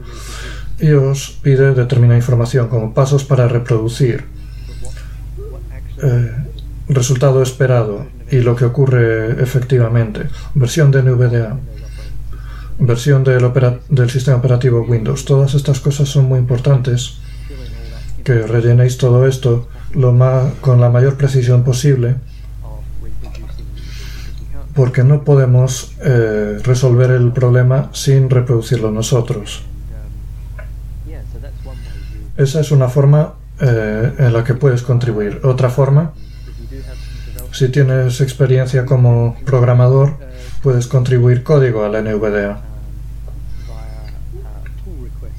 y 0.80 0.92
os 0.92 1.40
pide 1.42 1.74
determinada 1.74 2.18
información 2.20 2.68
como 2.70 2.94
pasos 2.94 3.24
para 3.24 3.48
reproducir. 3.48 4.26
Eh, 6.02 6.32
resultado 6.88 7.42
esperado 7.42 8.08
y 8.30 8.40
lo 8.40 8.56
que 8.56 8.66
ocurre 8.66 9.42
efectivamente, 9.42 10.28
versión 10.54 10.92
de 10.92 11.04
NVDA, 11.04 11.58
versión 12.80 13.24
del, 13.24 13.52
del 13.90 14.10
sistema 14.10 14.38
operativo 14.38 14.82
Windows. 14.82 15.26
Todas 15.26 15.54
estas 15.54 15.80
cosas 15.80 16.10
son 16.10 16.26
muy 16.26 16.40
importantes, 16.40 17.18
que 18.24 18.46
rellenéis 18.46 18.98
todo 18.98 19.28
esto 19.28 19.70
lo 19.94 20.12
más, 20.12 20.54
con 20.62 20.80
la 20.82 20.90
mayor 20.90 21.16
precisión 21.16 21.64
posible, 21.64 22.16
porque 24.74 25.04
no 25.04 25.24
podemos 25.24 25.96
eh, 26.02 26.60
resolver 26.64 27.12
el 27.12 27.32
problema 27.32 27.90
sin 27.94 28.30
reproducirlo 28.30 28.92
nosotros. 28.92 29.64
Esa 32.38 32.62
es 32.62 32.72
una 32.72 32.88
forma 32.88 33.34
eh, 33.60 34.14
en 34.18 34.34
la 34.34 34.44
que 34.44 34.54
puedes 34.54 34.82
contribuir. 34.82 35.42
Otra 35.44 35.70
forma 35.70 36.14
si 37.52 37.68
tienes 37.68 38.22
experiencia 38.22 38.86
como 38.86 39.36
programador, 39.46 40.16
puedes 40.64 40.88
contribuir 40.88 41.44
código 41.44 41.84
al 41.84 42.02
NVDA 42.04 42.62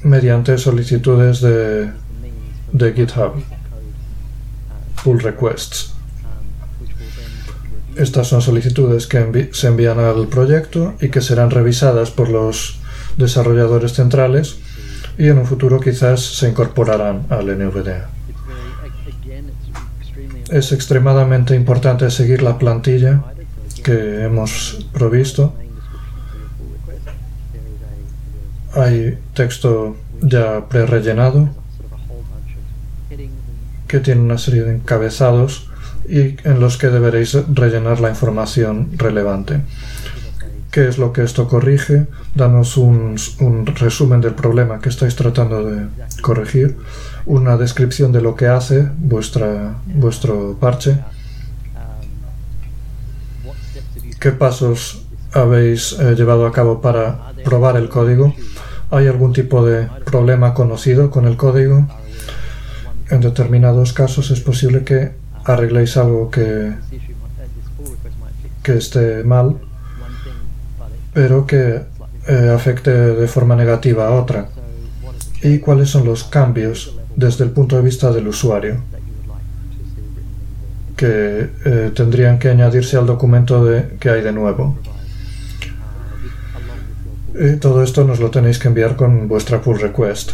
mediante 0.03 0.57
solicitudes 0.57 1.41
de, 1.41 1.91
de 2.71 2.93
GitHub, 2.93 3.41
pull 5.03 5.19
requests. 5.21 5.93
Estas 7.95 8.27
son 8.27 8.41
solicitudes 8.41 9.07
que 9.07 9.49
se 9.53 9.67
envían 9.67 9.99
al 9.99 10.27
proyecto 10.27 10.95
y 10.99 11.09
que 11.09 11.21
serán 11.21 11.51
revisadas 11.51 12.11
por 12.11 12.29
los 12.29 12.79
desarrolladores 13.17 13.93
centrales 13.93 14.57
y 15.17 15.27
en 15.27 15.37
un 15.37 15.45
futuro 15.45 15.79
quizás 15.79 16.21
se 16.21 16.49
incorporarán 16.49 17.27
al 17.29 17.45
NVDA 17.57 18.09
es 20.53 20.71
extremadamente 20.71 21.55
importante 21.55 22.09
seguir 22.11 22.43
la 22.43 22.59
plantilla 22.59 23.23
que 23.83 24.23
hemos 24.23 24.85
provisto. 24.93 25.55
Hay 28.73 29.17
texto 29.33 29.95
ya 30.21 30.67
pre-rellenado 30.69 31.49
que 33.87 33.99
tiene 33.99 34.21
una 34.21 34.37
serie 34.37 34.61
de 34.61 34.75
encabezados 34.75 35.69
y 36.07 36.37
en 36.43 36.59
los 36.59 36.77
que 36.77 36.87
deberéis 36.87 37.37
rellenar 37.53 37.99
la 37.99 38.09
información 38.09 38.89
relevante. 38.97 39.61
¿Qué 40.73 40.87
es 40.87 40.97
lo 40.97 41.13
que 41.13 41.23
esto 41.23 41.47
corrige? 41.47 42.07
Danos 42.33 42.77
un, 42.77 43.15
resumen 43.75 44.21
del 44.21 44.33
problema 44.33 44.79
que 44.79 44.89
estáis 44.89 45.15
tratando 45.15 45.63
de 45.63 45.85
corregir 46.21 46.77
una 47.27 47.57
descripción 47.57 48.11
de 48.11 48.21
lo 48.21 48.35
que 48.35 48.47
hace 48.47 48.89
vuestra, 48.97 49.75
vuestro 49.85 50.57
parche. 50.59 50.97
¿Qué 54.19 54.31
pasos 54.31 55.05
habéis 55.31 55.93
eh, 55.99 56.15
llevado 56.15 56.47
a 56.47 56.51
cabo 56.51 56.81
para 56.81 57.33
probar 57.45 57.77
el 57.77 57.87
código? 57.87 58.33
¿Hay 58.89 59.07
algún 59.07 59.31
tipo 59.31 59.63
de 59.63 59.87
problema 60.05 60.55
conocido 60.55 61.11
con 61.11 61.27
el 61.27 61.37
código? 61.37 61.87
En 63.11 63.21
determinados 63.21 63.93
casos 63.93 64.31
es 64.31 64.39
posible 64.39 64.83
que 64.83 65.11
arregléis 65.45 65.97
algo 65.97 66.29
que, 66.29 66.73
que 68.61 68.77
esté 68.77 69.23
mal, 69.23 69.57
pero 71.13 71.45
que 71.45 71.81
eh, 72.27 72.51
afecte 72.53 72.91
de 72.91 73.27
forma 73.27 73.55
negativa 73.55 74.07
a 74.07 74.11
otra. 74.11 74.49
¿Y 75.41 75.59
cuáles 75.59 75.89
son 75.89 76.05
los 76.05 76.23
cambios 76.23 76.95
desde 77.15 77.43
el 77.43 77.51
punto 77.51 77.75
de 77.75 77.81
vista 77.81 78.11
del 78.11 78.27
usuario, 78.27 78.77
que 80.95 81.49
eh, 81.65 81.91
tendrían 81.95 82.39
que 82.39 82.49
añadirse 82.49 82.97
al 82.97 83.05
documento 83.05 83.63
de, 83.65 83.97
que 83.99 84.09
hay 84.09 84.21
de 84.21 84.31
nuevo. 84.31 84.77
Y 87.35 87.57
todo 87.57 87.81
esto 87.83 88.03
nos 88.03 88.19
lo 88.19 88.29
tenéis 88.29 88.59
que 88.59 88.67
enviar 88.67 88.95
con 88.95 89.27
vuestra 89.27 89.61
pull 89.61 89.79
request 89.79 90.33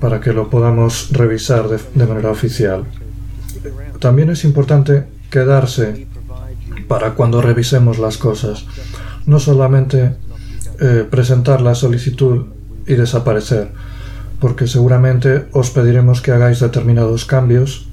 para 0.00 0.20
que 0.20 0.32
lo 0.32 0.48
podamos 0.48 1.10
revisar 1.10 1.68
de, 1.68 2.06
manera 2.06 2.30
oficial. 2.30 2.84
También 3.98 4.30
es 4.30 4.44
importante 4.44 5.04
quedarse 5.30 6.06
para 6.86 7.14
cuando 7.14 7.42
revisemos 7.42 7.98
las 7.98 8.18
cosas, 8.18 8.64
no 9.26 9.38
solamente 9.38 10.16
eh, 10.80 11.06
presentar 11.10 11.60
la 11.60 11.74
solicitud 11.74 12.46
y 12.86 12.94
desaparecer, 12.94 13.70
porque 14.40 14.66
seguramente 14.66 15.46
os 15.52 15.70
pediremos 15.70 16.20
que 16.20 16.32
hagáis 16.32 16.60
determinados 16.60 17.24
cambios 17.24 17.88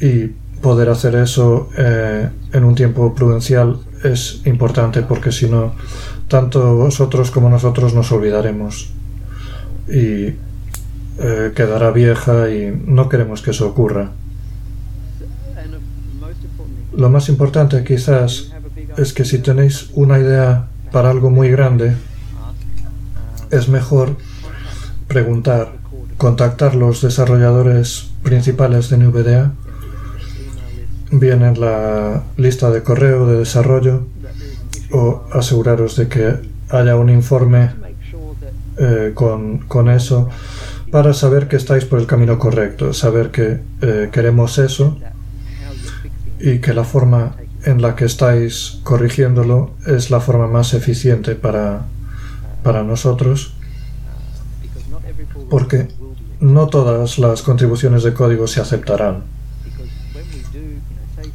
y 0.00 0.28
poder 0.60 0.88
hacer 0.88 1.14
eso 1.14 1.68
eh, 1.76 2.28
en 2.52 2.64
un 2.64 2.74
tiempo 2.74 3.14
prudencial 3.14 3.78
es 4.02 4.42
importante 4.46 5.02
porque 5.02 5.32
si 5.32 5.48
no, 5.48 5.74
tanto 6.28 6.76
vosotros 6.76 7.30
como 7.30 7.48
nosotros 7.48 7.94
nos 7.94 8.10
olvidaremos. 8.12 8.90
Y 9.88 10.34
eh, 11.18 11.52
quedará 11.54 11.90
vieja 11.90 12.50
y 12.50 12.78
no 12.86 13.08
queremos 13.08 13.42
que 13.42 13.50
eso 13.50 13.68
ocurra. 13.68 14.10
Lo 16.94 17.10
más 17.10 17.28
importante 17.28 17.84
quizás 17.84 18.52
es 18.96 19.12
que 19.12 19.24
si 19.24 19.38
tenéis 19.38 19.90
una 19.94 20.18
idea 20.18 20.68
para 20.92 21.10
algo 21.10 21.30
muy 21.30 21.50
grande, 21.50 21.94
es 23.50 23.68
mejor 23.68 24.16
preguntar, 25.06 25.72
contactar 26.16 26.74
los 26.74 27.02
desarrolladores 27.02 28.10
principales 28.22 28.90
de 28.90 28.96
NVDA 28.98 29.52
viene 31.10 31.48
en 31.48 31.60
la 31.60 32.24
lista 32.36 32.70
de 32.70 32.82
correo 32.82 33.26
de 33.26 33.38
desarrollo 33.38 34.06
o 34.92 35.22
aseguraros 35.32 35.96
de 35.96 36.08
que 36.08 36.34
haya 36.70 36.96
un 36.96 37.10
informe 37.10 37.70
eh, 38.78 39.12
con, 39.14 39.58
con, 39.58 39.88
eso 39.88 40.28
para 40.90 41.12
saber 41.12 41.48
que 41.48 41.56
estáis 41.56 41.84
por 41.84 41.98
el 41.98 42.06
camino 42.06 42.38
correcto, 42.38 42.92
saber 42.92 43.30
que 43.30 43.60
eh, 43.82 44.08
queremos 44.12 44.58
eso 44.58 44.96
y 46.38 46.58
que 46.58 46.74
la 46.74 46.84
forma 46.84 47.36
en 47.64 47.82
la 47.82 47.96
que 47.96 48.04
estáis 48.04 48.80
corrigiéndolo 48.84 49.74
es 49.86 50.10
la 50.10 50.20
forma 50.20 50.46
más 50.46 50.74
eficiente 50.74 51.34
para, 51.34 51.86
para 52.62 52.82
nosotros 52.82 53.56
porque 55.48 55.88
no 56.40 56.66
todas 56.68 57.18
las 57.18 57.42
contribuciones 57.42 58.02
de 58.02 58.12
código 58.12 58.46
se 58.46 58.60
aceptarán. 58.60 59.24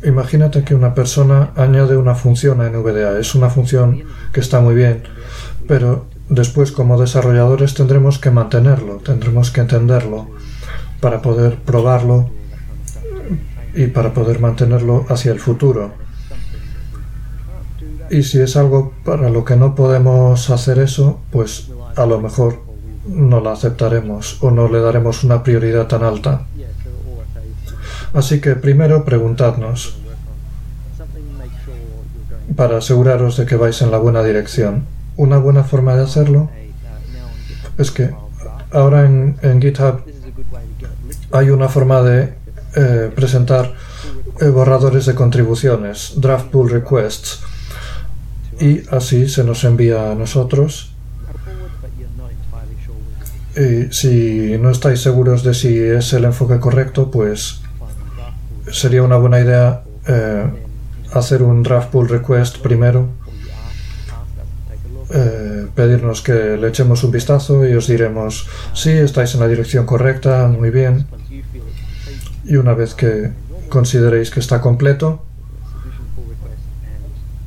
Imagínate 0.03 0.63
que 0.63 0.73
una 0.73 0.95
persona 0.95 1.51
añade 1.55 1.95
una 1.95 2.15
función 2.15 2.61
a 2.61 2.69
NVDA. 2.69 3.19
Es 3.19 3.35
una 3.35 3.49
función 3.49 4.03
que 4.33 4.39
está 4.39 4.59
muy 4.59 4.73
bien, 4.73 5.03
pero 5.67 6.07
después 6.31 6.71
como 6.71 6.99
desarrolladores 6.99 7.73
tendremos 7.73 8.17
que 8.17 8.31
mantenerlo, 8.31 8.97
tendremos 8.97 9.51
que 9.51 9.61
entenderlo 9.61 10.29
para 11.01 11.21
poder 11.21 11.57
probarlo 11.57 12.29
y 13.75 13.87
para 13.87 14.13
poder 14.13 14.39
mantenerlo 14.39 15.05
hacia 15.09 15.33
el 15.33 15.39
futuro. 15.39 15.91
Y 18.09 18.23
si 18.23 18.39
es 18.39 18.55
algo 18.55 18.93
para 19.03 19.29
lo 19.29 19.43
que 19.43 19.57
no 19.57 19.75
podemos 19.75 20.49
hacer 20.49 20.79
eso, 20.79 21.19
pues 21.31 21.69
a 21.95 22.05
lo 22.05 22.19
mejor 22.19 22.61
no 23.07 23.41
la 23.41 23.51
aceptaremos 23.51 24.41
o 24.41 24.51
no 24.51 24.69
le 24.69 24.79
daremos 24.79 25.23
una 25.23 25.43
prioridad 25.43 25.87
tan 25.87 26.03
alta. 26.03 26.45
Así 28.13 28.39
que 28.39 28.55
primero 28.55 29.03
preguntadnos 29.03 29.97
para 32.55 32.77
aseguraros 32.77 33.37
de 33.37 33.45
que 33.45 33.55
vais 33.55 33.81
en 33.81 33.91
la 33.91 33.97
buena 33.97 34.23
dirección. 34.23 34.85
Una 35.21 35.37
buena 35.37 35.63
forma 35.63 35.95
de 35.95 36.03
hacerlo 36.03 36.49
es 37.77 37.91
que 37.91 38.09
ahora 38.71 39.05
en, 39.05 39.61
GitHub 39.61 40.01
hay 41.31 41.51
una 41.51 41.69
forma 41.69 42.01
de 42.01 42.33
eh, 42.75 43.11
presentar 43.15 43.71
eh, 44.39 44.45
borradores 44.45 45.05
de 45.05 45.13
contribuciones, 45.13 46.13
draft 46.15 46.47
pull 46.47 46.71
requests, 46.71 47.43
y 48.59 48.81
así 48.89 49.29
se 49.29 49.43
nos 49.43 49.63
envía 49.63 50.11
a 50.11 50.15
nosotros. 50.15 50.95
Y 53.55 53.93
si 53.93 54.57
no 54.57 54.71
estáis 54.71 55.01
seguros 55.01 55.43
de 55.43 55.53
si 55.53 55.77
es 55.77 56.13
el 56.13 56.25
enfoque 56.25 56.59
correcto, 56.59 57.11
pues 57.11 57.61
sería 58.71 59.03
una 59.03 59.17
buena 59.17 59.39
idea 59.39 59.83
eh, 60.07 60.47
hacer 61.13 61.43
un 61.43 61.61
draft 61.61 61.91
pull 61.91 62.09
request 62.09 62.57
primero, 62.57 63.20
eh, 65.13 65.67
pedirnos 65.75 66.21
que 66.21 66.57
le 66.57 66.67
echemos 66.69 67.03
un 67.03 67.11
vistazo 67.11 67.67
y 67.67 67.73
os 67.73 67.87
diremos, 67.87 68.47
sí, 68.73 68.91
estáis 68.91 69.33
en 69.33 69.41
la 69.41 69.47
dirección 69.47 69.85
correcta, 69.85 70.47
muy 70.47 70.69
bien. 70.69 71.07
Y 72.45 72.55
una 72.55 72.73
vez 72.73 72.93
que 72.93 73.31
consideréis 73.69 74.31
que 74.31 74.39
está 74.39 74.61
completo, 74.61 75.23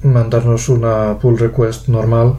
mandarnos 0.02 0.68
una 0.68 1.18
pull 1.18 1.38
request 1.38 1.88
normal 1.88 2.36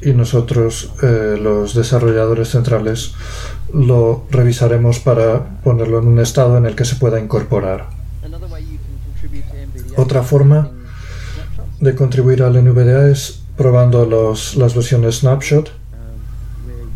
y 0.00 0.12
nosotros, 0.12 0.92
eh, 1.02 1.38
los 1.40 1.74
desarrolladores 1.74 2.50
centrales, 2.50 3.14
lo 3.72 4.24
revisaremos 4.30 5.00
para 5.00 5.60
ponerlo 5.62 5.98
en 5.98 6.08
un 6.08 6.20
estado 6.20 6.58
en 6.58 6.66
el 6.66 6.76
que 6.76 6.84
se 6.84 6.96
pueda 6.96 7.18
incorporar. 7.20 7.88
Otra 9.96 10.22
forma 10.22 10.70
de 11.84 11.94
contribuir 11.94 12.42
al 12.42 12.54
NVDA 12.64 13.10
es 13.10 13.42
probando 13.56 14.06
los, 14.06 14.56
las 14.56 14.74
versiones 14.74 15.16
snapshot. 15.16 15.70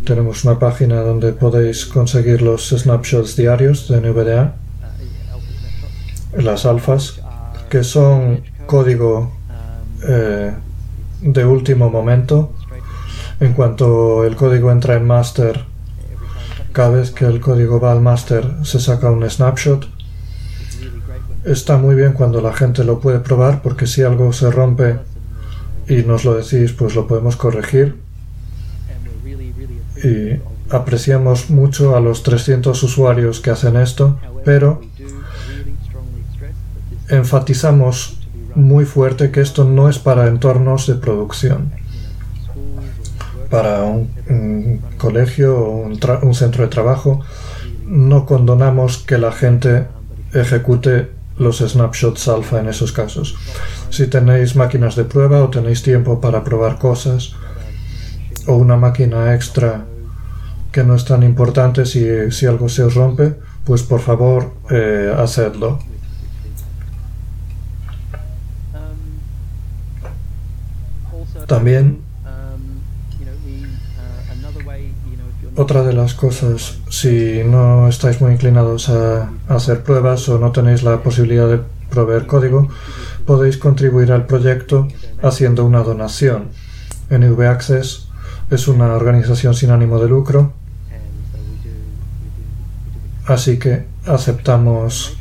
Tenemos 0.04 0.44
una 0.44 0.58
página 0.58 1.02
donde 1.02 1.32
podéis 1.32 1.84
conseguir 1.84 2.40
los 2.40 2.70
snapshots 2.70 3.36
diarios 3.36 3.88
de 3.88 4.00
NVDA, 4.00 4.54
las 6.36 6.64
alfas, 6.64 7.20
que 7.68 7.84
son 7.84 8.42
código 8.66 9.30
eh, 10.08 10.54
de 11.20 11.44
último 11.44 11.90
momento. 11.90 12.54
En 13.40 13.52
cuanto 13.52 14.24
el 14.24 14.36
código 14.36 14.72
entra 14.72 14.94
en 14.94 15.06
master, 15.06 15.64
cada 16.72 16.90
vez 16.90 17.10
que 17.10 17.26
el 17.26 17.40
código 17.40 17.78
va 17.78 17.92
al 17.92 18.00
master 18.00 18.54
se 18.62 18.80
saca 18.80 19.10
un 19.10 19.28
snapshot. 19.28 19.97
Está 21.44 21.76
muy 21.78 21.94
bien 21.94 22.12
cuando 22.12 22.40
la 22.40 22.52
gente 22.52 22.84
lo 22.84 23.00
puede 23.00 23.20
probar 23.20 23.62
porque 23.62 23.86
si 23.86 24.02
algo 24.02 24.32
se 24.32 24.50
rompe 24.50 24.98
y 25.88 26.02
nos 26.02 26.24
lo 26.24 26.34
decís, 26.34 26.72
pues 26.72 26.94
lo 26.94 27.06
podemos 27.06 27.36
corregir. 27.36 27.96
Y 30.04 30.40
apreciamos 30.70 31.50
mucho 31.50 31.96
a 31.96 32.00
los 32.00 32.22
300 32.22 32.80
usuarios 32.82 33.40
que 33.40 33.50
hacen 33.50 33.76
esto, 33.76 34.18
pero 34.44 34.80
enfatizamos 37.08 38.18
muy 38.54 38.84
fuerte 38.84 39.30
que 39.30 39.40
esto 39.40 39.64
no 39.64 39.88
es 39.88 39.98
para 39.98 40.26
entornos 40.26 40.86
de 40.86 40.94
producción. 40.94 41.72
Para 43.50 43.84
un, 43.84 44.82
colegio 44.98 45.58
o 45.58 45.86
un, 45.86 46.34
centro 46.34 46.64
de 46.64 46.68
trabajo, 46.68 47.20
no 47.86 48.26
condonamos 48.26 48.98
que 48.98 49.16
la 49.16 49.32
gente 49.32 49.86
ejecute 50.34 51.17
los 51.38 51.58
snapshots 51.58 52.28
alfa 52.28 52.60
en 52.60 52.68
esos 52.68 52.92
casos. 52.92 53.36
Si 53.90 54.06
tenéis 54.06 54.56
máquinas 54.56 54.96
de 54.96 55.04
prueba 55.04 55.42
o 55.42 55.50
tenéis 55.50 55.82
tiempo 55.82 56.20
para 56.20 56.44
probar 56.44 56.78
cosas 56.78 57.34
o 58.46 58.56
una 58.56 58.76
máquina 58.76 59.34
extra 59.34 59.84
que 60.72 60.84
no 60.84 60.94
es 60.94 61.04
tan 61.04 61.22
importante 61.22 61.86
si, 61.86 62.30
si 62.30 62.46
algo 62.46 62.68
se 62.68 62.82
os 62.82 62.94
rompe, 62.94 63.34
pues 63.64 63.82
por 63.82 64.00
favor 64.00 64.54
eh, 64.70 65.14
hacedlo. 65.16 65.78
También 71.46 72.07
otra 75.58 75.82
de 75.82 75.92
las 75.92 76.14
cosas, 76.14 76.78
si 76.88 77.42
no 77.44 77.88
estáis 77.88 78.20
muy 78.20 78.30
inclinados 78.30 78.88
a, 78.90 79.28
hacer 79.48 79.82
pruebas 79.82 80.28
o 80.28 80.38
no 80.38 80.52
tenéis 80.52 80.84
la 80.84 81.02
posibilidad 81.02 81.48
de 81.48 81.58
proveer 81.90 82.26
código, 82.26 82.68
podéis 83.26 83.58
contribuir 83.58 84.12
al 84.12 84.26
proyecto 84.26 84.86
haciendo 85.20 85.64
una 85.64 85.80
donación. 85.80 86.50
NV 87.10 87.40
Access 87.42 88.08
es 88.52 88.68
una 88.68 88.94
organización 88.94 89.52
sin 89.54 89.72
ánimo 89.72 89.98
de 89.98 90.08
lucro, 90.08 90.52
así 93.26 93.58
que 93.58 93.84
aceptamos 94.06 95.18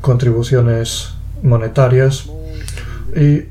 contribuciones 0.00 1.14
monetarias 1.44 2.28
y 3.14 3.44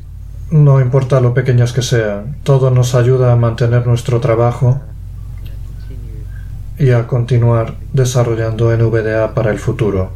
no 0.49 0.81
importa 0.81 1.21
lo 1.21 1.33
pequeñas 1.33 1.71
que 1.71 1.81
sean, 1.81 2.35
todo 2.43 2.69
nos 2.69 2.95
ayuda 2.95 3.31
a 3.31 3.37
mantener 3.37 3.87
nuestro 3.87 4.19
trabajo 4.19 4.81
y 6.81 6.89
a 6.89 7.05
continuar 7.05 7.75
desarrollando 7.93 8.75
NVDA 8.75 9.35
para 9.35 9.51
el 9.51 9.59
futuro, 9.59 10.09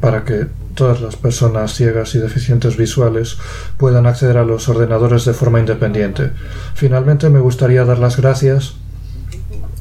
para 0.00 0.24
que 0.24 0.46
todas 0.76 1.00
las 1.00 1.16
personas 1.16 1.74
ciegas 1.74 2.14
y 2.14 2.18
deficientes 2.18 2.76
visuales 2.76 3.36
puedan 3.76 4.06
acceder 4.06 4.36
a 4.36 4.44
los 4.44 4.68
ordenadores 4.68 5.24
de 5.24 5.34
forma 5.34 5.58
independiente. 5.58 6.30
Finalmente 6.74 7.28
me 7.28 7.40
gustaría 7.40 7.84
dar 7.84 7.98
las 7.98 8.16
gracias 8.16 8.74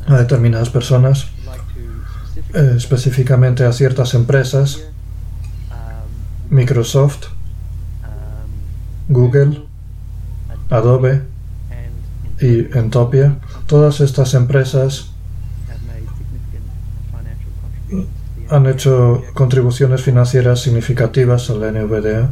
a 0.08 0.18
determinadas 0.18 0.72
personas, 0.72 1.28
eh, 2.56 2.74
específicamente 2.76 3.66
a 3.66 3.72
ciertas 3.72 4.16
empresas, 4.16 4.82
Microsoft, 6.50 7.28
Google, 9.10 9.62
Adobe 10.72 11.22
y 12.42 12.76
Entopia, 12.76 13.38
todas 13.68 14.02
estas 14.02 14.34
empresas 14.34 15.12
han 18.50 18.68
hecho 18.68 19.24
contribuciones 19.34 20.02
financieras 20.02 20.62
significativas 20.62 21.50
al 21.50 21.60
NVDA 21.60 22.32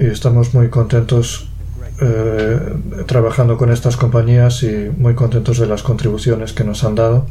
y 0.00 0.06
estamos 0.06 0.54
muy 0.54 0.68
contentos 0.68 1.48
eh, 2.00 2.58
trabajando 3.06 3.58
con 3.58 3.70
estas 3.70 3.96
compañías 3.96 4.62
y 4.62 4.90
muy 4.96 5.14
contentos 5.14 5.58
de 5.58 5.66
las 5.66 5.82
contribuciones 5.82 6.52
que 6.52 6.64
nos 6.64 6.82
han 6.84 6.94
dado 6.94 7.26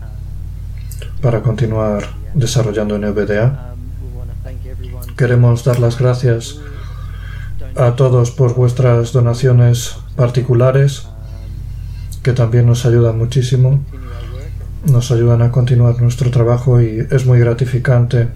para 1.21 1.41
continuar 1.41 2.03
desarrollando 2.33 2.97
NVDA. 2.97 3.73
Queremos 5.17 5.63
dar 5.63 5.79
las 5.79 5.97
gracias 5.97 6.59
a 7.75 7.95
todos 7.95 8.31
por 8.31 8.55
vuestras 8.55 9.11
donaciones 9.11 9.97
particulares, 10.15 11.07
que 12.23 12.33
también 12.33 12.65
nos 12.65 12.85
ayudan 12.85 13.17
muchísimo, 13.17 13.83
nos 14.85 15.11
ayudan 15.11 15.41
a 15.41 15.51
continuar 15.51 16.01
nuestro 16.01 16.31
trabajo 16.31 16.81
y 16.81 17.05
es 17.11 17.25
muy 17.25 17.39
gratificante 17.39 18.29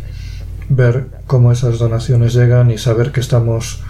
ver 0.70 1.08
cómo 1.28 1.52
esas 1.52 1.80
donaciones 1.80 2.34
llegan 2.34 2.72
y 2.72 2.78
saber 2.78 3.12
que 3.12 3.20
estamos 3.20 3.82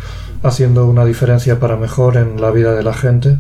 haciendo 0.44 0.88
una 0.88 1.06
diferencia 1.06 1.60
para 1.60 1.78
mejor 1.78 2.18
en 2.18 2.40
la 2.42 2.52
vida 2.52 2.74
de 2.74 2.84
la 2.84 2.94
gente. 2.94 3.38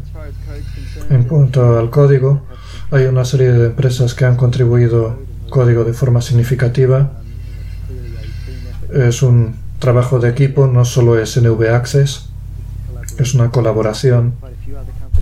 En 1.10 1.24
cuanto 1.24 1.78
al 1.78 1.90
código, 1.90 2.44
hay 2.92 3.06
una 3.06 3.26
serie 3.26 3.52
de 3.52 3.68
empresas 3.68 4.14
que 4.14 4.26
han 4.26 4.38
contribuido 4.38 5.20
código 5.50 5.84
de 5.84 5.94
forma 5.94 6.22
significativa. 6.22 7.12
Es 8.92 9.22
un 9.22 9.56
trabajo 9.80 10.20
de 10.20 10.30
equipo, 10.30 10.68
no 10.68 10.86
solo 10.86 11.20
es 11.20 11.38
NV 11.38 11.74
Access, 11.74 12.30
es 13.18 13.34
una 13.34 13.52
colaboración 13.52 14.34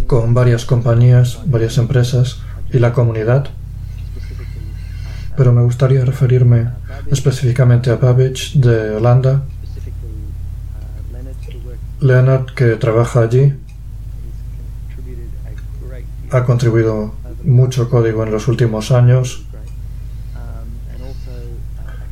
con 0.07 0.33
varias 0.33 0.65
compañías, 0.65 1.39
varias 1.45 1.77
empresas 1.77 2.39
y 2.71 2.79
la 2.79 2.93
comunidad. 2.93 3.49
Pero 5.37 5.53
me 5.53 5.61
gustaría 5.61 6.03
referirme 6.05 6.69
específicamente 7.09 7.89
a 7.89 7.95
Babbage 7.95 8.59
de 8.59 8.91
Holanda, 8.91 9.43
Leonard 12.01 12.45
que 12.55 12.75
trabaja 12.77 13.21
allí 13.21 13.53
ha 16.31 16.45
contribuido 16.45 17.13
mucho 17.43 17.89
código 17.89 18.23
en 18.23 18.31
los 18.31 18.47
últimos 18.47 18.91
años 18.91 19.43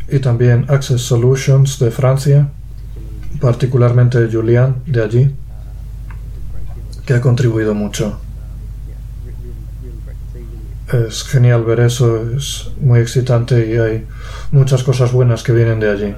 y 0.07 0.19
también 0.19 0.65
Access 0.67 1.01
Solutions 1.01 1.79
de 1.79 1.91
Francia, 1.91 2.49
particularmente 3.39 4.27
Julian 4.31 4.77
de 4.85 5.03
allí, 5.03 5.35
que 7.05 7.13
ha 7.13 7.21
contribuido 7.21 7.73
mucho. 7.73 8.19
Es 10.91 11.23
genial 11.23 11.63
ver 11.65 11.81
eso, 11.81 12.31
es 12.35 12.71
muy 12.81 12.99
excitante 12.99 13.71
y 13.71 13.77
hay 13.77 14.07
muchas 14.51 14.83
cosas 14.83 15.11
buenas 15.11 15.43
que 15.43 15.51
vienen 15.51 15.79
de 15.79 15.91
allí. 15.91 16.15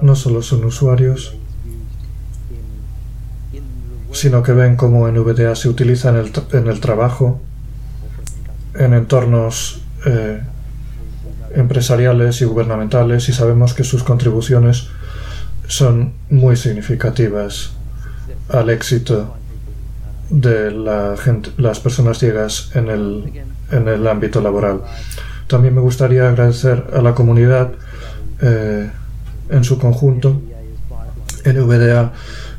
No 0.00 0.14
solo 0.14 0.42
son 0.42 0.64
usuarios, 0.64 1.34
sino 4.12 4.44
que 4.44 4.52
ven 4.52 4.76
cómo 4.76 5.08
NVDA 5.08 5.56
se 5.56 5.68
utiliza 5.68 6.10
en 6.10 6.16
el, 6.16 6.32
en 6.52 6.68
el 6.68 6.78
trabajo, 6.78 7.40
en 8.74 8.94
entornos 8.94 9.80
eh, 10.06 10.40
empresariales 11.56 12.40
y 12.42 12.44
gubernamentales 12.44 13.28
y 13.28 13.32
sabemos 13.32 13.74
que 13.74 13.82
sus 13.82 14.04
contribuciones 14.04 14.86
son 15.66 16.12
muy 16.30 16.56
significativas 16.56 17.72
al 18.48 18.70
éxito 18.70 19.37
de 20.30 20.70
la 20.70 21.16
gente, 21.16 21.50
las 21.56 21.80
personas 21.80 22.18
ciegas 22.18 22.70
en 22.74 22.88
el, 22.88 23.42
en 23.70 23.88
el 23.88 24.06
ámbito 24.06 24.40
laboral. 24.40 24.82
También 25.46 25.74
me 25.74 25.80
gustaría 25.80 26.28
agradecer 26.28 26.84
a 26.94 27.00
la 27.00 27.14
comunidad 27.14 27.72
eh, 28.40 28.90
en 29.48 29.64
su 29.64 29.78
conjunto. 29.78 30.40
NVDA 31.44 32.12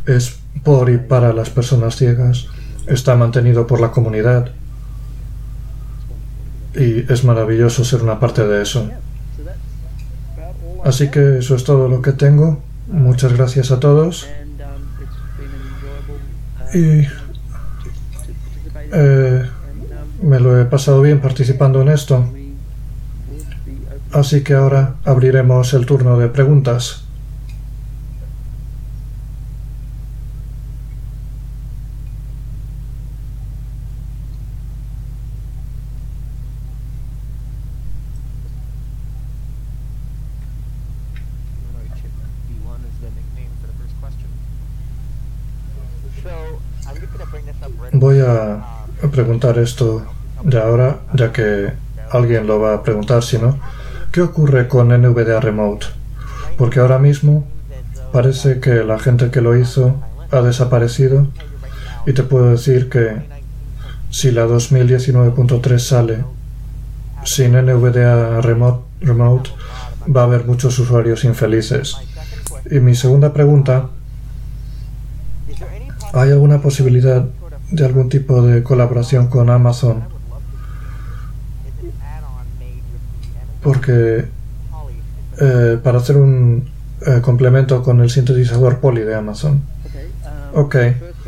es 0.05 0.39
por 0.63 0.89
y 0.89 0.97
para 0.97 1.33
las 1.33 1.49
personas 1.49 1.95
ciegas, 1.95 2.47
está 2.87 3.15
mantenido 3.15 3.67
por 3.67 3.79
la 3.79 3.91
comunidad 3.91 4.51
y 6.75 7.11
es 7.11 7.23
maravilloso 7.23 7.83
ser 7.83 8.01
una 8.01 8.19
parte 8.19 8.45
de 8.45 8.61
eso. 8.61 8.89
Así 10.83 11.09
que 11.09 11.39
eso 11.39 11.55
es 11.55 11.63
todo 11.63 11.87
lo 11.87 12.01
que 12.01 12.13
tengo. 12.13 12.61
Muchas 12.87 13.33
gracias 13.33 13.71
a 13.71 13.79
todos. 13.79 14.27
Y 16.73 17.05
eh, 18.91 19.43
me 20.21 20.39
lo 20.39 20.59
he 20.59 20.65
pasado 20.65 21.01
bien 21.01 21.19
participando 21.19 21.81
en 21.81 21.89
esto. 21.89 22.25
Así 24.11 24.43
que 24.43 24.53
ahora 24.53 24.95
abriremos 25.05 25.73
el 25.73 25.85
turno 25.85 26.17
de 26.17 26.29
preguntas. 26.29 27.03
Voy 47.91 48.19
a 48.19 48.63
preguntar 49.09 49.57
esto 49.57 50.05
de 50.43 50.59
ahora, 50.59 50.99
ya 51.13 51.31
que 51.31 51.71
alguien 52.11 52.47
lo 52.47 52.59
va 52.59 52.75
a 52.75 52.83
preguntar, 52.83 53.23
si 53.23 53.37
no. 53.37 53.59
¿Qué 54.11 54.21
ocurre 54.21 54.67
con 54.67 54.89
NVDA 54.89 55.39
Remote? 55.39 55.87
Porque 56.57 56.79
ahora 56.79 56.97
mismo 56.97 57.45
parece 58.11 58.59
que 58.59 58.83
la 58.83 58.99
gente 58.99 59.29
que 59.29 59.41
lo 59.41 59.55
hizo 59.55 59.95
ha 60.31 60.41
desaparecido 60.41 61.27
y 62.05 62.13
te 62.13 62.23
puedo 62.23 62.51
decir 62.51 62.89
que 62.89 63.21
si 64.09 64.31
la 64.31 64.45
2019.3 64.47 65.77
sale 65.77 66.25
sin 67.23 67.53
NVDA 67.53 68.41
remote, 68.41 68.83
remote, 69.01 69.51
va 70.15 70.21
a 70.21 70.23
haber 70.23 70.45
muchos 70.45 70.79
usuarios 70.79 71.23
infelices. 71.23 71.97
Y 72.71 72.79
mi 72.79 72.95
segunda 72.95 73.33
pregunta, 73.33 73.89
¿hay 76.13 76.31
alguna 76.31 76.61
posibilidad 76.61 77.27
de 77.71 77.85
algún 77.85 78.09
tipo 78.09 78.41
de 78.41 78.63
colaboración 78.63 79.27
con 79.27 79.49
Amazon. 79.49 80.03
Porque 83.61 84.25
eh, 85.39 85.77
para 85.81 85.99
hacer 85.99 86.17
un 86.17 86.69
eh, 87.05 87.21
complemento 87.21 87.81
con 87.83 88.01
el 88.01 88.09
sintetizador 88.09 88.79
Poly 88.79 89.01
de 89.01 89.15
Amazon. 89.15 89.61
Ok, 90.53 90.75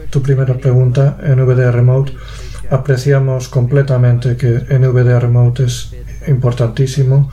tu 0.09 0.21
primera 0.21 0.55
pregunta, 0.55 1.17
NVDA 1.23 1.71
Remote. 1.71 2.13
Apreciamos 2.69 3.47
completamente 3.47 4.35
que 4.35 4.49
NVDA 4.49 5.19
Remote 5.19 5.65
es 5.65 5.93
importantísimo. 6.27 7.29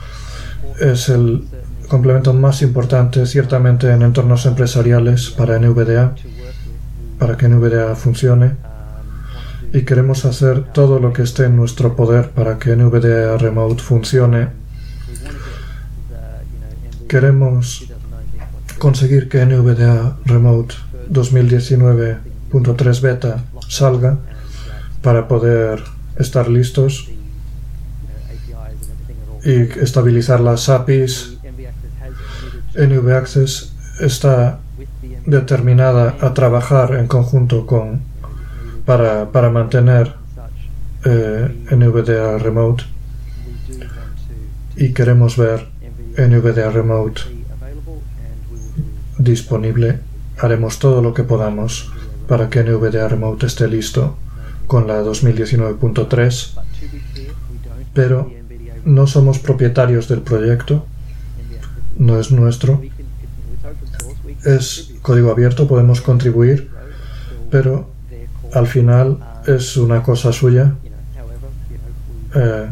Es 0.79 1.09
el 1.09 1.45
complemento 1.89 2.33
más 2.33 2.61
importante 2.61 3.25
ciertamente 3.25 3.91
en 3.91 4.03
entornos 4.03 4.45
empresariales 4.45 5.31
para 5.31 5.59
NVDA, 5.59 6.13
para 7.17 7.35
que 7.35 7.49
NVDA 7.49 7.95
funcione 7.95 8.68
y 9.73 9.83
queremos 9.83 10.25
hacer 10.25 10.63
todo 10.73 10.99
lo 10.99 11.13
que 11.13 11.21
esté 11.21 11.45
en 11.45 11.55
nuestro 11.55 11.95
poder 11.95 12.31
para 12.31 12.57
que 12.57 12.75
NVDA 12.75 13.37
Remote 13.37 13.81
funcione. 13.83 14.49
Queremos 17.07 17.85
conseguir 18.79 19.29
que 19.29 19.45
NVDA 19.45 20.17
Remote 20.25 20.75
2019.3 21.11 23.01
beta 23.01 23.43
salga 23.67 24.17
para 25.01 25.27
poder 25.27 25.83
estar 26.17 26.49
listos 26.49 27.09
y 29.43 29.53
estabilizar 29.79 30.39
las 30.39 30.69
APIs. 30.69 31.37
NV 32.75 33.11
Access 33.13 33.73
está 33.99 34.59
determinada 35.25 36.15
a 36.21 36.33
trabajar 36.33 36.95
en 36.95 37.07
conjunto 37.07 37.65
con 37.65 38.08
para, 38.89 39.31
para 39.31 39.51
mantener 39.51 40.15
eh, 41.05 41.47
NVDA 41.69 42.39
Remote. 42.39 42.85
Y 44.77 44.93
queremos 44.93 45.37
ver 45.37 45.67
NVDA 46.17 46.71
Remote 46.71 47.21
disponible. 49.19 49.99
Haremos 50.39 50.79
todo 50.79 51.03
lo 51.03 51.13
que 51.13 51.21
podamos 51.21 51.91
para 52.27 52.49
que 52.49 52.63
NVDA 52.63 53.07
Remote 53.09 53.45
esté 53.45 53.67
listo 53.67 54.17
con 54.65 54.87
la 54.87 55.03
2019.3, 55.03 56.59
pero 57.93 58.31
no 58.85 59.05
somos 59.05 59.37
propietarios 59.37 60.07
del 60.07 60.21
proyecto, 60.21 60.87
no 61.99 62.19
es 62.19 62.31
nuestro, 62.31 62.81
es 64.45 64.95
código 65.03 65.29
abierto, 65.29 65.67
podemos 65.67 66.01
contribuir, 66.01 66.71
pero 67.51 67.98
al 68.53 68.67
final 68.67 69.19
es 69.45 69.77
una 69.77 70.03
cosa 70.03 70.31
suya. 70.31 70.75
Eh, 72.35 72.67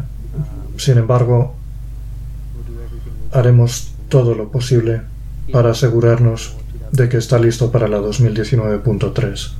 sin 0.76 0.98
embargo, 0.98 1.54
haremos 3.32 3.92
todo 4.08 4.34
lo 4.34 4.50
posible 4.50 5.02
para 5.52 5.70
asegurarnos 5.70 6.56
de 6.92 7.08
que 7.08 7.18
está 7.18 7.38
listo 7.38 7.70
para 7.70 7.88
la 7.88 7.98
2019.3. 7.98 9.52